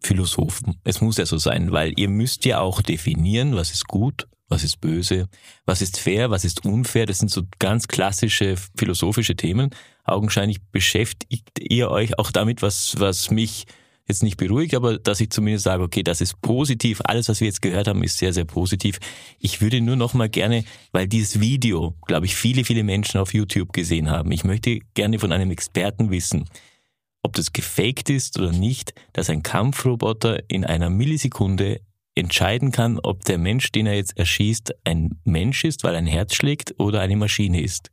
Philosophen. 0.00 0.76
Es 0.84 1.00
muss 1.00 1.18
ja 1.18 1.26
so 1.26 1.38
sein, 1.38 1.72
weil 1.72 1.92
ihr 1.96 2.08
müsst 2.08 2.44
ja 2.44 2.60
auch 2.60 2.82
definieren, 2.82 3.56
was 3.56 3.70
ist 3.72 3.86
gut, 3.86 4.26
was 4.48 4.64
ist 4.64 4.80
böse, 4.80 5.28
was 5.64 5.82
ist 5.82 5.98
fair, 5.98 6.30
was 6.30 6.44
ist 6.44 6.64
unfair. 6.64 7.06
Das 7.06 7.18
sind 7.18 7.30
so 7.30 7.42
ganz 7.58 7.88
klassische 7.88 8.56
philosophische 8.76 9.36
Themen. 9.36 9.70
Augenscheinlich 10.04 10.62
beschäftigt 10.70 11.48
ihr 11.58 11.90
euch 11.90 12.18
auch 12.18 12.30
damit, 12.30 12.62
was, 12.62 12.94
was 12.98 13.30
mich 13.30 13.66
jetzt 14.08 14.22
nicht 14.22 14.36
beruhigt, 14.36 14.74
aber 14.74 14.98
dass 14.98 15.20
ich 15.20 15.30
zumindest 15.30 15.64
sage, 15.64 15.82
okay, 15.82 16.02
das 16.02 16.20
ist 16.20 16.40
positiv. 16.40 17.00
Alles, 17.04 17.28
was 17.28 17.40
wir 17.40 17.48
jetzt 17.48 17.62
gehört 17.62 17.88
haben, 17.88 18.04
ist 18.04 18.18
sehr, 18.18 18.32
sehr 18.32 18.44
positiv. 18.44 18.98
Ich 19.40 19.60
würde 19.60 19.80
nur 19.80 19.96
noch 19.96 20.14
mal 20.14 20.28
gerne, 20.28 20.64
weil 20.92 21.08
dieses 21.08 21.40
Video, 21.40 21.94
glaube 22.06 22.26
ich, 22.26 22.36
viele, 22.36 22.64
viele 22.64 22.84
Menschen 22.84 23.20
auf 23.20 23.34
YouTube 23.34 23.72
gesehen 23.72 24.10
haben. 24.10 24.30
Ich 24.30 24.44
möchte 24.44 24.78
gerne 24.94 25.18
von 25.18 25.32
einem 25.32 25.50
Experten 25.50 26.10
wissen, 26.10 26.44
ob 27.26 27.32
das 27.32 27.52
gefaked 27.52 28.08
ist 28.08 28.38
oder 28.38 28.52
nicht, 28.52 28.94
dass 29.12 29.30
ein 29.30 29.42
Kampfroboter 29.42 30.48
in 30.48 30.64
einer 30.64 30.90
Millisekunde 30.90 31.80
entscheiden 32.14 32.70
kann, 32.70 33.00
ob 33.00 33.24
der 33.24 33.36
Mensch, 33.36 33.72
den 33.72 33.88
er 33.88 33.96
jetzt 33.96 34.16
erschießt, 34.16 34.72
ein 34.84 35.18
Mensch 35.24 35.64
ist, 35.64 35.82
weil 35.82 35.96
ein 35.96 36.06
Herz 36.06 36.36
schlägt 36.36 36.78
oder 36.78 37.00
eine 37.00 37.16
Maschine 37.16 37.60
ist. 37.60 37.90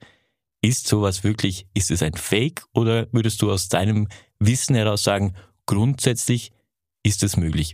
Ist 0.62 0.88
sowas 0.88 1.24
wirklich, 1.24 1.66
ist 1.74 1.90
es 1.90 2.04
ein 2.04 2.14
Fake 2.14 2.64
oder 2.76 3.08
würdest 3.12 3.42
du 3.42 3.52
aus 3.52 3.70
deinem 3.70 4.08
Wissen 4.38 4.76
heraus 4.76 5.04
sagen, 5.04 5.34
grundsätzlich 5.66 6.52
ist 7.02 7.24
es 7.24 7.36
möglich? 7.36 7.74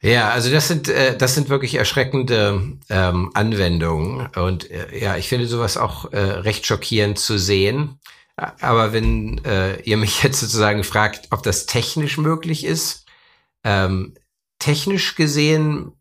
Ja, 0.00 0.30
also 0.30 0.50
das 0.50 0.68
sind 0.68 0.88
äh, 0.88 1.16
das 1.16 1.34
sind 1.34 1.48
wirklich 1.48 1.74
erschreckende 1.74 2.78
ähm, 2.88 3.30
Anwendungen 3.34 4.28
und 4.36 4.70
äh, 4.70 4.96
ja, 4.96 5.16
ich 5.16 5.28
finde 5.28 5.46
sowas 5.48 5.76
auch 5.76 6.12
äh, 6.12 6.18
recht 6.18 6.66
schockierend 6.66 7.18
zu 7.18 7.36
sehen. 7.38 7.98
Aber 8.36 8.92
wenn 8.92 9.44
äh, 9.44 9.80
ihr 9.82 9.96
mich 9.96 10.22
jetzt 10.22 10.40
sozusagen 10.40 10.84
fragt, 10.84 11.28
ob 11.30 11.42
das 11.42 11.66
technisch 11.66 12.16
möglich 12.18 12.64
ist, 12.64 13.06
ähm, 13.64 14.14
technisch 14.60 15.16
gesehen 15.16 15.92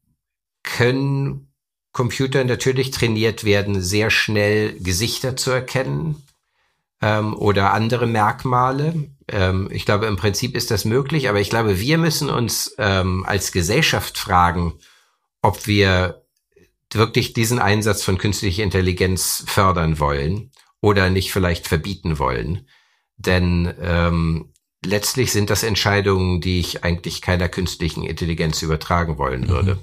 können 0.63 1.47
Computer 1.91 2.43
natürlich 2.43 2.91
trainiert 2.91 3.43
werden, 3.43 3.81
sehr 3.81 4.11
schnell 4.11 4.79
Gesichter 4.79 5.35
zu 5.35 5.49
erkennen 5.49 6.21
ähm, 7.01 7.35
oder 7.35 7.73
andere 7.73 8.05
Merkmale. 8.05 9.09
Ähm, 9.29 9.69
ich 9.71 9.85
glaube, 9.85 10.05
im 10.05 10.17
Prinzip 10.17 10.55
ist 10.55 10.71
das 10.71 10.85
möglich, 10.85 11.29
aber 11.29 11.39
ich 11.39 11.49
glaube, 11.49 11.79
wir 11.79 11.97
müssen 11.97 12.29
uns 12.29 12.75
ähm, 12.77 13.25
als 13.25 13.51
Gesellschaft 13.51 14.17
fragen, 14.17 14.75
ob 15.41 15.67
wir 15.67 16.23
wirklich 16.93 17.33
diesen 17.33 17.59
Einsatz 17.59 18.03
von 18.03 18.17
künstlicher 18.17 18.63
Intelligenz 18.63 19.43
fördern 19.45 19.99
wollen 19.99 20.51
oder 20.81 21.09
nicht 21.09 21.31
vielleicht 21.31 21.67
verbieten 21.67 22.19
wollen. 22.19 22.67
Denn 23.17 23.73
ähm, 23.81 24.53
letztlich 24.85 25.31
sind 25.31 25.49
das 25.49 25.63
Entscheidungen, 25.63 26.39
die 26.39 26.59
ich 26.59 26.83
eigentlich 26.83 27.21
keiner 27.21 27.49
künstlichen 27.49 28.03
Intelligenz 28.03 28.61
übertragen 28.61 29.17
wollen 29.17 29.41
mhm. 29.41 29.79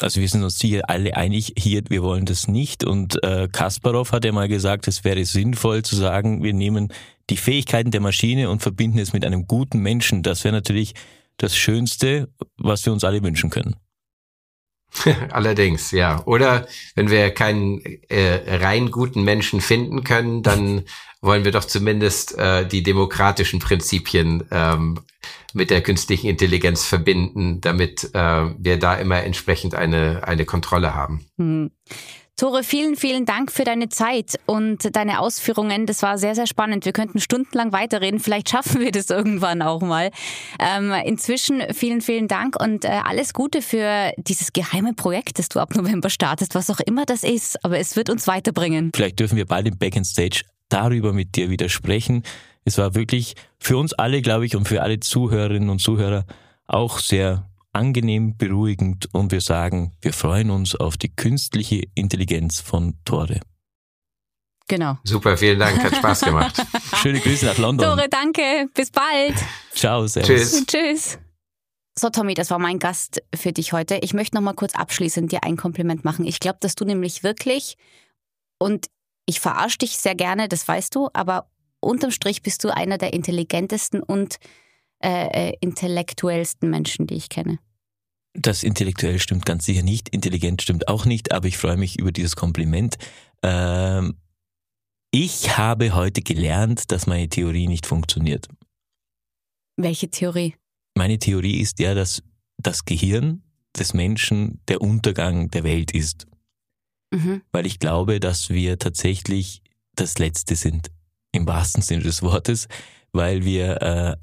Also 0.00 0.20
wir 0.20 0.28
sind 0.28 0.44
uns 0.44 0.60
hier 0.60 0.88
alle 0.88 1.16
einig, 1.16 1.54
hier, 1.58 1.82
wir 1.88 2.02
wollen 2.02 2.24
das 2.24 2.46
nicht. 2.46 2.84
Und 2.84 3.22
äh, 3.24 3.48
Kasparov 3.50 4.12
hat 4.12 4.24
ja 4.24 4.32
mal 4.32 4.48
gesagt, 4.48 4.86
es 4.86 5.02
wäre 5.04 5.24
sinnvoll 5.24 5.82
zu 5.82 5.96
sagen, 5.96 6.42
wir 6.42 6.52
nehmen 6.52 6.92
die 7.30 7.36
Fähigkeiten 7.36 7.90
der 7.90 8.00
Maschine 8.00 8.48
und 8.48 8.62
verbinden 8.62 8.98
es 8.98 9.12
mit 9.12 9.24
einem 9.24 9.46
guten 9.46 9.80
Menschen. 9.80 10.22
Das 10.22 10.44
wäre 10.44 10.54
natürlich 10.54 10.94
das 11.36 11.56
Schönste, 11.56 12.28
was 12.56 12.84
wir 12.86 12.92
uns 12.92 13.04
alle 13.04 13.22
wünschen 13.22 13.50
können. 13.50 13.76
Allerdings, 15.30 15.90
ja. 15.90 16.22
Oder 16.24 16.66
wenn 16.94 17.10
wir 17.10 17.30
keinen 17.30 17.80
äh, 18.08 18.56
rein 18.56 18.90
guten 18.90 19.22
Menschen 19.22 19.60
finden 19.60 20.04
können, 20.04 20.42
dann 20.42 20.84
wollen 21.20 21.44
wir 21.44 21.52
doch 21.52 21.64
zumindest 21.64 22.38
äh, 22.38 22.66
die 22.66 22.82
demokratischen 22.82 23.58
Prinzipien 23.58 24.44
ähm, 24.50 25.00
mit 25.54 25.70
der 25.70 25.82
künstlichen 25.82 26.28
Intelligenz 26.28 26.84
verbinden, 26.84 27.60
damit 27.60 28.10
äh, 28.14 28.44
wir 28.58 28.78
da 28.78 28.94
immer 28.96 29.22
entsprechend 29.22 29.74
eine, 29.74 30.26
eine 30.26 30.44
Kontrolle 30.44 30.94
haben. 30.94 31.26
Hm. 31.38 31.70
Tore, 32.38 32.62
vielen, 32.62 32.94
vielen 32.94 33.26
Dank 33.26 33.50
für 33.50 33.64
deine 33.64 33.88
Zeit 33.88 34.38
und 34.46 34.94
deine 34.94 35.18
Ausführungen. 35.18 35.86
Das 35.86 36.02
war 36.02 36.18
sehr, 36.18 36.36
sehr 36.36 36.46
spannend. 36.46 36.84
Wir 36.84 36.92
könnten 36.92 37.18
stundenlang 37.18 37.72
weiterreden. 37.72 38.20
Vielleicht 38.20 38.48
schaffen 38.48 38.80
wir 38.80 38.92
das 38.92 39.10
irgendwann 39.10 39.60
auch 39.60 39.80
mal. 39.80 40.12
Ähm, 40.60 40.92
inzwischen 41.04 41.62
vielen, 41.74 42.00
vielen 42.00 42.28
Dank 42.28 42.54
und 42.60 42.84
äh, 42.84 43.00
alles 43.04 43.32
Gute 43.32 43.60
für 43.60 44.12
dieses 44.18 44.52
geheime 44.52 44.92
Projekt, 44.92 45.40
das 45.40 45.48
du 45.48 45.58
ab 45.58 45.74
November 45.74 46.10
startest, 46.10 46.54
was 46.54 46.70
auch 46.70 46.78
immer 46.78 47.06
das 47.06 47.24
ist. 47.24 47.64
Aber 47.64 47.80
es 47.80 47.96
wird 47.96 48.08
uns 48.08 48.28
weiterbringen. 48.28 48.92
Vielleicht 48.94 49.18
dürfen 49.18 49.36
wir 49.36 49.46
bald 49.46 49.66
im 49.66 49.76
Back 49.76 49.98
Stage 50.04 50.42
darüber 50.68 51.12
mit 51.12 51.34
dir 51.34 51.50
wieder 51.50 51.68
sprechen. 51.68 52.22
Es 52.68 52.76
war 52.76 52.94
wirklich 52.94 53.34
für 53.58 53.78
uns 53.78 53.94
alle, 53.94 54.20
glaube 54.20 54.44
ich, 54.44 54.54
und 54.54 54.68
für 54.68 54.82
alle 54.82 55.00
Zuhörerinnen 55.00 55.70
und 55.70 55.78
Zuhörer 55.78 56.26
auch 56.66 56.98
sehr 56.98 57.48
angenehm, 57.72 58.36
beruhigend 58.36 59.08
und 59.14 59.32
wir 59.32 59.40
sagen, 59.40 59.96
wir 60.02 60.12
freuen 60.12 60.50
uns 60.50 60.74
auf 60.74 60.98
die 60.98 61.08
künstliche 61.08 61.84
Intelligenz 61.94 62.60
von 62.60 62.98
Tore. 63.06 63.40
Genau. 64.68 64.98
Super, 65.02 65.38
vielen 65.38 65.58
Dank, 65.58 65.82
hat 65.82 65.96
Spaß 65.96 66.20
gemacht. 66.20 66.62
Schöne 66.96 67.20
Grüße 67.20 67.46
nach 67.46 67.56
London. 67.56 67.96
Tore, 67.96 68.06
danke, 68.10 68.68
bis 68.74 68.90
bald. 68.90 69.36
Ciao, 69.72 70.06
servus. 70.06 70.28
Tschüss. 70.28 70.66
Tschüss. 70.66 71.18
So, 71.98 72.10
Tommy, 72.10 72.34
das 72.34 72.50
war 72.50 72.58
mein 72.58 72.78
Gast 72.78 73.22
für 73.34 73.52
dich 73.54 73.72
heute. 73.72 73.96
Ich 74.02 74.12
möchte 74.12 74.36
noch 74.36 74.42
mal 74.42 74.52
kurz 74.52 74.74
abschließend 74.74 75.32
dir 75.32 75.42
ein 75.42 75.56
Kompliment 75.56 76.04
machen. 76.04 76.26
Ich 76.26 76.38
glaube, 76.38 76.58
dass 76.60 76.74
du 76.74 76.84
nämlich 76.84 77.22
wirklich, 77.22 77.78
und 78.58 78.88
ich 79.24 79.40
verarsche 79.40 79.78
dich 79.78 79.96
sehr 79.96 80.14
gerne, 80.14 80.48
das 80.48 80.68
weißt 80.68 80.94
du, 80.94 81.08
aber 81.14 81.48
unterm 81.80 82.10
Strich 82.10 82.42
bist 82.42 82.64
du 82.64 82.74
einer 82.74 82.98
der 82.98 83.12
intelligentesten 83.12 84.02
und 84.02 84.38
äh, 85.02 85.50
äh, 85.50 85.56
intellektuellsten 85.60 86.68
Menschen, 86.70 87.06
die 87.06 87.14
ich 87.14 87.28
kenne. 87.28 87.58
Das 88.34 88.62
intellektuell 88.62 89.18
stimmt 89.18 89.46
ganz 89.46 89.64
sicher 89.64 89.82
nicht, 89.82 90.08
intelligent 90.08 90.62
stimmt 90.62 90.88
auch 90.88 91.04
nicht, 91.04 91.32
aber 91.32 91.48
ich 91.48 91.56
freue 91.56 91.76
mich 91.76 91.98
über 91.98 92.12
dieses 92.12 92.36
Kompliment. 92.36 92.96
Ähm, 93.42 94.16
ich 95.10 95.56
habe 95.56 95.94
heute 95.94 96.22
gelernt, 96.22 96.92
dass 96.92 97.06
meine 97.06 97.28
Theorie 97.28 97.66
nicht 97.66 97.86
funktioniert. 97.86 98.48
Welche 99.76 100.10
Theorie? 100.10 100.54
Meine 100.96 101.18
Theorie 101.18 101.60
ist 101.60 101.78
ja, 101.78 101.94
dass 101.94 102.22
das 102.58 102.84
Gehirn 102.84 103.42
des 103.78 103.94
Menschen 103.94 104.60
der 104.68 104.80
Untergang 104.80 105.50
der 105.50 105.64
Welt 105.64 105.92
ist. 105.92 106.26
Mhm. 107.12 107.42
Weil 107.52 107.66
ich 107.66 107.78
glaube, 107.78 108.20
dass 108.20 108.50
wir 108.50 108.78
tatsächlich 108.78 109.62
das 109.94 110.18
Letzte 110.18 110.56
sind, 110.56 110.90
im 111.32 111.46
wahrsten 111.46 111.82
Sinne 111.82 112.02
des 112.02 112.22
Wortes, 112.22 112.68
weil 113.12 113.44
wir 113.44 113.82
äh, 113.82 114.16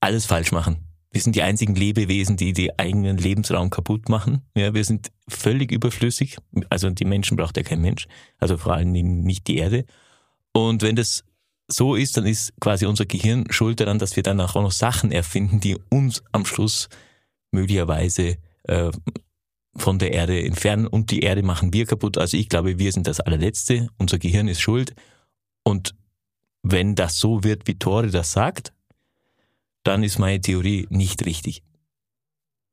alles 0.00 0.26
falsch 0.26 0.52
machen. 0.52 0.78
Wir 1.10 1.20
sind 1.20 1.36
die 1.36 1.42
einzigen 1.42 1.76
Lebewesen, 1.76 2.36
die 2.36 2.52
den 2.52 2.70
eigenen 2.76 3.18
Lebensraum 3.18 3.70
kaputt 3.70 4.08
machen. 4.08 4.42
Ja, 4.56 4.74
wir 4.74 4.84
sind 4.84 5.12
völlig 5.28 5.70
überflüssig. 5.70 6.38
Also 6.70 6.90
die 6.90 7.04
Menschen 7.04 7.36
braucht 7.36 7.56
ja 7.56 7.62
kein 7.62 7.80
Mensch. 7.80 8.08
Also 8.38 8.56
vor 8.56 8.74
allem 8.74 8.90
nicht 8.90 9.46
die 9.46 9.58
Erde. 9.58 9.84
Und 10.52 10.82
wenn 10.82 10.96
das 10.96 11.24
so 11.68 11.94
ist, 11.94 12.16
dann 12.16 12.26
ist 12.26 12.52
quasi 12.60 12.86
unser 12.86 13.06
Gehirn 13.06 13.46
schuld 13.50 13.80
daran, 13.80 14.00
dass 14.00 14.16
wir 14.16 14.24
dann 14.24 14.40
auch 14.40 14.54
noch 14.54 14.72
Sachen 14.72 15.12
erfinden, 15.12 15.60
die 15.60 15.76
uns 15.88 16.22
am 16.32 16.44
Schluss 16.44 16.88
möglicherweise 17.52 18.36
äh, 18.64 18.90
von 19.76 19.98
der 19.98 20.12
Erde 20.12 20.44
entfernen 20.44 20.86
und 20.86 21.10
die 21.10 21.20
Erde 21.20 21.42
machen 21.42 21.72
wir 21.72 21.86
kaputt. 21.86 22.18
Also 22.18 22.36
ich 22.36 22.48
glaube, 22.48 22.78
wir 22.78 22.92
sind 22.92 23.06
das 23.06 23.20
allerletzte. 23.20 23.88
Unser 23.98 24.18
Gehirn 24.18 24.48
ist 24.48 24.60
schuld. 24.60 24.94
Und 25.62 25.94
wenn 26.64 26.94
das 26.94 27.18
so 27.18 27.44
wird, 27.44 27.68
wie 27.68 27.78
Tore 27.78 28.08
das 28.08 28.32
sagt, 28.32 28.72
dann 29.84 30.02
ist 30.02 30.18
meine 30.18 30.40
Theorie 30.40 30.86
nicht 30.90 31.24
richtig. 31.24 31.62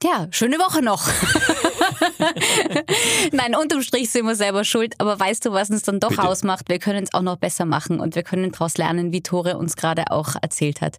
Ja, 0.03 0.27
schöne 0.31 0.57
Woche 0.57 0.81
noch. 0.81 1.07
Nein, 3.31 3.55
unterm 3.55 3.83
Strich 3.83 4.09
sind 4.09 4.25
wir 4.25 4.35
selber 4.35 4.63
schuld, 4.63 4.95
aber 4.97 5.19
weißt 5.19 5.45
du, 5.45 5.51
was 5.51 5.69
uns 5.69 5.83
dann 5.83 5.99
doch 5.99 6.09
Bitte. 6.09 6.23
ausmacht? 6.23 6.69
Wir 6.69 6.79
können 6.79 7.03
es 7.03 7.13
auch 7.13 7.21
noch 7.21 7.35
besser 7.35 7.65
machen 7.65 7.99
und 7.99 8.15
wir 8.15 8.23
können 8.23 8.51
daraus 8.51 8.77
lernen, 8.77 9.11
wie 9.11 9.21
Tore 9.21 9.57
uns 9.57 9.75
gerade 9.75 10.09
auch 10.09 10.35
erzählt 10.41 10.81
hat. 10.81 10.97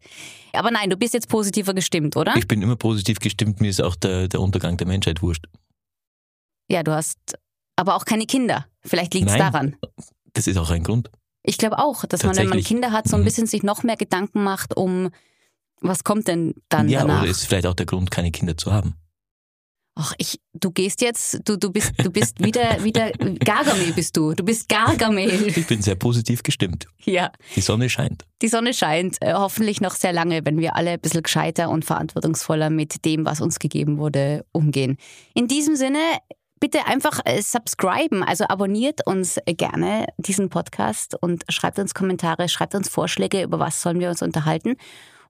Aber 0.53 0.70
nein, 0.70 0.88
du 0.88 0.97
bist 0.97 1.14
jetzt 1.14 1.28
positiver 1.28 1.74
gestimmt, 1.74 2.16
oder? 2.16 2.36
Ich 2.36 2.47
bin 2.47 2.62
immer 2.62 2.76
positiv 2.76 3.18
gestimmt, 3.18 3.61
mir 3.61 3.70
ist 3.70 3.82
auch 3.82 3.97
der, 3.97 4.28
der 4.28 4.40
Untergang 4.40 4.76
der 4.76 4.86
Menschheit 4.86 5.20
wurscht. 5.20 5.47
Ja, 6.68 6.84
du 6.84 6.93
hast 6.93 7.18
aber 7.74 7.97
auch 7.97 8.05
keine 8.05 8.26
Kinder. 8.26 8.66
Vielleicht 8.82 9.14
liegt 9.14 9.30
es 9.30 9.36
daran. 9.36 9.76
Das 10.34 10.47
ist 10.47 10.59
auch 10.59 10.70
ein 10.70 10.84
Grund. 10.84 11.11
Ich 11.43 11.59
glaube 11.59 11.78
auch, 11.78 12.05
dass 12.07 12.22
man, 12.22 12.36
wenn 12.36 12.49
man 12.49 12.61
Kinder 12.61 12.93
hat, 12.93 13.09
so 13.09 13.16
ein 13.16 13.20
mhm. 13.20 13.24
bisschen 13.24 13.47
sich 13.47 13.62
noch 13.62 13.82
mehr 13.82 13.97
Gedanken 13.97 14.45
macht 14.45 14.76
um 14.76 15.11
was 15.82 16.05
kommt 16.05 16.28
denn 16.28 16.55
dann 16.68 16.88
ja, 16.88 17.01
danach? 17.01 17.16
Ja, 17.16 17.22
oder 17.22 17.30
ist 17.30 17.47
vielleicht 17.47 17.66
auch 17.66 17.74
der 17.74 17.86
Grund, 17.86 18.11
keine 18.11 18.30
Kinder 18.30 18.57
zu 18.57 18.72
haben? 18.72 18.95
Ach, 19.95 20.14
ich, 20.16 20.40
du 20.55 20.70
gehst 20.70 21.03
jetzt, 21.03 21.40
du, 21.45 21.59
du 21.59 21.70
bist, 21.70 21.93
du 21.99 22.11
bist 22.11 22.43
wieder, 22.43 22.82
wieder, 22.82 23.11
Gargamel 23.11 23.93
bist 23.93 24.16
du. 24.16 24.32
Du 24.32 24.43
bist 24.43 24.66
Gargamel. 24.66 25.49
Ich 25.49 25.66
bin 25.66 25.82
sehr 25.82 25.97
positiv 25.97 26.43
gestimmt. 26.43 26.86
Ja. 27.05 27.30
Die 27.57 27.61
Sonne 27.61 27.90
scheint. 27.90 28.24
Die 28.40 28.49
Sonne 28.49 28.72
scheint, 28.72 29.18
äh, 29.20 29.34
hoffentlich 29.34 29.82
noch 29.82 29.95
sehr 29.95 30.14
lange, 30.14 30.47
wenn 30.47 30.59
wir 30.59 30.76
alle 30.76 30.93
ein 30.93 31.01
bisschen 31.01 31.22
gescheiter 31.22 31.68
und 31.68 31.84
verantwortungsvoller 31.84 32.70
mit 32.70 33.05
dem, 33.05 33.26
was 33.26 33.43
uns 33.43 33.59
gegeben 33.59 33.99
wurde, 33.99 34.47
umgehen. 34.53 34.97
In 35.34 35.47
diesem 35.47 35.76
Sinne, 35.76 35.99
bitte 36.62 36.86
einfach 36.86 37.18
äh, 37.24 37.42
subscriben, 37.42 38.22
also 38.22 38.44
abonniert 38.48 39.04
uns 39.04 39.36
gerne 39.46 40.06
diesen 40.16 40.48
Podcast 40.48 41.16
und 41.20 41.42
schreibt 41.48 41.80
uns 41.80 41.92
Kommentare, 41.92 42.48
schreibt 42.48 42.76
uns 42.76 42.88
Vorschläge, 42.88 43.42
über 43.42 43.58
was 43.58 43.82
sollen 43.82 43.98
wir 43.98 44.08
uns 44.08 44.22
unterhalten 44.22 44.76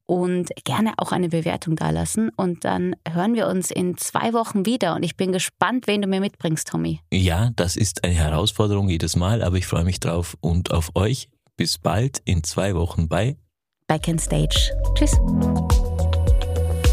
und 0.04 0.50
gerne 0.64 0.92
auch 0.98 1.10
eine 1.10 1.30
Bewertung 1.30 1.74
dalassen. 1.74 2.30
Und 2.36 2.66
dann 2.66 2.94
hören 3.10 3.32
wir 3.32 3.46
uns 3.46 3.70
in 3.70 3.96
zwei 3.96 4.34
Wochen 4.34 4.66
wieder. 4.66 4.94
Und 4.94 5.04
ich 5.04 5.16
bin 5.16 5.32
gespannt, 5.32 5.86
wen 5.86 6.02
du 6.02 6.06
mir 6.08 6.20
mitbringst, 6.20 6.68
Tommy. 6.68 7.00
Ja, 7.10 7.48
das 7.56 7.76
ist 7.76 8.04
eine 8.04 8.12
Herausforderung 8.12 8.90
jedes 8.90 9.16
Mal, 9.16 9.42
aber 9.42 9.56
ich 9.56 9.66
freue 9.66 9.84
mich 9.84 10.00
drauf 10.00 10.36
und 10.42 10.70
auf 10.70 10.90
euch. 10.96 11.30
Bis 11.56 11.78
bald 11.78 12.20
in 12.26 12.44
zwei 12.44 12.74
Wochen 12.74 13.08
bei 13.08 13.38
Back 13.86 14.06
in 14.08 14.18
Stage. 14.18 14.70
Tschüss. 14.94 15.18